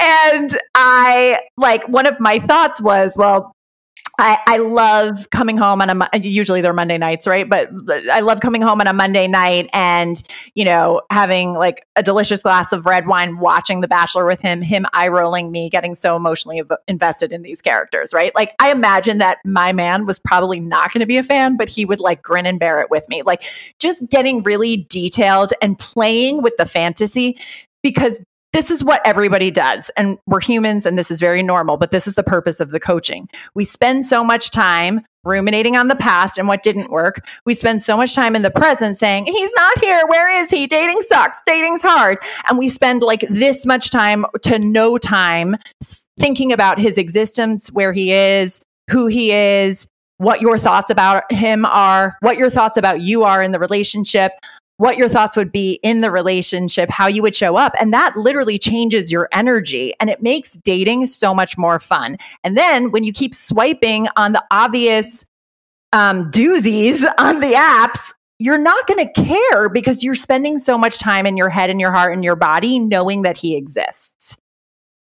And 0.00 0.58
I, 0.74 1.40
like, 1.56 1.86
one 1.88 2.06
of 2.06 2.20
my 2.20 2.38
thoughts 2.38 2.80
was, 2.80 3.16
well, 3.16 3.54
I, 4.20 4.38
I 4.46 4.56
love 4.58 5.30
coming 5.30 5.56
home 5.56 5.80
on 5.80 5.90
a 5.90 6.18
usually 6.18 6.60
they're 6.60 6.74
Monday 6.74 6.98
nights, 6.98 7.26
right? 7.26 7.48
But 7.48 7.70
I 8.10 8.20
love 8.20 8.40
coming 8.40 8.60
home 8.60 8.80
on 8.80 8.86
a 8.86 8.92
Monday 8.92 9.26
night 9.26 9.70
and 9.72 10.22
you 10.54 10.64
know 10.64 11.00
having 11.10 11.54
like 11.54 11.86
a 11.96 12.02
delicious 12.02 12.42
glass 12.42 12.72
of 12.72 12.84
red 12.84 13.06
wine, 13.06 13.38
watching 13.38 13.80
The 13.80 13.88
Bachelor 13.88 14.26
with 14.26 14.40
him, 14.40 14.60
him 14.60 14.86
eye 14.92 15.08
rolling 15.08 15.50
me, 15.50 15.70
getting 15.70 15.94
so 15.94 16.16
emotionally 16.16 16.62
invested 16.86 17.32
in 17.32 17.42
these 17.42 17.62
characters, 17.62 18.12
right? 18.12 18.34
Like 18.34 18.54
I 18.58 18.70
imagine 18.70 19.18
that 19.18 19.38
my 19.44 19.72
man 19.72 20.04
was 20.04 20.18
probably 20.18 20.60
not 20.60 20.92
going 20.92 21.00
to 21.00 21.06
be 21.06 21.16
a 21.16 21.22
fan, 21.22 21.56
but 21.56 21.68
he 21.70 21.86
would 21.86 22.00
like 22.00 22.22
grin 22.22 22.44
and 22.44 22.60
bear 22.60 22.80
it 22.80 22.90
with 22.90 23.08
me, 23.08 23.22
like 23.22 23.42
just 23.78 24.06
getting 24.10 24.42
really 24.42 24.86
detailed 24.90 25.54
and 25.62 25.78
playing 25.78 26.42
with 26.42 26.56
the 26.58 26.66
fantasy 26.66 27.38
because 27.82 28.20
this 28.52 28.70
is 28.70 28.82
what 28.82 29.00
everybody 29.04 29.50
does. 29.50 29.90
And 29.96 30.18
we're 30.26 30.40
humans 30.40 30.86
and 30.86 30.98
this 30.98 31.10
is 31.10 31.20
very 31.20 31.42
normal, 31.42 31.76
but 31.76 31.90
this 31.90 32.06
is 32.06 32.14
the 32.14 32.22
purpose 32.22 32.60
of 32.60 32.70
the 32.70 32.80
coaching. 32.80 33.28
We 33.54 33.64
spend 33.64 34.04
so 34.04 34.24
much 34.24 34.50
time 34.50 35.02
ruminating 35.22 35.76
on 35.76 35.88
the 35.88 35.96
past 35.96 36.38
and 36.38 36.48
what 36.48 36.62
didn't 36.62 36.90
work. 36.90 37.24
We 37.44 37.54
spend 37.54 37.82
so 37.82 37.96
much 37.96 38.14
time 38.14 38.34
in 38.34 38.42
the 38.42 38.50
present 38.50 38.96
saying, 38.96 39.26
he's 39.26 39.52
not 39.56 39.78
here. 39.78 40.02
Where 40.08 40.42
is 40.42 40.50
he? 40.50 40.66
Dating 40.66 41.02
sucks. 41.08 41.38
Dating's 41.46 41.82
hard. 41.82 42.18
And 42.48 42.58
we 42.58 42.68
spend 42.68 43.02
like 43.02 43.24
this 43.28 43.66
much 43.66 43.90
time 43.90 44.24
to 44.42 44.58
no 44.58 44.98
time 44.98 45.56
thinking 46.18 46.52
about 46.52 46.78
his 46.78 46.98
existence, 46.98 47.70
where 47.70 47.92
he 47.92 48.12
is, 48.12 48.60
who 48.90 49.06
he 49.06 49.32
is, 49.32 49.86
what 50.16 50.40
your 50.40 50.58
thoughts 50.58 50.90
about 50.90 51.30
him 51.32 51.64
are, 51.64 52.16
what 52.20 52.36
your 52.36 52.50
thoughts 52.50 52.76
about 52.76 53.00
you 53.00 53.22
are 53.24 53.42
in 53.42 53.52
the 53.52 53.58
relationship 53.58 54.32
what 54.80 54.96
your 54.96 55.10
thoughts 55.10 55.36
would 55.36 55.52
be 55.52 55.78
in 55.82 56.00
the 56.00 56.10
relationship, 56.10 56.88
how 56.88 57.06
you 57.06 57.20
would 57.20 57.36
show 57.36 57.54
up. 57.56 57.74
And 57.78 57.92
that 57.92 58.16
literally 58.16 58.58
changes 58.58 59.12
your 59.12 59.28
energy 59.30 59.92
and 60.00 60.08
it 60.08 60.22
makes 60.22 60.54
dating 60.54 61.06
so 61.06 61.34
much 61.34 61.58
more 61.58 61.78
fun. 61.78 62.16
And 62.44 62.56
then 62.56 62.90
when 62.90 63.04
you 63.04 63.12
keep 63.12 63.34
swiping 63.34 64.08
on 64.16 64.32
the 64.32 64.42
obvious 64.50 65.26
um, 65.92 66.30
doozies 66.30 67.04
on 67.18 67.40
the 67.40 67.52
apps, 67.52 68.14
you're 68.38 68.56
not 68.56 68.86
going 68.86 69.06
to 69.06 69.22
care 69.22 69.68
because 69.68 70.02
you're 70.02 70.14
spending 70.14 70.58
so 70.58 70.78
much 70.78 70.96
time 70.96 71.26
in 71.26 71.36
your 71.36 71.50
head 71.50 71.68
and 71.68 71.78
your 71.78 71.92
heart 71.92 72.14
and 72.14 72.24
your 72.24 72.36
body 72.36 72.78
knowing 72.78 73.20
that 73.20 73.36
he 73.36 73.56
exists. 73.56 74.38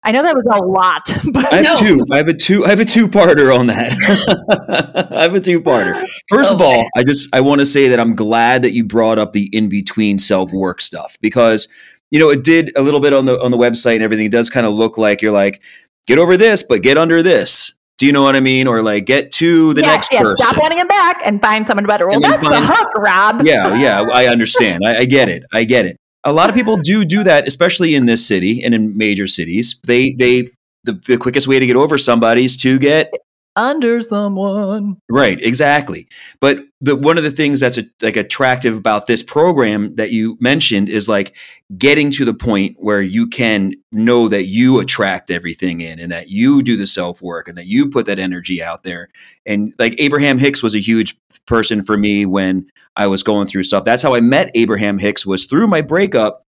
I 0.05 0.11
know 0.11 0.21
that 0.23 0.35
was 0.35 0.45
a 0.51 0.63
lot, 0.63 1.01
but 1.33 1.51
I 1.53 1.61
have 1.63 1.63
No. 1.63 1.75
two. 1.77 1.99
I 2.11 2.17
have 2.17 2.27
a 2.27 2.33
two. 2.33 2.65
I 2.65 2.69
have 2.69 2.79
a 2.79 2.85
two-parter 2.85 3.57
on 3.57 3.67
that. 3.67 5.07
I 5.11 5.21
have 5.23 5.35
a 5.35 5.39
two-parter. 5.39 6.05
First 6.29 6.53
of 6.53 6.61
all, 6.61 6.85
I 6.95 7.03
just 7.03 7.33
I 7.33 7.41
want 7.41 7.59
to 7.59 7.65
say 7.65 7.87
that 7.87 7.99
I'm 7.99 8.15
glad 8.15 8.61
that 8.63 8.71
you 8.73 8.83
brought 8.83 9.17
up 9.17 9.33
the 9.33 9.49
in-between 9.53 10.19
self-work 10.19 10.81
stuff 10.81 11.17
because 11.21 11.67
you 12.11 12.19
know 12.19 12.29
it 12.29 12.43
did 12.43 12.71
a 12.75 12.81
little 12.81 12.99
bit 12.99 13.13
on 13.13 13.25
the 13.25 13.41
on 13.41 13.51
the 13.51 13.57
website 13.57 13.95
and 13.95 14.03
everything. 14.03 14.25
It 14.25 14.31
does 14.31 14.49
kind 14.49 14.65
of 14.65 14.73
look 14.73 14.97
like 14.97 15.21
you're 15.21 15.31
like 15.31 15.61
get 16.07 16.17
over 16.17 16.35
this, 16.37 16.63
but 16.63 16.81
get 16.81 16.97
under 16.97 17.23
this. 17.23 17.73
Do 17.99 18.05
you 18.07 18.11
know 18.11 18.23
what 18.23 18.35
I 18.35 18.39
mean? 18.41 18.67
Or 18.67 18.81
like 18.81 19.05
get 19.05 19.31
to 19.33 19.73
the 19.73 19.81
Yeah, 19.81 19.87
next 19.87 20.11
yeah, 20.11 20.21
person. 20.21 20.45
Stop 20.47 20.61
wanting 20.61 20.79
him 20.79 20.87
back 20.87 21.21
and 21.23 21.39
find 21.41 21.65
someone 21.65 21.85
better. 21.85 22.07
Well, 22.07 22.15
And 22.15 22.23
then 22.25 22.31
that's 22.41 22.43
the 22.43 22.73
hook, 22.73 22.89
Rob. 22.97 23.45
yeah, 23.45 23.75
yeah, 23.75 24.01
I 24.11 24.25
understand. 24.27 24.83
I, 24.85 24.99
I 25.01 25.05
get 25.05 25.29
it. 25.29 25.43
I 25.53 25.63
get 25.63 25.85
it. 25.85 25.97
A 26.25 26.31
lot 26.31 26.49
of 26.49 26.55
people 26.55 26.77
do 26.77 27.03
do 27.05 27.23
that, 27.23 27.47
especially 27.47 27.95
in 27.95 28.05
this 28.05 28.25
city 28.25 28.63
and 28.63 28.73
in 28.73 28.97
major 28.97 29.27
cities. 29.27 29.79
They 29.85 30.13
they 30.13 30.49
the, 30.83 30.93
the 31.07 31.17
quickest 31.17 31.47
way 31.47 31.59
to 31.59 31.65
get 31.65 31.75
over 31.75 31.97
somebody 31.97 32.45
is 32.45 32.57
to 32.57 32.79
get 32.79 33.11
Under 33.55 34.01
someone. 34.01 34.97
right, 35.09 35.39
exactly. 35.41 36.07
But 36.39 36.65
the 36.81 36.95
one 36.95 37.17
of 37.17 37.23
the 37.23 37.31
things 37.31 37.59
that's 37.59 37.77
a, 37.77 37.83
like 38.01 38.17
attractive 38.17 38.75
about 38.75 39.05
this 39.05 39.21
program 39.21 39.95
that 39.95 40.11
you 40.11 40.37
mentioned 40.39 40.89
is 40.89 41.07
like 41.07 41.35
getting 41.77 42.11
to 42.11 42.25
the 42.25 42.33
point 42.33 42.75
where 42.79 43.01
you 43.01 43.27
can 43.27 43.73
know 43.91 44.27
that 44.27 44.45
you 44.45 44.79
attract 44.79 45.29
everything 45.29 45.81
in 45.81 45.99
and 45.99 46.11
that 46.11 46.29
you 46.29 46.63
do 46.63 46.75
the 46.75 46.87
self 46.87 47.21
work 47.21 47.47
and 47.47 47.57
that 47.57 47.67
you 47.67 47.89
put 47.89 48.07
that 48.07 48.17
energy 48.17 48.61
out 48.63 48.81
there. 48.81 49.09
And 49.45 49.73
like 49.77 49.95
Abraham 49.99 50.39
Hicks 50.39 50.63
was 50.63 50.73
a 50.73 50.79
huge 50.79 51.15
person 51.45 51.83
for 51.83 51.97
me 51.97 52.25
when 52.25 52.67
I 52.95 53.07
was 53.07 53.21
going 53.21 53.47
through 53.47 53.63
stuff. 53.63 53.85
That's 53.85 54.03
how 54.03 54.15
I 54.15 54.21
met 54.21 54.51
Abraham 54.55 54.97
Hicks 54.97 55.25
was 55.25 55.45
through 55.45 55.67
my 55.67 55.81
breakup. 55.81 56.45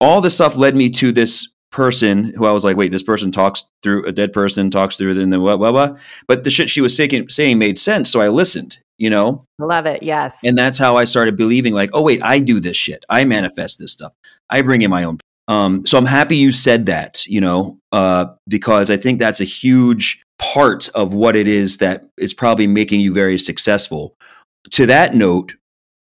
All 0.00 0.20
the 0.20 0.30
stuff 0.30 0.56
led 0.56 0.76
me 0.76 0.90
to 0.90 1.12
this 1.12 1.48
person 1.72 2.32
who 2.36 2.46
I 2.46 2.52
was 2.52 2.64
like, 2.64 2.76
wait, 2.76 2.92
this 2.92 3.02
person 3.02 3.32
talks 3.32 3.68
through 3.82 4.06
a 4.06 4.12
dead 4.12 4.32
person, 4.32 4.70
talks 4.70 4.94
through 4.94 5.14
then 5.14 5.30
the 5.30 5.40
what, 5.40 5.58
what, 5.58 5.72
what. 5.72 5.98
But 6.28 6.44
the 6.44 6.50
shit 6.50 6.70
she 6.70 6.80
was 6.80 6.94
saying, 6.94 7.28
saying 7.30 7.58
made 7.58 7.78
sense. 7.78 8.10
So 8.10 8.20
I 8.20 8.28
listened, 8.28 8.78
you 8.98 9.10
know? 9.10 9.44
Love 9.58 9.86
it. 9.86 10.02
Yes. 10.02 10.38
And 10.44 10.56
that's 10.56 10.78
how 10.78 10.96
I 10.96 11.04
started 11.04 11.36
believing, 11.36 11.72
like, 11.72 11.90
oh, 11.92 12.02
wait, 12.02 12.22
I 12.22 12.38
do 12.38 12.60
this 12.60 12.76
shit. 12.76 13.04
I 13.08 13.24
manifest 13.24 13.78
this 13.78 13.90
stuff. 13.92 14.12
I 14.48 14.62
bring 14.62 14.82
in 14.82 14.90
my 14.90 15.02
own. 15.02 15.18
Um, 15.48 15.84
so 15.84 15.98
I'm 15.98 16.06
happy 16.06 16.36
you 16.36 16.52
said 16.52 16.86
that, 16.86 17.26
you 17.26 17.40
know, 17.40 17.78
uh, 17.90 18.26
because 18.46 18.90
I 18.90 18.96
think 18.96 19.18
that's 19.18 19.40
a 19.40 19.44
huge 19.44 20.22
part 20.38 20.88
of 20.94 21.14
what 21.14 21.34
it 21.36 21.48
is 21.48 21.78
that 21.78 22.06
is 22.18 22.32
probably 22.32 22.66
making 22.66 23.00
you 23.00 23.12
very 23.12 23.38
successful. 23.38 24.14
To 24.72 24.86
that 24.86 25.14
note, 25.14 25.54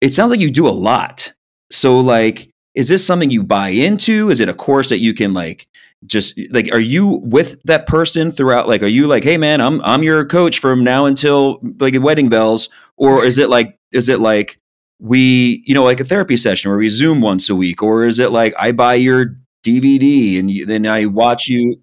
it 0.01 0.13
sounds 0.13 0.31
like 0.31 0.41
you 0.41 0.51
do 0.51 0.67
a 0.67 0.69
lot. 0.69 1.31
So, 1.71 1.99
like, 1.99 2.49
is 2.75 2.87
this 2.87 3.05
something 3.05 3.29
you 3.29 3.43
buy 3.43 3.69
into? 3.69 4.29
Is 4.29 4.39
it 4.39 4.49
a 4.49 4.53
course 4.53 4.89
that 4.89 4.99
you 4.99 5.13
can 5.13 5.33
like 5.33 5.67
just 6.05 6.39
like 6.51 6.69
are 6.73 6.79
you 6.79 7.21
with 7.23 7.61
that 7.63 7.87
person 7.87 8.31
throughout 8.31 8.67
like 8.67 8.83
are 8.83 8.87
you 8.87 9.07
like 9.07 9.23
hey 9.23 9.37
man 9.37 9.61
i'm 9.61 9.81
i'm 9.83 10.03
your 10.03 10.25
coach 10.25 10.59
from 10.59 10.83
now 10.83 11.05
until 11.05 11.59
like 11.79 11.97
wedding 12.01 12.29
bells 12.29 12.69
or 12.97 13.23
is 13.23 13.37
it 13.37 13.49
like 13.49 13.77
is 13.91 14.09
it 14.09 14.19
like 14.19 14.59
we 14.99 15.63
you 15.65 15.73
know 15.73 15.83
like 15.83 15.99
a 15.99 16.05
therapy 16.05 16.37
session 16.37 16.69
where 16.69 16.77
we 16.77 16.89
zoom 16.89 17.21
once 17.21 17.49
a 17.49 17.55
week 17.55 17.81
or 17.81 18.05
is 18.05 18.19
it 18.19 18.31
like 18.31 18.53
i 18.59 18.71
buy 18.71 18.93
your 18.93 19.37
dvd 19.65 20.39
and 20.39 20.51
you, 20.51 20.65
then 20.65 20.85
i 20.85 21.05
watch 21.05 21.47
you 21.47 21.81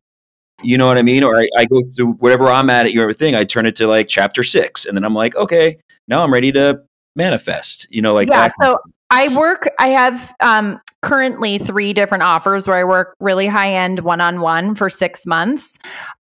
you 0.63 0.77
know 0.77 0.87
what 0.87 0.99
i 0.99 1.03
mean 1.03 1.23
or 1.25 1.41
I, 1.41 1.49
I 1.57 1.65
go 1.65 1.83
through 1.97 2.13
whatever 2.15 2.49
i'm 2.49 2.69
at 2.69 2.87
at 2.87 2.93
your 2.93 3.13
thing 3.13 3.35
i 3.35 3.45
turn 3.45 3.67
it 3.67 3.77
to 3.77 3.87
like 3.87 4.09
chapter 4.09 4.43
six 4.43 4.85
and 4.85 4.97
then 4.97 5.05
i'm 5.05 5.15
like 5.15 5.35
okay 5.37 5.79
now 6.09 6.23
i'm 6.23 6.33
ready 6.33 6.53
to 6.53 6.83
manifest 7.17 7.87
you 7.91 8.03
know 8.03 8.13
like 8.13 8.29
yeah. 8.29 8.51
So 8.63 8.79
I 9.11 9.37
work, 9.37 9.69
I 9.79 9.89
have 9.89 10.35
um, 10.41 10.81
currently 11.03 11.59
three 11.59 11.93
different 11.93 12.23
offers 12.23 12.69
where 12.69 12.77
I 12.77 12.85
work 12.85 13.17
really 13.21 13.47
high 13.47 13.75
end 13.75 14.01
one 14.01 14.21
on 14.21 14.41
one 14.41 14.75
for 14.75 14.89
six 14.89 15.27
months. 15.27 15.79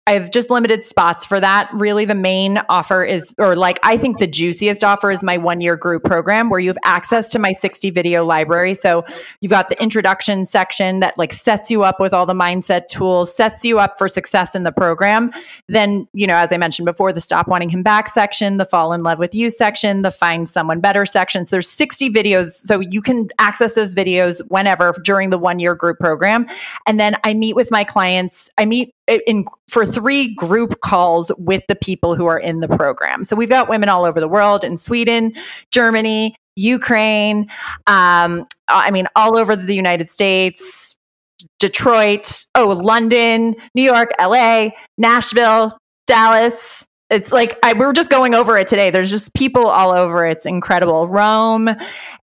I 0.06 0.14
have 0.14 0.32
just 0.32 0.50
limited 0.50 0.84
spots 0.84 1.24
for 1.24 1.40
that. 1.40 1.70
Really, 1.72 2.04
the 2.04 2.14
main 2.14 2.62
offer 2.68 3.06
is, 3.06 3.34
or 3.38 3.56
like, 3.56 3.80
I 3.84 3.96
think 3.96 4.20
the 4.20 4.28
juiciest 4.28 4.84
offer 4.84 5.10
is 5.12 5.24
my 5.24 5.38
one 5.38 5.62
year 5.62 5.78
group 5.78 6.04
program 6.04 6.50
where 6.50 6.60
you 6.60 6.68
have 6.68 6.78
access 6.84 7.32
to 7.32 7.40
my 7.40 7.54
60 7.54 7.90
video 7.90 8.26
library. 8.26 8.76
So 8.76 9.06
you've 9.40 9.52
got 9.52 9.70
the 9.70 9.82
introduction 9.82 10.46
section 10.46 11.00
that 11.00 11.18
like 11.18 11.32
sets 11.32 11.72
you 11.72 11.84
up 11.84 12.02
with 12.02 12.14
all 12.14 12.26
the 12.26 12.34
mindset 12.34 12.88
tools, 12.88 13.34
sets 13.34 13.64
you 13.64 13.80
up 13.80 13.98
for 13.98 14.10
success 14.10 14.56
in 14.56 14.64
the 14.64 14.74
program. 14.74 15.32
Then, 15.70 16.06
you 16.12 16.28
know, 16.28 16.36
as 16.36 16.52
I 16.52 16.58
mentioned 16.58 16.86
before, 16.86 17.14
the 17.14 17.22
stop 17.22 17.48
wanting 17.48 17.70
him 17.70 17.82
back 17.82 18.10
section, 18.10 18.58
the 18.58 18.66
fall 18.66 18.92
in 18.92 19.04
love 19.04 19.20
with 19.20 19.34
you 19.34 19.50
section, 19.50 20.02
the 20.02 20.12
find 20.12 20.50
someone 20.50 20.82
better 20.82 21.06
sections. 21.06 21.50
There's 21.50 21.70
60 21.70 22.10
videos. 22.10 22.50
So 22.50 22.82
you 22.82 23.02
can 23.02 23.30
access 23.40 23.76
those 23.76 23.96
videos 23.96 24.42
whenever 24.50 24.92
during 25.02 25.30
the 25.30 25.38
one 25.38 25.60
year 25.60 25.76
group 25.76 25.98
program. 25.98 26.46
And 26.86 27.00
then 27.00 27.16
I 27.24 27.34
meet 27.34 27.56
with 27.56 27.72
my 27.72 27.86
clients. 27.86 28.50
I 28.58 28.66
meet 28.66 28.94
in 29.08 29.46
for 29.68 29.86
three 29.86 30.34
group 30.36 30.80
calls 30.82 31.32
with 31.38 31.64
the 31.68 31.76
people 31.76 32.16
who 32.16 32.26
are 32.26 32.40
in 32.40 32.60
the 32.60 32.68
program. 32.68 33.26
So 33.26 33.36
we've 33.36 33.50
got 33.50 33.70
women 33.70 33.90
all 33.90 34.06
over 34.06 34.20
the 34.20 34.28
world 34.28 34.64
in 34.64 34.78
Sweden, 34.78 35.34
Germany, 35.72 36.36
Ukraine, 36.56 37.50
um, 37.88 38.46
I 38.68 38.92
mean, 38.92 39.08
all 39.16 39.38
over 39.38 39.56
the 39.56 39.76
United 39.76 40.12
States, 40.12 40.96
Detroit, 41.60 42.46
oh, 42.56 42.70
London, 42.70 43.56
New 43.76 43.84
York, 43.84 44.12
LA, 44.20 44.70
Nashville, 44.98 45.78
Dallas. 46.08 46.86
It's 47.10 47.32
like 47.32 47.60
I, 47.64 47.74
we 47.74 47.86
were 47.86 47.94
just 47.94 48.10
going 48.10 48.34
over 48.34 48.58
it 48.58 48.68
today. 48.68 48.90
There's 48.90 49.10
just 49.10 49.34
people 49.36 49.68
all 49.68 49.92
over. 49.92 50.26
It's 50.26 50.46
incredible. 50.46 51.08
Rome, 51.08 51.70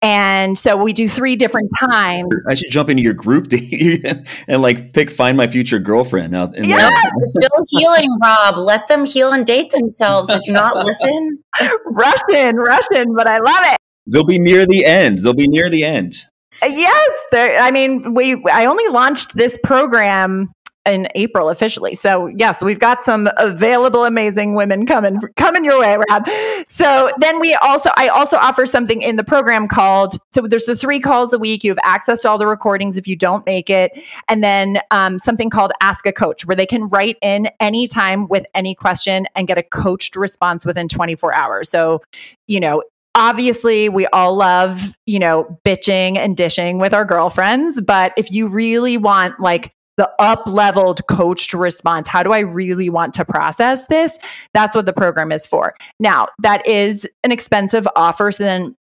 and 0.01 0.59
so 0.59 0.77
we 0.77 0.93
do 0.93 1.09
three 1.09 1.37
different 1.37 1.71
times. 1.79 2.29
I 2.49 2.55
should 2.55 2.71
jump 2.71 2.89
into 2.89 3.03
your 3.03 3.13
group 3.13 3.49
and 4.49 4.63
like 4.63 4.93
pick 4.95 5.11
find 5.11 5.37
my 5.37 5.47
future 5.47 5.79
girlfriend 5.79 6.35
out 6.35 6.55
in 6.57 6.65
Yeah. 6.71 6.91
still 7.27 7.51
healing, 7.69 8.09
Rob. 8.23 8.57
Let 8.57 8.89
them 8.89 9.05
heal 9.05 9.33
and 9.33 9.45
date 9.45 9.73
themselves. 9.73 10.29
Did 10.29 10.43
you 10.47 10.53
not 10.55 10.77
listen? 10.77 11.43
Russian, 11.87 12.57
Russian, 12.57 13.15
but 13.15 13.27
I 13.27 13.39
love 13.39 13.61
it. 13.65 13.77
They'll 14.07 14.25
be 14.25 14.39
near 14.39 14.65
the 14.65 14.87
end. 14.87 15.19
They'll 15.19 15.35
be 15.35 15.49
near 15.49 15.69
the 15.69 15.85
end. 15.85 16.25
Uh, 16.63 16.67
Yes, 16.67 17.13
I 17.35 17.71
mean, 17.71 18.15
we. 18.15 18.43
I 18.51 18.65
only 18.65 18.89
launched 18.89 19.37
this 19.37 19.59
program 19.63 20.51
in 20.89 21.09
April 21.15 21.51
officially, 21.51 21.95
so 21.95 22.27
yes, 22.27 22.63
we've 22.63 22.79
got 22.79 23.05
some 23.05 23.29
available, 23.37 24.05
amazing 24.05 24.55
women 24.55 24.87
coming 24.87 25.21
coming 25.37 25.65
your 25.65 25.79
way, 25.79 25.97
Rob. 26.09 26.27
So 26.69 27.11
then 27.19 27.41
we 27.41 27.55
also, 27.55 27.91
I 27.97 28.09
also 28.09 28.37
offer 28.37 28.67
something 28.67 29.03
in 29.03 29.17
the 29.17 29.25
program 29.25 29.69
called. 29.69 30.17
So 30.31 30.43
there's 30.43 30.65
the 30.65 30.77
three 30.77 31.01
calls 31.01 31.33
a 31.33 31.39
week. 31.39 31.63
You 31.65 31.71
have 31.71 31.79
access 31.83 32.23
to 32.23 32.31
all 32.31 32.39
the 32.39 32.47
recordings 32.47 32.97
if 32.97 33.07
you 33.07 33.17
don't 33.17 33.45
make 33.47 33.71
it, 33.71 33.93
and 34.29 34.43
then 34.43 34.81
um, 34.91 35.19
something 35.19 35.51
called 35.51 35.73
Ask 35.81 36.07
a 36.07 36.13
Coach, 36.13 36.47
where 36.47 36.57
they 36.57 36.67
can 36.67 36.89
write 36.89 37.17
in 37.23 37.49
anytime 37.61 38.29
with 38.29 38.47
any 38.55 38.75
question 38.75 39.27
and 39.35 39.47
get 39.47 39.59
a 39.59 39.63
coached 39.63 40.17
response 40.17 40.65
within 40.65 40.89
24 40.89 41.35
hours. 41.35 41.69
So, 41.69 42.03
you 42.47 42.61
know, 42.61 42.83
obviously 43.15 43.89
we 43.89 44.07
all 44.09 44.37
love 44.37 44.97
you 45.07 45.19
know 45.19 45.59
bitching 45.65 46.17
and 46.17 46.37
dishing 46.37 46.79
with 46.79 46.95
our 46.95 47.05
girlfriends 47.05 47.81
but 47.81 48.13
if 48.17 48.31
you 48.31 48.47
really 48.47 48.97
want 48.97 49.41
like 49.41 49.73
the 49.99 50.11
up 50.19 50.43
leveled 50.47 51.07
coached 51.09 51.53
response. 51.53 52.09
How 52.09 52.23
do 52.23 52.33
I 52.33 52.39
really 52.39 52.89
want 52.89 53.13
to 53.15 53.25
process 53.25 53.87
this? 53.89 54.19
That's 54.55 54.75
what 54.75 54.87
the 54.87 54.93
program 54.93 55.31
is 55.33 55.47
for. 55.47 55.75
Now, 56.01 56.29
that 56.39 56.67
is 56.67 57.07
an 57.25 57.33
expensive 57.33 57.87
offer. 57.97 58.33
So 58.33 58.45
then 58.45 58.77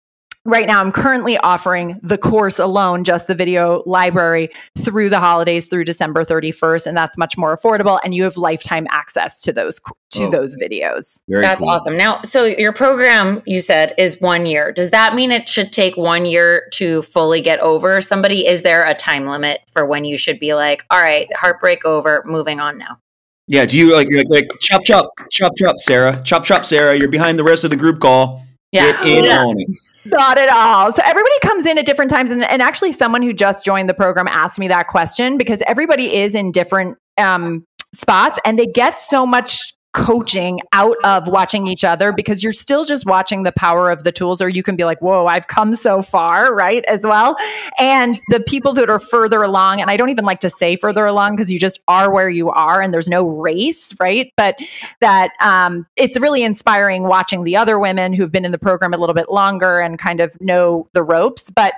right 0.45 0.67
now 0.67 0.81
i'm 0.81 0.91
currently 0.91 1.37
offering 1.37 1.99
the 2.03 2.17
course 2.17 2.59
alone 2.59 3.03
just 3.03 3.27
the 3.27 3.35
video 3.35 3.81
library 3.85 4.49
through 4.79 5.09
the 5.09 5.19
holidays 5.19 5.67
through 5.67 5.85
december 5.85 6.23
31st 6.23 6.85
and 6.87 6.97
that's 6.97 7.17
much 7.17 7.37
more 7.37 7.55
affordable 7.55 7.99
and 8.03 8.13
you 8.13 8.23
have 8.23 8.35
lifetime 8.37 8.85
access 8.91 9.39
to 9.41 9.53
those 9.53 9.79
to 10.09 10.25
Oh. 10.25 10.29
those 10.29 10.55
videos 10.57 11.21
That's 11.27 11.59
cool. 11.59 11.69
awesome. 11.69 11.97
Now, 11.97 12.21
so 12.21 12.45
your 12.45 12.71
program 12.71 13.41
you 13.47 13.61
said 13.61 13.93
is 13.97 14.21
one 14.21 14.45
year. 14.45 14.71
Does 14.71 14.91
that 14.91 15.15
mean 15.15 15.31
it 15.31 15.49
should 15.49 15.71
take 15.71 15.97
one 15.97 16.27
year 16.27 16.67
to 16.73 17.01
fully 17.01 17.41
get 17.41 17.59
over 17.61 17.99
somebody? 17.99 18.45
Is 18.45 18.61
there 18.61 18.85
a 18.85 18.93
time 18.93 19.25
limit 19.25 19.61
for 19.73 19.87
when 19.87 20.05
you 20.05 20.15
should 20.19 20.39
be 20.39 20.53
like, 20.53 20.85
all 20.91 21.01
right, 21.01 21.27
heartbreak 21.35 21.83
over, 21.83 22.21
moving 22.27 22.59
on 22.59 22.77
now? 22.77 22.99
Yeah. 23.47 23.65
Do 23.65 23.75
you 23.75 23.91
like 23.91 24.07
like, 24.13 24.27
like 24.29 24.49
chop 24.61 24.83
chop 24.85 25.09
chop 25.31 25.53
chop 25.57 25.79
Sarah 25.79 26.21
chop 26.23 26.43
chop 26.43 26.63
Sarah? 26.63 26.95
You're 26.95 27.07
behind 27.07 27.39
the 27.39 27.43
rest 27.43 27.63
of 27.63 27.71
the 27.71 27.77
group 27.77 27.99
call. 27.99 28.45
Yes. 28.73 28.97
Get 28.99 29.07
in 29.07 29.23
Yeah. 29.25 29.43
on 29.43 29.59
it. 29.59 29.75
Got 30.09 30.37
it 30.39 30.49
all. 30.49 30.91
So 30.91 31.01
everybody 31.05 31.39
comes 31.43 31.65
in 31.65 31.77
at 31.77 31.85
different 31.85 32.09
times. 32.09 32.31
And, 32.31 32.43
and 32.43 32.61
actually, 32.61 32.91
someone 32.91 33.21
who 33.21 33.31
just 33.31 33.63
joined 33.63 33.87
the 33.87 33.93
program 33.93 34.27
asked 34.27 34.57
me 34.57 34.67
that 34.67 34.87
question 34.87 35.37
because 35.37 35.61
everybody 35.67 36.15
is 36.15 36.33
in 36.33 36.51
different 36.51 36.97
um, 37.17 37.65
spots 37.93 38.39
and 38.43 38.57
they 38.57 38.65
get 38.65 38.99
so 38.99 39.25
much 39.25 39.73
coaching 39.93 40.59
out 40.73 40.97
of 41.03 41.27
watching 41.27 41.67
each 41.67 41.83
other 41.83 42.11
because 42.11 42.43
you're 42.43 42.53
still 42.53 42.85
just 42.85 43.05
watching 43.05 43.43
the 43.43 43.51
power 43.51 43.89
of 43.89 44.03
the 44.03 44.11
tools 44.11 44.41
or 44.41 44.49
you 44.49 44.63
can 44.63 44.75
be 44.75 44.83
like 44.83 44.99
whoa 45.01 45.27
i've 45.27 45.47
come 45.47 45.75
so 45.75 46.01
far 46.01 46.53
right 46.53 46.83
as 46.85 47.03
well 47.03 47.35
and 47.79 48.19
the 48.29 48.39
people 48.41 48.73
that 48.73 48.89
are 48.89 48.99
further 48.99 49.43
along 49.43 49.79
and 49.79 49.89
i 49.89 49.97
don't 49.97 50.09
even 50.09 50.25
like 50.25 50.39
to 50.39 50.49
say 50.49 50.75
further 50.75 51.05
along 51.05 51.35
because 51.35 51.51
you 51.51 51.59
just 51.59 51.79
are 51.87 52.11
where 52.11 52.29
you 52.29 52.49
are 52.49 52.81
and 52.81 52.93
there's 52.93 53.07
no 53.07 53.27
race 53.27 53.93
right 53.99 54.33
but 54.35 54.57
that 54.99 55.31
um, 55.39 55.85
it's 55.95 56.19
really 56.19 56.43
inspiring 56.43 57.03
watching 57.03 57.43
the 57.43 57.55
other 57.55 57.79
women 57.79 58.13
who've 58.13 58.31
been 58.31 58.45
in 58.45 58.51
the 58.51 58.57
program 58.57 58.93
a 58.93 58.97
little 58.97 59.13
bit 59.13 59.29
longer 59.29 59.79
and 59.79 59.99
kind 59.99 60.19
of 60.19 60.39
know 60.41 60.87
the 60.93 61.03
ropes. 61.03 61.49
But 61.49 61.73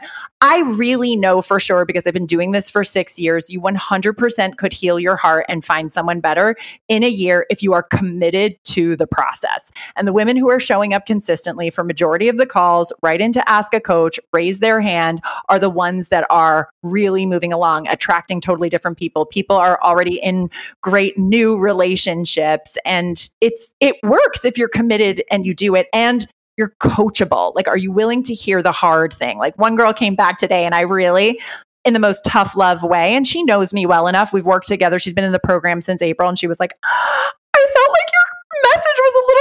I 0.47 0.59
really 0.59 1.15
know 1.15 1.41
for 1.41 1.59
sure 1.59 1.85
because 1.85 2.05
I've 2.05 2.13
been 2.13 2.27
doing 2.27 2.51
this 2.51 2.69
for 2.69 2.83
six 2.83 3.17
years, 3.17 3.49
you 3.49 3.59
100% 3.59 4.57
could 4.57 4.73
heal 4.73 4.99
your 4.99 5.15
heart 5.15 5.47
and 5.49 5.65
find 5.65 5.91
someone 5.91 6.19
better 6.19 6.55
in 6.87 7.03
a 7.03 7.09
year 7.09 7.47
if 7.49 7.63
you 7.63 7.73
are 7.73 7.81
committed 7.81 8.55
to 8.65 8.95
the 8.95 9.07
process. 9.07 9.71
And 9.95 10.07
the 10.07 10.13
women 10.13 10.37
who 10.37 10.47
are 10.51 10.59
showing 10.59 10.93
up 10.93 11.07
consistently 11.07 11.71
for 11.71 11.83
majority 11.83 12.29
of 12.29 12.37
the 12.37 12.45
calls, 12.45 12.93
right 13.01 13.19
into 13.19 13.47
ask 13.49 13.73
a 13.73 13.79
coach, 13.79 14.19
raise 14.33 14.59
their 14.59 14.79
hand, 14.81 15.19
are 15.49 15.57
the 15.57 15.67
ones 15.67 16.09
that 16.09 16.27
are 16.29 16.69
really 16.83 17.25
moving 17.25 17.51
along, 17.51 17.87
attracting 17.87 18.39
totally 18.39 18.69
different 18.69 18.99
people. 18.99 19.25
People 19.25 19.55
are 19.55 19.81
already 19.81 20.17
in 20.17 20.51
great 20.83 21.17
new 21.17 21.57
relationships 21.57 22.77
and 22.85 23.29
it's 23.41 23.73
it 23.79 23.95
works 24.03 24.45
if 24.45 24.59
you're 24.59 24.69
committed 24.69 25.23
and 25.31 25.43
you 25.43 25.55
do 25.55 25.73
it 25.73 25.87
and 25.91 26.27
you're 26.57 26.73
coachable. 26.81 27.53
Like 27.55 27.67
are 27.67 27.77
you 27.77 27.91
willing 27.91 28.23
to 28.23 28.33
hear 28.33 28.61
the 28.61 28.71
hard 28.71 29.13
thing? 29.13 29.37
Like 29.37 29.57
one 29.57 29.75
girl 29.75 29.93
came 29.93 30.15
back 30.15 30.37
today 30.37 30.65
and 30.65 30.73
i 30.73 30.81
really 30.81 31.39
in 31.83 31.93
the 31.93 31.99
most 31.99 32.23
tough 32.25 32.55
love 32.55 32.81
way 32.81 33.13
and 33.13 33.27
she 33.27 33.43
knows 33.43 33.73
me 33.73 33.85
well 33.85 34.07
enough. 34.07 34.33
We've 34.33 34.45
worked 34.45 34.67
together. 34.67 34.99
She's 34.99 35.13
been 35.13 35.23
in 35.23 35.31
the 35.31 35.39
program 35.39 35.81
since 35.81 36.01
april 36.01 36.29
and 36.29 36.39
she 36.39 36.47
was 36.47 36.59
like 36.59 36.73
i 36.83 37.67
felt 37.73 37.89
like 37.89 38.09
your 38.11 38.25
message 38.73 38.84
was 38.84 38.84
a 38.84 38.84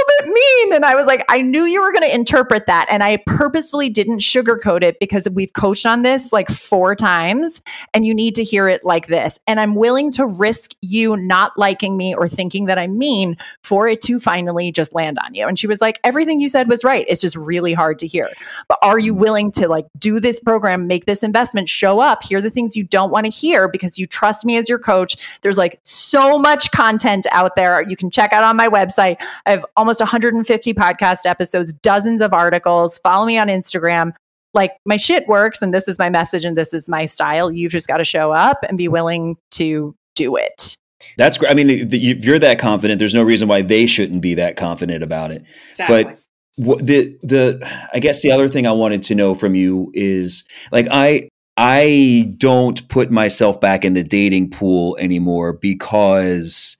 little 0.07 0.25
bit 0.25 0.33
mean 0.33 0.73
and 0.73 0.85
i 0.85 0.95
was 0.95 1.05
like 1.05 1.23
i 1.29 1.41
knew 1.41 1.65
you 1.65 1.81
were 1.81 1.91
going 1.91 2.03
to 2.03 2.13
interpret 2.13 2.65
that 2.65 2.85
and 2.89 3.03
i 3.03 3.17
purposefully 3.25 3.89
didn't 3.89 4.19
sugarcoat 4.19 4.83
it 4.83 4.97
because 4.99 5.27
we've 5.31 5.53
coached 5.53 5.85
on 5.85 6.01
this 6.01 6.31
like 6.31 6.49
four 6.49 6.95
times 6.95 7.61
and 7.93 8.05
you 8.05 8.13
need 8.13 8.35
to 8.35 8.43
hear 8.43 8.67
it 8.67 8.83
like 8.83 9.07
this. 9.07 9.39
And 9.47 9.59
I'm 9.59 9.75
willing 9.75 10.11
to 10.11 10.25
risk 10.25 10.71
you 10.81 11.17
not 11.17 11.57
liking 11.57 11.97
me 11.97 12.15
or 12.15 12.27
thinking 12.27 12.65
that 12.65 12.77
I'm 12.77 12.97
mean 12.97 13.37
for 13.63 13.87
it 13.87 14.01
to 14.01 14.19
finally 14.19 14.71
just 14.71 14.93
land 14.93 15.17
on 15.23 15.33
you. 15.33 15.47
And 15.47 15.57
she 15.57 15.67
was 15.67 15.81
like, 15.81 15.99
everything 16.03 16.39
you 16.39 16.49
said 16.49 16.69
was 16.69 16.83
right. 16.83 17.05
It's 17.07 17.21
just 17.21 17.35
really 17.35 17.73
hard 17.73 17.99
to 17.99 18.07
hear. 18.07 18.29
But 18.67 18.77
are 18.81 18.99
you 18.99 19.13
willing 19.13 19.51
to 19.53 19.67
like 19.67 19.85
do 19.97 20.19
this 20.19 20.39
program, 20.39 20.87
make 20.87 21.05
this 21.05 21.23
investment, 21.23 21.69
show 21.69 21.99
up, 21.99 22.23
hear 22.23 22.41
the 22.41 22.49
things 22.49 22.75
you 22.75 22.83
don't 22.83 23.11
want 23.11 23.25
to 23.25 23.31
hear 23.31 23.67
because 23.67 23.97
you 23.97 24.05
trust 24.05 24.45
me 24.45 24.57
as 24.57 24.69
your 24.69 24.79
coach? 24.79 25.17
There's 25.41 25.57
like 25.57 25.79
so 25.83 26.37
much 26.37 26.71
content 26.71 27.27
out 27.31 27.55
there. 27.55 27.81
You 27.87 27.95
can 27.95 28.11
check 28.11 28.33
out 28.33 28.43
on 28.43 28.55
my 28.55 28.67
website. 28.67 29.17
I 29.45 29.51
have 29.51 29.65
almost 30.01 30.13
150 30.13 30.73
podcast 30.73 31.25
episodes, 31.25 31.73
dozens 31.73 32.21
of 32.21 32.33
articles. 32.33 32.99
Follow 32.99 33.25
me 33.25 33.37
on 33.37 33.47
Instagram 33.47 34.11
like 34.53 34.71
my 34.85 34.95
shit 34.97 35.27
works 35.27 35.61
and 35.61 35.73
this 35.73 35.87
is 35.87 35.99
my 35.99 36.09
message 36.09 36.45
and 36.45 36.57
this 36.57 36.73
is 36.73 36.87
my 36.87 37.05
style. 37.05 37.51
You've 37.51 37.71
just 37.71 37.87
got 37.87 37.97
to 37.97 38.03
show 38.05 38.31
up 38.31 38.57
and 38.67 38.77
be 38.77 38.87
willing 38.87 39.37
to 39.51 39.95
do 40.15 40.35
it. 40.37 40.77
That's 41.17 41.37
great. 41.37 41.51
I 41.51 41.53
mean, 41.55 41.69
if 41.69 41.93
you- 41.93 42.15
if 42.15 42.25
you're 42.25 42.39
that 42.39 42.57
confident, 42.59 42.99
there's 42.99 43.13
no 43.13 43.23
reason 43.23 43.47
why 43.47 43.61
they 43.61 43.85
shouldn't 43.85 44.21
be 44.21 44.33
that 44.35 44.55
confident 44.55 45.03
about 45.03 45.31
it. 45.31 45.43
Exactly. 45.69 46.03
But 46.05 46.17
what 46.57 46.85
the 46.85 47.17
the 47.21 47.59
I 47.93 47.99
guess 47.99 48.21
the 48.21 48.31
other 48.31 48.47
thing 48.47 48.65
I 48.65 48.71
wanted 48.71 49.03
to 49.03 49.15
know 49.15 49.35
from 49.35 49.55
you 49.55 49.91
is 49.93 50.45
like 50.71 50.87
I 50.89 51.27
I 51.57 52.33
don't 52.37 52.87
put 52.87 53.11
myself 53.11 53.59
back 53.61 53.83
in 53.85 53.93
the 53.93 54.03
dating 54.03 54.51
pool 54.51 54.95
anymore 54.99 55.51
because 55.53 56.77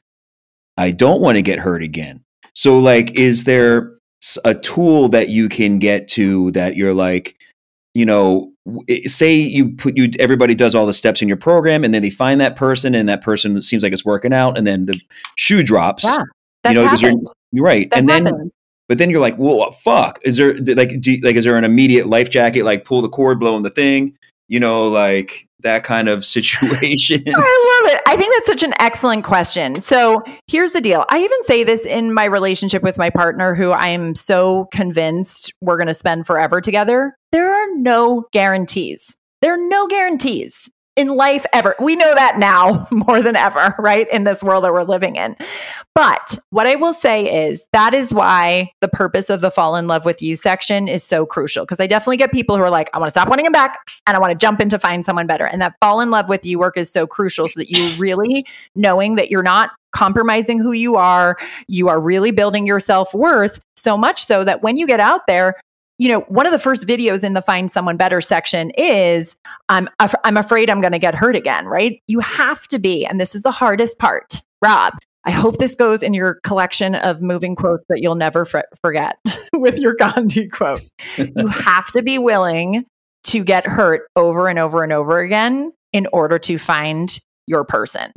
I 0.77 0.91
don't 0.91 1.21
want 1.21 1.35
to 1.37 1.41
get 1.41 1.59
hurt 1.59 1.83
again. 1.83 2.24
So 2.55 2.77
like 2.77 3.17
is 3.17 3.43
there 3.43 3.91
a 4.43 4.55
tool 4.55 5.09
that 5.09 5.29
you 5.29 5.49
can 5.49 5.77
get 5.79 6.07
to 6.09 6.51
that 6.51 6.75
you're 6.75 6.93
like 6.93 7.35
you 7.93 8.05
know 8.05 8.51
say 9.05 9.35
you 9.35 9.71
put 9.75 9.95
you 9.95 10.09
everybody 10.19 10.55
does 10.55 10.73
all 10.73 10.87
the 10.87 10.93
steps 10.93 11.21
in 11.21 11.27
your 11.27 11.37
program 11.37 11.83
and 11.83 11.93
then 11.93 12.01
they 12.01 12.09
find 12.09 12.41
that 12.41 12.55
person 12.55 12.95
and 12.95 13.07
that 13.07 13.21
person 13.21 13.61
seems 13.61 13.83
like 13.83 13.93
it's 13.93 14.05
working 14.05 14.33
out 14.33 14.57
and 14.57 14.65
then 14.65 14.85
the 14.87 14.99
shoe 15.35 15.61
drops 15.61 16.03
Yeah, 16.03 16.23
That's 16.63 16.75
you 16.75 16.81
know 16.81 16.89
'cause 16.89 17.01
you're, 17.01 17.13
you're 17.51 17.65
right 17.65 17.89
That's 17.91 17.99
and 17.99 18.09
then 18.09 18.51
but 18.87 18.97
then 18.97 19.09
you're 19.09 19.19
like, 19.19 19.37
well, 19.37 19.71
fuck. 19.71 20.19
Is 20.23 20.37
there 20.37 20.53
like, 20.75 21.01
do, 21.01 21.17
like, 21.23 21.35
is 21.35 21.45
there 21.45 21.57
an 21.57 21.63
immediate 21.63 22.07
life 22.07 22.29
jacket? 22.29 22.65
Like, 22.65 22.85
pull 22.85 23.01
the 23.01 23.09
cord, 23.09 23.39
blow 23.39 23.57
in 23.57 23.63
the 23.63 23.69
thing. 23.69 24.15
You 24.47 24.59
know, 24.59 24.87
like 24.87 25.47
that 25.61 25.83
kind 25.83 26.07
of 26.07 26.23
situation. 26.23 27.23
I 27.27 27.81
love 27.81 27.93
it. 27.93 28.01
I 28.07 28.15
think 28.15 28.33
that's 28.35 28.47
such 28.47 28.63
an 28.63 28.73
excellent 28.79 29.23
question. 29.23 29.79
So 29.81 30.23
here's 30.47 30.71
the 30.73 30.81
deal. 30.81 31.05
I 31.09 31.19
even 31.19 31.43
say 31.43 31.63
this 31.63 31.85
in 31.85 32.13
my 32.13 32.25
relationship 32.25 32.83
with 32.83 32.97
my 32.97 33.09
partner, 33.09 33.55
who 33.55 33.71
I'm 33.71 34.13
so 34.15 34.65
convinced 34.71 35.51
we're 35.61 35.77
going 35.77 35.87
to 35.87 35.93
spend 35.93 36.27
forever 36.27 36.61
together. 36.61 37.17
There 37.31 37.51
are 37.51 37.67
no 37.75 38.25
guarantees. 38.31 39.17
There 39.41 39.53
are 39.53 39.67
no 39.67 39.87
guarantees 39.87 40.69
in 40.95 41.07
life 41.07 41.45
ever. 41.51 41.75
We 41.79 41.95
know 41.95 42.15
that 42.15 42.39
now 42.39 42.87
more 42.91 43.21
than 43.21 43.35
ever, 43.35 43.75
right? 43.79 44.07
In 44.11 44.23
this 44.23 44.43
world 44.43 44.63
that 44.63 44.73
we're 44.73 44.83
living 44.83 45.15
in. 45.15 45.35
But 45.93 46.37
what 46.49 46.67
I 46.67 46.75
will 46.75 46.93
say 46.93 47.47
is 47.47 47.67
that 47.73 47.93
is 47.93 48.13
why 48.13 48.71
the 48.81 48.87
purpose 48.87 49.29
of 49.29 49.41
the 49.41 49.51
fall 49.51 49.75
in 49.75 49.87
love 49.87 50.05
with 50.05 50.21
you 50.21 50.35
section 50.35 50.87
is 50.87 51.03
so 51.03 51.25
crucial. 51.25 51.65
Because 51.65 51.79
I 51.79 51.87
definitely 51.87 52.17
get 52.17 52.31
people 52.31 52.55
who 52.55 52.63
are 52.63 52.69
like, 52.69 52.89
I 52.93 52.99
want 52.99 53.07
to 53.07 53.11
stop 53.11 53.29
wanting 53.29 53.45
him 53.45 53.51
back 53.51 53.79
and 54.07 54.15
I 54.15 54.19
want 54.19 54.31
to 54.31 54.37
jump 54.37 54.61
in 54.61 54.69
to 54.69 54.79
find 54.79 55.05
someone 55.05 55.27
better. 55.27 55.45
And 55.45 55.61
that 55.61 55.75
fall 55.81 56.01
in 56.01 56.11
love 56.11 56.29
with 56.29 56.45
you 56.45 56.59
work 56.59 56.77
is 56.77 56.91
so 56.91 57.05
crucial 57.07 57.47
so 57.47 57.59
that 57.59 57.69
you 57.69 57.95
really 57.97 58.45
knowing 58.75 59.15
that 59.15 59.29
you're 59.29 59.43
not 59.43 59.71
compromising 59.91 60.59
who 60.59 60.73
you 60.73 60.97
are, 60.97 61.37
you 61.67 61.87
are 61.87 61.99
really 61.99 62.31
building 62.31 62.67
your 62.67 62.81
self 62.81 63.13
worth 63.13 63.59
so 63.77 63.97
much 63.97 64.23
so 64.23 64.43
that 64.43 64.61
when 64.61 64.75
you 64.77 64.85
get 64.85 64.99
out 64.99 65.21
there, 65.27 65.55
you 65.97 66.09
know, 66.09 66.21
one 66.21 66.45
of 66.45 66.51
the 66.51 66.59
first 66.59 66.85
videos 66.85 67.23
in 67.23 67.33
the 67.33 67.41
find 67.41 67.71
someone 67.71 67.97
better 67.97 68.21
section 68.21 68.71
is 68.71 69.35
I'm 69.69 69.89
af- 69.99 70.15
I'm 70.23 70.37
afraid 70.37 70.69
I'm 70.69 70.81
going 70.81 70.93
to 70.93 70.99
get 70.99 71.15
hurt 71.15 71.35
again, 71.35 71.65
right? 71.65 72.01
You 72.07 72.19
have 72.19 72.67
to 72.67 72.79
be, 72.79 73.05
and 73.05 73.19
this 73.19 73.33
is 73.33 73.43
the 73.43 73.51
hardest 73.51 73.97
part. 73.97 74.41
Rob, 74.61 74.93
I 75.25 75.31
hope 75.31 75.57
this 75.57 75.75
goes 75.75 76.03
in 76.03 76.13
your 76.13 76.35
collection 76.43 76.95
of 76.95 77.21
moving 77.21 77.55
quotes 77.55 77.83
that 77.89 78.01
you'll 78.01 78.15
never 78.15 78.45
fr- 78.45 78.59
forget 78.81 79.17
with 79.53 79.79
your 79.79 79.95
Gandhi 79.95 80.47
quote. 80.47 80.81
you 81.17 81.47
have 81.47 81.87
to 81.93 82.01
be 82.01 82.17
willing 82.17 82.85
to 83.23 83.43
get 83.43 83.65
hurt 83.65 84.07
over 84.15 84.47
and 84.47 84.59
over 84.59 84.83
and 84.83 84.93
over 84.93 85.19
again 85.19 85.71
in 85.93 86.07
order 86.13 86.37
to 86.39 86.57
find 86.57 87.19
your 87.47 87.63
person. 87.63 88.11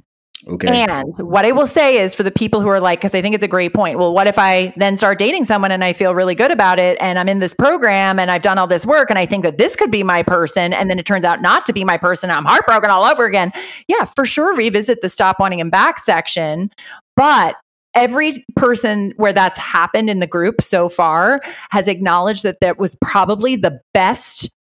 Okay. 0.47 0.83
And 0.83 1.13
what 1.19 1.45
I 1.45 1.53
will 1.53 1.67
say 1.67 2.01
is 2.01 2.15
for 2.15 2.23
the 2.23 2.31
people 2.31 2.61
who 2.61 2.69
are 2.69 2.81
like, 2.81 3.01
because 3.01 3.15
I 3.15 3.23
think 3.23 3.35
it's 3.35 3.43
a 3.43 3.49
great 3.49 3.75
point. 3.75 3.99
Well, 3.99 4.15
what 4.15 4.27
if 4.27 4.39
I 4.39 4.73
then 4.77 4.97
start 4.97 5.19
dating 5.19 5.47
someone 5.47 5.73
and 5.73 5.83
I 5.83 5.93
feel 5.93 6.15
really 6.15 6.35
good 6.35 6.51
about 6.51 6.79
it 6.79 6.97
and 7.01 7.19
I'm 7.19 7.29
in 7.29 7.41
this 7.41 7.55
program 7.55 8.19
and 8.19 8.31
I've 8.31 8.43
done 8.43 8.57
all 8.59 8.67
this 8.67 8.87
work 8.87 9.11
and 9.11 9.19
I 9.19 9.27
think 9.27 9.43
that 9.43 9.59
this 9.59 9.75
could 9.75 9.91
be 9.91 10.03
my 10.03 10.23
person 10.23 10.73
and 10.73 10.89
then 10.91 10.99
it 10.99 11.07
turns 11.07 11.25
out 11.25 11.43
not 11.43 11.67
to 11.67 11.73
be 11.73 11.85
my 11.85 11.99
person. 11.99 12.31
I'm 12.31 12.45
heartbroken 12.45 12.91
all 12.91 13.05
over 13.05 13.25
again. 13.25 13.53
Yeah, 13.89 14.05
for 14.05 14.25
sure. 14.25 14.55
Revisit 14.55 15.01
the 15.01 15.09
stop 15.09 15.41
wanting 15.41 15.59
him 15.59 15.71
back 15.71 16.05
section. 16.05 16.71
But 17.17 17.57
every 17.95 18.45
person 18.55 19.13
where 19.17 19.33
that's 19.33 19.59
happened 19.59 20.09
in 20.09 20.21
the 20.21 20.27
group 20.27 20.63
so 20.63 20.89
far 20.89 21.41
has 21.71 21.89
acknowledged 21.89 22.45
that 22.45 22.61
that 22.61 22.79
was 22.79 22.97
probably 23.01 23.57
the 23.57 23.81
best 23.93 24.55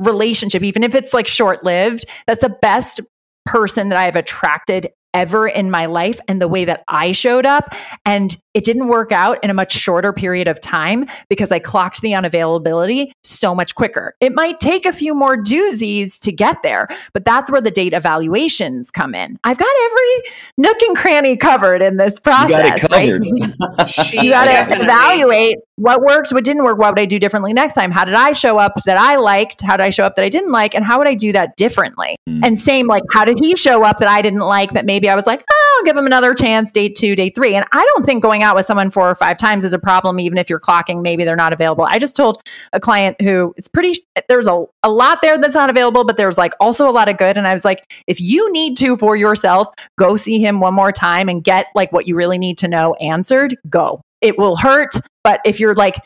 relationship, 0.00 0.64
even 0.64 0.82
if 0.82 0.94
it's 0.94 1.14
like 1.14 1.28
short 1.28 1.62
lived. 1.62 2.06
That's 2.26 2.40
the 2.40 2.56
best 2.60 3.00
person 3.46 3.88
that 3.88 3.98
I 3.98 4.04
have 4.04 4.16
attracted 4.16 4.90
ever 5.14 5.46
in 5.46 5.70
my 5.70 5.86
life 5.86 6.20
and 6.28 6.40
the 6.40 6.48
way 6.48 6.64
that 6.64 6.82
I 6.88 7.12
showed 7.12 7.46
up. 7.46 7.74
And 8.04 8.36
it 8.54 8.64
didn't 8.64 8.88
work 8.88 9.12
out 9.12 9.42
in 9.42 9.50
a 9.50 9.54
much 9.54 9.72
shorter 9.72 10.12
period 10.12 10.48
of 10.48 10.60
time 10.60 11.06
because 11.28 11.52
I 11.52 11.58
clocked 11.58 12.00
the 12.00 12.12
unavailability 12.12 13.12
so 13.42 13.56
much 13.56 13.74
quicker. 13.74 14.14
It 14.20 14.32
might 14.32 14.60
take 14.60 14.86
a 14.86 14.92
few 14.92 15.16
more 15.16 15.36
doozies 15.36 16.20
to 16.20 16.30
get 16.30 16.62
there, 16.62 16.86
but 17.12 17.24
that's 17.24 17.50
where 17.50 17.60
the 17.60 17.72
date 17.72 17.92
evaluations 17.92 18.92
come 18.92 19.16
in. 19.16 19.36
I've 19.42 19.58
got 19.58 19.74
every 19.84 20.30
nook 20.58 20.80
and 20.82 20.96
cranny 20.96 21.36
covered 21.36 21.82
in 21.82 21.96
this 21.96 22.20
process, 22.20 22.88
right? 22.88 23.08
you 24.12 24.30
got 24.30 24.46
to 24.46 24.76
evaluate 24.80 25.58
what 25.82 26.00
worked, 26.02 26.32
what 26.32 26.44
didn't 26.44 26.62
work, 26.62 26.78
what 26.78 26.92
would 26.92 27.00
I 27.00 27.06
do 27.06 27.18
differently 27.18 27.52
next 27.52 27.74
time? 27.74 27.90
How 27.90 28.04
did 28.04 28.14
I 28.14 28.32
show 28.32 28.58
up 28.58 28.74
that 28.86 28.96
I 28.96 29.16
liked? 29.16 29.62
How 29.62 29.76
did 29.76 29.82
I 29.82 29.90
show 29.90 30.04
up 30.04 30.14
that 30.14 30.24
I 30.24 30.28
didn't 30.28 30.52
like? 30.52 30.76
And 30.76 30.84
how 30.84 30.98
would 30.98 31.08
I 31.08 31.14
do 31.14 31.32
that 31.32 31.56
differently? 31.56 32.16
Mm. 32.28 32.40
And 32.44 32.60
same, 32.60 32.86
like, 32.86 33.02
how 33.10 33.24
did 33.24 33.40
he 33.40 33.56
show 33.56 33.82
up 33.82 33.98
that 33.98 34.08
I 34.08 34.22
didn't 34.22 34.40
like 34.40 34.72
that 34.72 34.86
maybe 34.86 35.08
I 35.08 35.16
was 35.16 35.26
like, 35.26 35.42
oh, 35.50 35.76
I'll 35.78 35.84
give 35.84 35.96
him 35.96 36.06
another 36.06 36.34
chance, 36.34 36.70
date 36.70 36.94
two, 36.94 37.16
date 37.16 37.34
three. 37.34 37.56
And 37.56 37.66
I 37.72 37.84
don't 37.94 38.06
think 38.06 38.22
going 38.22 38.44
out 38.44 38.54
with 38.54 38.66
someone 38.66 38.92
four 38.92 39.10
or 39.10 39.14
five 39.16 39.38
times 39.38 39.64
is 39.64 39.72
a 39.72 39.78
problem, 39.78 40.20
even 40.20 40.38
if 40.38 40.48
you're 40.48 40.60
clocking, 40.60 41.02
maybe 41.02 41.24
they're 41.24 41.34
not 41.34 41.52
available. 41.52 41.84
I 41.84 41.98
just 41.98 42.14
told 42.14 42.40
a 42.72 42.78
client 42.78 43.20
who 43.20 43.31
it's 43.56 43.68
pretty, 43.68 44.00
there's 44.28 44.46
a, 44.46 44.64
a 44.82 44.90
lot 44.90 45.20
there 45.22 45.38
that's 45.38 45.54
not 45.54 45.70
available, 45.70 46.04
but 46.04 46.16
there's 46.16 46.38
like 46.38 46.52
also 46.60 46.88
a 46.88 46.92
lot 46.92 47.08
of 47.08 47.16
good. 47.16 47.36
And 47.36 47.46
I 47.46 47.54
was 47.54 47.64
like, 47.64 47.92
if 48.06 48.20
you 48.20 48.52
need 48.52 48.76
to 48.78 48.96
for 48.96 49.16
yourself, 49.16 49.68
go 49.98 50.16
see 50.16 50.38
him 50.38 50.60
one 50.60 50.74
more 50.74 50.92
time 50.92 51.28
and 51.28 51.42
get 51.42 51.66
like 51.74 51.92
what 51.92 52.06
you 52.06 52.16
really 52.16 52.38
need 52.38 52.58
to 52.58 52.68
know 52.68 52.94
answered, 52.94 53.56
go. 53.68 54.00
It 54.20 54.38
will 54.38 54.56
hurt, 54.56 54.94
but 55.24 55.40
if 55.44 55.58
you're 55.58 55.74
like 55.74 55.96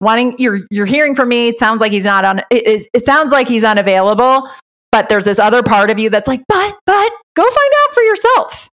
wanting 0.00 0.34
you're 0.38 0.60
you're 0.70 0.86
hearing 0.86 1.14
from 1.14 1.28
me 1.28 1.48
it 1.48 1.58
sounds 1.58 1.80
like 1.80 1.92
he's 1.92 2.04
not 2.04 2.24
on 2.24 2.40
it, 2.50 2.86
it 2.92 3.04
sounds 3.04 3.32
like 3.32 3.48
he's 3.48 3.64
unavailable 3.64 4.48
but 4.92 5.08
there's 5.08 5.24
this 5.24 5.38
other 5.38 5.62
part 5.62 5.90
of 5.90 5.98
you 5.98 6.10
that's 6.10 6.28
like 6.28 6.42
but 6.48 6.76
but 6.84 7.12
go 7.34 7.42
find 7.42 7.72
out 7.84 7.94
for 7.94 8.02
yourself 8.02 8.68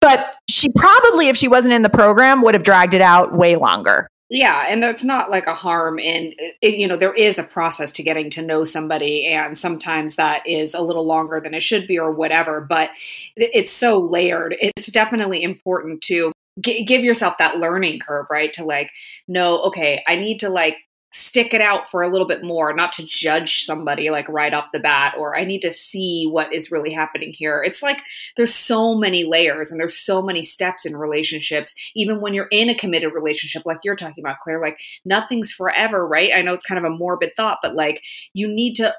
but 0.00 0.36
she 0.48 0.70
probably 0.72 1.28
if 1.28 1.36
she 1.36 1.48
wasn't 1.48 1.72
in 1.72 1.82
the 1.82 1.90
program 1.90 2.42
would 2.42 2.54
have 2.54 2.62
dragged 2.62 2.94
it 2.94 3.00
out 3.00 3.34
way 3.34 3.56
longer 3.56 4.08
yeah 4.32 4.66
and 4.68 4.82
that's 4.82 5.04
not 5.04 5.30
like 5.30 5.46
a 5.46 5.54
harm 5.54 5.98
in 5.98 6.34
it, 6.60 6.74
you 6.74 6.88
know 6.88 6.96
there 6.96 7.14
is 7.14 7.38
a 7.38 7.44
process 7.44 7.92
to 7.92 8.02
getting 8.02 8.30
to 8.30 8.42
know 8.42 8.64
somebody 8.64 9.26
and 9.26 9.58
sometimes 9.58 10.16
that 10.16 10.46
is 10.46 10.74
a 10.74 10.80
little 10.80 11.06
longer 11.06 11.40
than 11.40 11.54
it 11.54 11.62
should 11.62 11.86
be 11.86 11.98
or 11.98 12.10
whatever 12.10 12.60
but 12.60 12.90
it's 13.36 13.72
so 13.72 13.98
layered 13.98 14.56
it's 14.60 14.90
definitely 14.90 15.42
important 15.42 16.00
to 16.00 16.32
give 16.60 17.02
yourself 17.02 17.38
that 17.38 17.58
learning 17.58 17.98
curve, 18.00 18.26
right? 18.30 18.52
To 18.54 18.64
like 18.64 18.90
know, 19.26 19.60
okay, 19.62 20.02
I 20.06 20.16
need 20.16 20.40
to 20.40 20.50
like 20.50 20.76
stick 21.12 21.52
it 21.52 21.60
out 21.60 21.90
for 21.90 22.02
a 22.02 22.08
little 22.08 22.26
bit 22.26 22.42
more, 22.42 22.74
not 22.74 22.90
to 22.92 23.06
judge 23.06 23.64
somebody 23.64 24.10
like 24.10 24.28
right 24.28 24.54
off 24.54 24.72
the 24.72 24.78
bat, 24.78 25.14
or 25.18 25.36
I 25.36 25.44
need 25.44 25.60
to 25.60 25.72
see 25.72 26.26
what 26.26 26.52
is 26.52 26.72
really 26.72 26.92
happening 26.92 27.32
here. 27.32 27.62
It's 27.62 27.82
like 27.82 27.98
there's 28.36 28.54
so 28.54 28.96
many 28.96 29.24
layers 29.24 29.70
and 29.70 29.78
there's 29.78 29.98
so 29.98 30.22
many 30.22 30.42
steps 30.42 30.86
in 30.86 30.96
relationships, 30.96 31.74
even 31.94 32.20
when 32.20 32.34
you're 32.34 32.48
in 32.50 32.70
a 32.70 32.74
committed 32.74 33.12
relationship, 33.12 33.64
like 33.66 33.78
you're 33.84 33.96
talking 33.96 34.24
about, 34.24 34.40
Claire, 34.42 34.60
like 34.60 34.78
nothing's 35.04 35.52
forever, 35.52 36.06
right? 36.06 36.30
I 36.34 36.42
know 36.42 36.54
it's 36.54 36.66
kind 36.66 36.78
of 36.78 36.90
a 36.90 36.96
morbid 36.96 37.34
thought, 37.36 37.58
but 37.62 37.74
like 37.74 38.02
you 38.32 38.48
need 38.48 38.74
to 38.76 38.94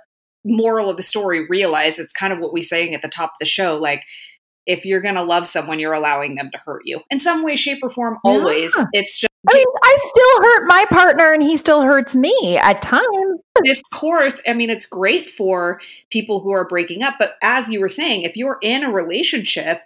moral 0.45 0.89
of 0.89 0.97
the 0.97 1.03
story 1.03 1.47
realize 1.47 1.97
it's 1.97 2.13
kind 2.13 2.33
of 2.33 2.39
what 2.39 2.51
we're 2.51 2.61
saying 2.61 2.93
at 2.93 3.01
the 3.01 3.07
top 3.07 3.29
of 3.29 3.37
the 3.39 3.45
show 3.45 3.77
like 3.77 4.03
if 4.65 4.85
you're 4.85 5.01
going 5.01 5.15
to 5.15 5.23
love 5.23 5.47
someone, 5.47 5.79
you're 5.79 5.93
allowing 5.93 6.35
them 6.35 6.49
to 6.51 6.57
hurt 6.57 6.83
you 6.85 7.01
in 7.09 7.19
some 7.19 7.43
way, 7.43 7.55
shape, 7.55 7.79
or 7.83 7.89
form. 7.89 8.17
Always. 8.23 8.73
Yeah. 8.77 8.85
It's 8.93 9.19
just. 9.19 9.32
I 9.49 9.53
mean, 9.53 9.65
I 9.83 9.97
still 9.99 10.41
hurt 10.41 10.67
my 10.67 10.85
partner 10.89 11.33
and 11.33 11.43
he 11.43 11.57
still 11.57 11.81
hurts 11.81 12.15
me 12.15 12.57
at 12.61 12.81
times. 12.81 13.05
This 13.63 13.81
course, 13.93 14.41
I 14.47 14.53
mean, 14.53 14.69
it's 14.69 14.85
great 14.85 15.29
for 15.29 15.81
people 16.09 16.39
who 16.39 16.51
are 16.51 16.67
breaking 16.67 17.03
up. 17.03 17.15
But 17.19 17.35
as 17.41 17.69
you 17.69 17.81
were 17.81 17.89
saying, 17.89 18.23
if 18.23 18.37
you're 18.37 18.57
in 18.61 18.83
a 18.83 18.91
relationship 18.91 19.81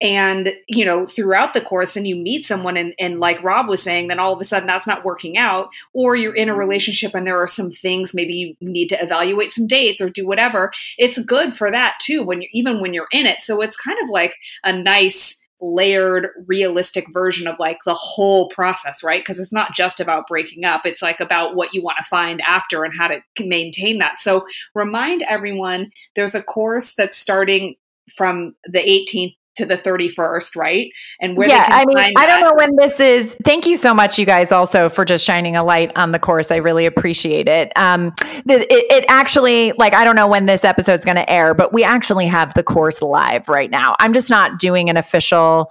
and 0.00 0.52
you 0.68 0.84
know 0.84 1.06
throughout 1.06 1.54
the 1.54 1.60
course 1.60 1.96
and 1.96 2.06
you 2.06 2.16
meet 2.16 2.44
someone 2.44 2.76
and, 2.76 2.94
and 2.98 3.20
like 3.20 3.42
rob 3.44 3.68
was 3.68 3.80
saying 3.80 4.08
then 4.08 4.18
all 4.18 4.32
of 4.32 4.40
a 4.40 4.44
sudden 4.44 4.66
that's 4.66 4.88
not 4.88 5.04
working 5.04 5.38
out 5.38 5.68
or 5.92 6.16
you're 6.16 6.34
in 6.34 6.48
a 6.48 6.54
relationship 6.54 7.14
and 7.14 7.26
there 7.26 7.40
are 7.40 7.48
some 7.48 7.70
things 7.70 8.12
maybe 8.12 8.34
you 8.34 8.56
need 8.60 8.88
to 8.88 9.00
evaluate 9.00 9.52
some 9.52 9.68
dates 9.68 10.02
or 10.02 10.10
do 10.10 10.26
whatever 10.26 10.72
it's 10.98 11.22
good 11.24 11.54
for 11.54 11.70
that 11.70 11.94
too 12.00 12.24
when 12.24 12.42
you 12.42 12.48
even 12.52 12.80
when 12.80 12.92
you're 12.92 13.06
in 13.12 13.24
it 13.24 13.40
so 13.40 13.60
it's 13.60 13.76
kind 13.76 13.98
of 14.02 14.10
like 14.10 14.34
a 14.64 14.72
nice 14.72 15.40
layered 15.64 16.28
realistic 16.46 17.06
version 17.12 17.46
of 17.46 17.56
like 17.58 17.78
the 17.86 17.94
whole 17.94 18.48
process 18.48 19.02
right? 19.02 19.20
Because 19.20 19.38
it's 19.38 19.52
not 19.52 19.74
just 19.74 20.00
about 20.00 20.26
breaking 20.26 20.64
up. 20.64 20.84
It's 20.84 21.02
like 21.02 21.20
about 21.20 21.56
what 21.56 21.72
you 21.72 21.82
want 21.82 21.98
to 21.98 22.04
find 22.04 22.40
after 22.42 22.84
and 22.84 22.92
how 22.96 23.08
to 23.08 23.20
maintain 23.40 23.98
that. 23.98 24.20
So 24.20 24.46
remind 24.74 25.22
everyone 25.22 25.90
there's 26.14 26.34
a 26.34 26.42
course 26.42 26.94
that's 26.94 27.16
starting 27.16 27.76
from 28.16 28.54
the 28.64 28.80
18th 28.80 29.34
to 29.56 29.66
the 29.66 29.76
31st, 29.76 30.56
right? 30.56 30.90
And 31.20 31.36
where 31.36 31.48
yeah, 31.48 31.66
I 31.70 31.84
mean, 31.84 32.14
I 32.16 32.26
don't 32.26 32.42
know 32.42 32.54
when 32.54 32.76
this 32.76 33.00
is. 33.00 33.36
Thank 33.44 33.66
you 33.66 33.76
so 33.76 33.94
much, 33.94 34.18
you 34.18 34.26
guys, 34.26 34.52
also 34.52 34.88
for 34.88 35.04
just 35.04 35.24
shining 35.24 35.56
a 35.56 35.62
light 35.62 35.92
on 35.96 36.12
the 36.12 36.18
course. 36.18 36.50
I 36.50 36.56
really 36.56 36.86
appreciate 36.86 37.48
it. 37.48 37.72
Um, 37.76 38.12
it, 38.48 38.66
it 38.70 39.04
actually, 39.08 39.72
like, 39.78 39.94
I 39.94 40.04
don't 40.04 40.16
know 40.16 40.28
when 40.28 40.46
this 40.46 40.64
episode's 40.64 41.04
going 41.04 41.16
to 41.16 41.30
air, 41.30 41.54
but 41.54 41.72
we 41.72 41.84
actually 41.84 42.26
have 42.26 42.54
the 42.54 42.62
course 42.62 43.02
live 43.02 43.48
right 43.48 43.70
now. 43.70 43.94
I'm 44.00 44.12
just 44.12 44.30
not 44.30 44.58
doing 44.58 44.90
an 44.90 44.96
official 44.96 45.70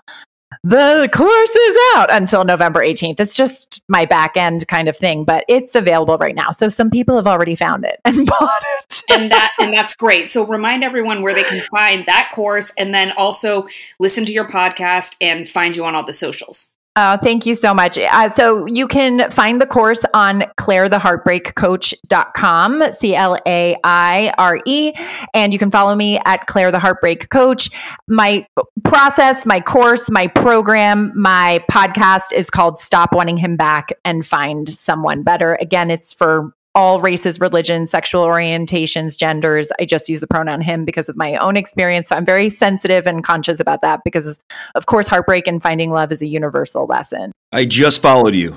the 0.63 1.09
course 1.11 1.55
is 1.55 1.77
out 1.95 2.11
until 2.11 2.45
November 2.45 2.79
18th. 2.79 3.19
It's 3.19 3.35
just 3.35 3.81
my 3.89 4.05
back 4.05 4.37
end 4.37 4.65
kind 4.67 4.87
of 4.87 4.95
thing, 4.95 5.25
but 5.25 5.43
it's 5.49 5.75
available 5.75 6.17
right 6.17 6.35
now. 6.35 6.51
So 6.51 6.69
some 6.69 6.89
people 6.89 7.17
have 7.17 7.27
already 7.27 7.55
found 7.55 7.83
it 7.83 7.99
and 8.05 8.25
bought 8.39 8.63
it. 8.79 9.01
and 9.11 9.31
that 9.31 9.51
and 9.59 9.73
that's 9.73 9.95
great. 9.95 10.29
So 10.29 10.45
remind 10.45 10.83
everyone 10.83 11.21
where 11.21 11.33
they 11.33 11.43
can 11.43 11.61
find 11.71 12.05
that 12.05 12.31
course 12.33 12.71
and 12.77 12.93
then 12.93 13.11
also 13.17 13.67
listen 13.99 14.23
to 14.25 14.31
your 14.31 14.47
podcast 14.47 15.15
and 15.19 15.49
find 15.49 15.75
you 15.75 15.83
on 15.83 15.95
all 15.95 16.05
the 16.05 16.13
socials. 16.13 16.72
Oh, 16.95 17.17
thank 17.23 17.47
you 17.47 17.55
so 17.55 17.73
much. 17.73 17.97
Uh, 17.97 18.29
so 18.29 18.67
you 18.67 18.87
can 18.87 19.31
find 19.31 19.59
the 19.59 19.65
course 19.65 20.05
on 20.13 20.41
clairetheheartbreakcoach.com, 20.59 22.91
C 22.91 23.15
L 23.15 23.35
A 23.47 23.75
I 23.83 24.31
R 24.37 24.59
E. 24.67 24.93
And 25.33 25.53
you 25.53 25.57
can 25.57 25.71
follow 25.71 25.95
me 25.95 26.19
at 26.25 26.45
Claire 26.45 26.71
the 26.71 26.77
Heartbreak 26.77 27.29
Coach. 27.29 27.71
My 28.07 28.45
process, 28.83 29.43
my 29.43 29.59
course, 29.59 30.11
my 30.11 30.27
program, 30.27 31.11
my 31.15 31.65
podcast 31.69 32.31
is 32.31 32.51
called 32.51 32.77
Stop 32.77 33.15
Wanting 33.15 33.37
Him 33.37 33.57
Back 33.57 33.91
and 34.05 34.23
Find 34.23 34.69
Someone 34.69 35.23
Better. 35.23 35.55
Again, 35.55 35.89
it's 35.89 36.13
for 36.13 36.53
all 36.75 36.99
races, 36.99 37.39
religions, 37.39 37.91
sexual 37.91 38.25
orientations, 38.25 39.17
genders. 39.17 39.71
I 39.79 39.85
just 39.85 40.09
use 40.09 40.21
the 40.21 40.27
pronoun 40.27 40.61
him 40.61 40.85
because 40.85 41.09
of 41.09 41.15
my 41.15 41.35
own 41.37 41.55
experience. 41.55 42.09
So 42.09 42.15
I'm 42.15 42.25
very 42.25 42.49
sensitive 42.49 43.05
and 43.05 43.23
conscious 43.23 43.59
about 43.59 43.81
that 43.81 44.01
because, 44.03 44.39
of 44.75 44.85
course, 44.85 45.07
heartbreak 45.07 45.47
and 45.47 45.61
finding 45.61 45.91
love 45.91 46.11
is 46.11 46.21
a 46.21 46.27
universal 46.27 46.85
lesson. 46.85 47.31
I 47.51 47.65
just 47.65 48.01
followed 48.01 48.33
you. 48.35 48.55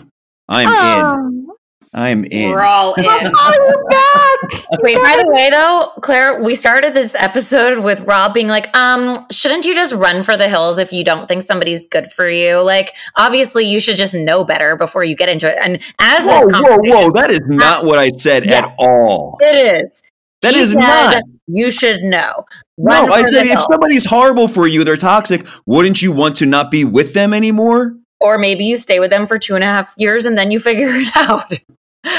I'm 0.48 0.68
in. 0.68 1.04
Um, 1.04 1.45
I'm 1.94 2.24
in. 2.24 2.50
We're 2.50 2.62
all 2.62 2.94
in. 2.98 3.04
Wait, 3.04 4.96
by 4.96 5.16
the 5.22 5.28
way, 5.28 5.50
though, 5.50 5.92
Claire, 6.02 6.42
we 6.42 6.54
started 6.54 6.94
this 6.94 7.14
episode 7.14 7.82
with 7.82 8.00
Rob 8.00 8.34
being 8.34 8.48
like, 8.48 8.74
um, 8.76 9.14
shouldn't 9.30 9.64
you 9.64 9.74
just 9.74 9.94
run 9.94 10.22
for 10.22 10.36
the 10.36 10.48
hills 10.48 10.78
if 10.78 10.92
you 10.92 11.04
don't 11.04 11.26
think 11.26 11.42
somebody's 11.42 11.86
good 11.86 12.10
for 12.10 12.28
you? 12.28 12.62
Like, 12.62 12.94
obviously, 13.16 13.64
you 13.64 13.80
should 13.80 13.96
just 13.96 14.14
know 14.14 14.44
better 14.44 14.76
before 14.76 15.04
you 15.04 15.16
get 15.16 15.28
into 15.28 15.50
it. 15.50 15.58
And 15.62 15.76
as 16.00 16.24
whoa, 16.24 16.46
whoa, 16.46 16.76
whoa, 16.80 17.12
that 17.12 17.30
is 17.30 17.48
not 17.48 17.84
what 17.84 17.98
I 17.98 18.08
said 18.10 18.44
yes, 18.44 18.64
at 18.64 18.70
all. 18.78 19.38
It 19.40 19.82
is. 19.82 20.02
That 20.42 20.54
he 20.54 20.60
is 20.60 20.74
not. 20.74 21.22
You 21.46 21.70
should 21.70 22.02
know. 22.02 22.44
Run 22.78 23.06
no, 23.06 23.12
I 23.12 23.22
said 23.22 23.46
if 23.46 23.60
somebody's 23.60 24.04
horrible 24.04 24.48
for 24.48 24.66
you, 24.66 24.84
they're 24.84 24.96
toxic, 24.96 25.46
wouldn't 25.64 26.02
you 26.02 26.12
want 26.12 26.36
to 26.36 26.46
not 26.46 26.70
be 26.70 26.84
with 26.84 27.14
them 27.14 27.32
anymore? 27.32 27.96
Or 28.20 28.38
maybe 28.38 28.64
you 28.64 28.76
stay 28.76 28.98
with 29.00 29.10
them 29.10 29.26
for 29.26 29.38
two 29.38 29.54
and 29.54 29.64
a 29.64 29.66
half 29.66 29.94
years 29.96 30.26
and 30.26 30.36
then 30.36 30.50
you 30.50 30.58
figure 30.58 30.88
it 30.90 31.16
out. 31.16 31.52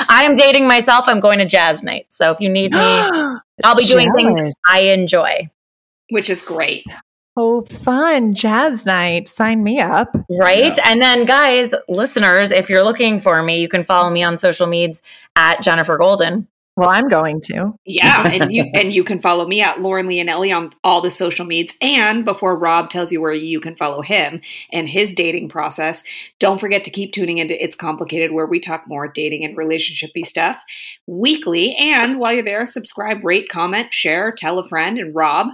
I 0.10 0.24
am 0.24 0.36
dating 0.36 0.68
myself. 0.68 1.06
I'm 1.08 1.20
going 1.20 1.40
to 1.40 1.46
jazz 1.46 1.84
night. 1.84 2.08
So 2.10 2.32
if 2.32 2.40
you 2.40 2.50
need 2.50 2.72
me, 2.72 2.80
I'll 3.64 3.76
be 3.76 3.84
doing 3.84 4.12
things 4.14 4.54
I 4.68 4.80
enjoy. 4.82 5.50
Which 6.10 6.30
is 6.30 6.46
great. 6.46 6.86
Oh, 7.40 7.62
fun. 7.62 8.34
Jazz 8.34 8.86
night. 8.86 9.28
Sign 9.28 9.64
me 9.64 9.80
up. 9.80 10.16
Right. 10.30 10.76
Yeah. 10.76 10.84
And 10.88 11.02
then, 11.02 11.26
guys, 11.26 11.74
listeners, 11.88 12.50
if 12.50 12.68
you're 12.70 12.84
looking 12.84 13.22
for 13.22 13.44
me, 13.44 13.62
you 13.62 13.70
can 13.70 13.84
follow 13.84 14.10
me 14.10 14.24
on 14.24 14.38
social 14.38 14.66
medias 14.66 15.04
at 15.36 15.62
Jennifer 15.62 15.98
Golden. 15.98 16.48
Well, 16.78 16.90
I'm 16.90 17.08
going 17.08 17.42
to. 17.42 17.74
Yeah, 17.86 18.28
and 18.32 18.52
you 18.52 18.64
and 18.76 18.94
you 18.94 19.04
can 19.04 19.20
follow 19.20 19.48
me 19.48 19.62
at 19.62 19.82
Lauren 19.82 20.08
Leonelli 20.08 20.56
on 20.56 20.72
all 20.84 21.02
the 21.02 21.10
social 21.10 21.44
medias. 21.44 21.76
And 21.82 22.24
before 22.24 22.56
Rob 22.56 22.90
tells 22.90 23.12
you 23.12 23.20
where 23.20 23.34
you 23.34 23.60
can 23.60 23.76
follow 23.76 24.04
him 24.04 24.42
and 24.72 24.88
his 24.88 25.14
dating 25.16 25.50
process, 25.50 26.04
don't 26.40 26.60
forget 26.60 26.84
to 26.84 26.92
keep 26.92 27.14
tuning 27.14 27.40
into 27.40 27.62
It's 27.62 27.76
Complicated, 27.76 28.32
where 28.32 28.46
we 28.46 28.60
talk 28.60 28.88
more 28.88 29.08
dating 29.08 29.44
and 29.44 29.58
relationshipy 29.58 30.24
stuff 30.24 30.64
weekly. 31.08 31.76
And 31.76 32.20
while 32.20 32.34
you're 32.34 32.44
there, 32.44 32.66
subscribe, 32.68 33.26
rate, 33.26 33.50
comment, 33.50 33.92
share, 33.92 34.32
tell 34.32 34.60
a 34.60 34.68
friend, 34.68 35.00
and 35.00 35.16
Rob. 35.16 35.48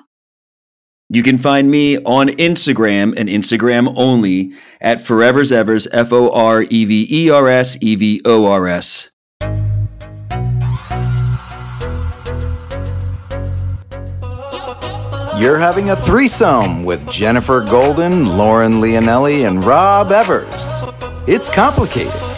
You 1.10 1.24
can 1.24 1.38
find 1.38 1.72
me 1.72 2.00
on 2.00 2.30
Instagram 2.30 3.14
and 3.16 3.30
Instagram 3.30 3.94
only 3.96 4.54
at 4.82 5.00
Forever's 5.00 5.54
Evers, 5.54 5.88
F 5.94 6.12
O 6.12 6.34
R 6.34 6.64
E 6.64 6.84
V 6.84 7.08
E 7.10 7.30
R 7.30 7.48
S 7.48 7.78
E 7.82 7.96
V 7.96 8.22
O 8.26 8.46
R 8.46 8.68
S. 8.68 9.10
You're 15.44 15.58
having 15.58 15.90
a 15.90 15.96
threesome 15.98 16.86
with 16.86 17.06
Jennifer 17.12 17.60
Golden, 17.60 18.38
Lauren 18.38 18.80
Leonelli, 18.80 19.46
and 19.46 19.62
Rob 19.62 20.10
Evers. 20.10 20.48
It's 21.28 21.50
complicated. 21.50 22.33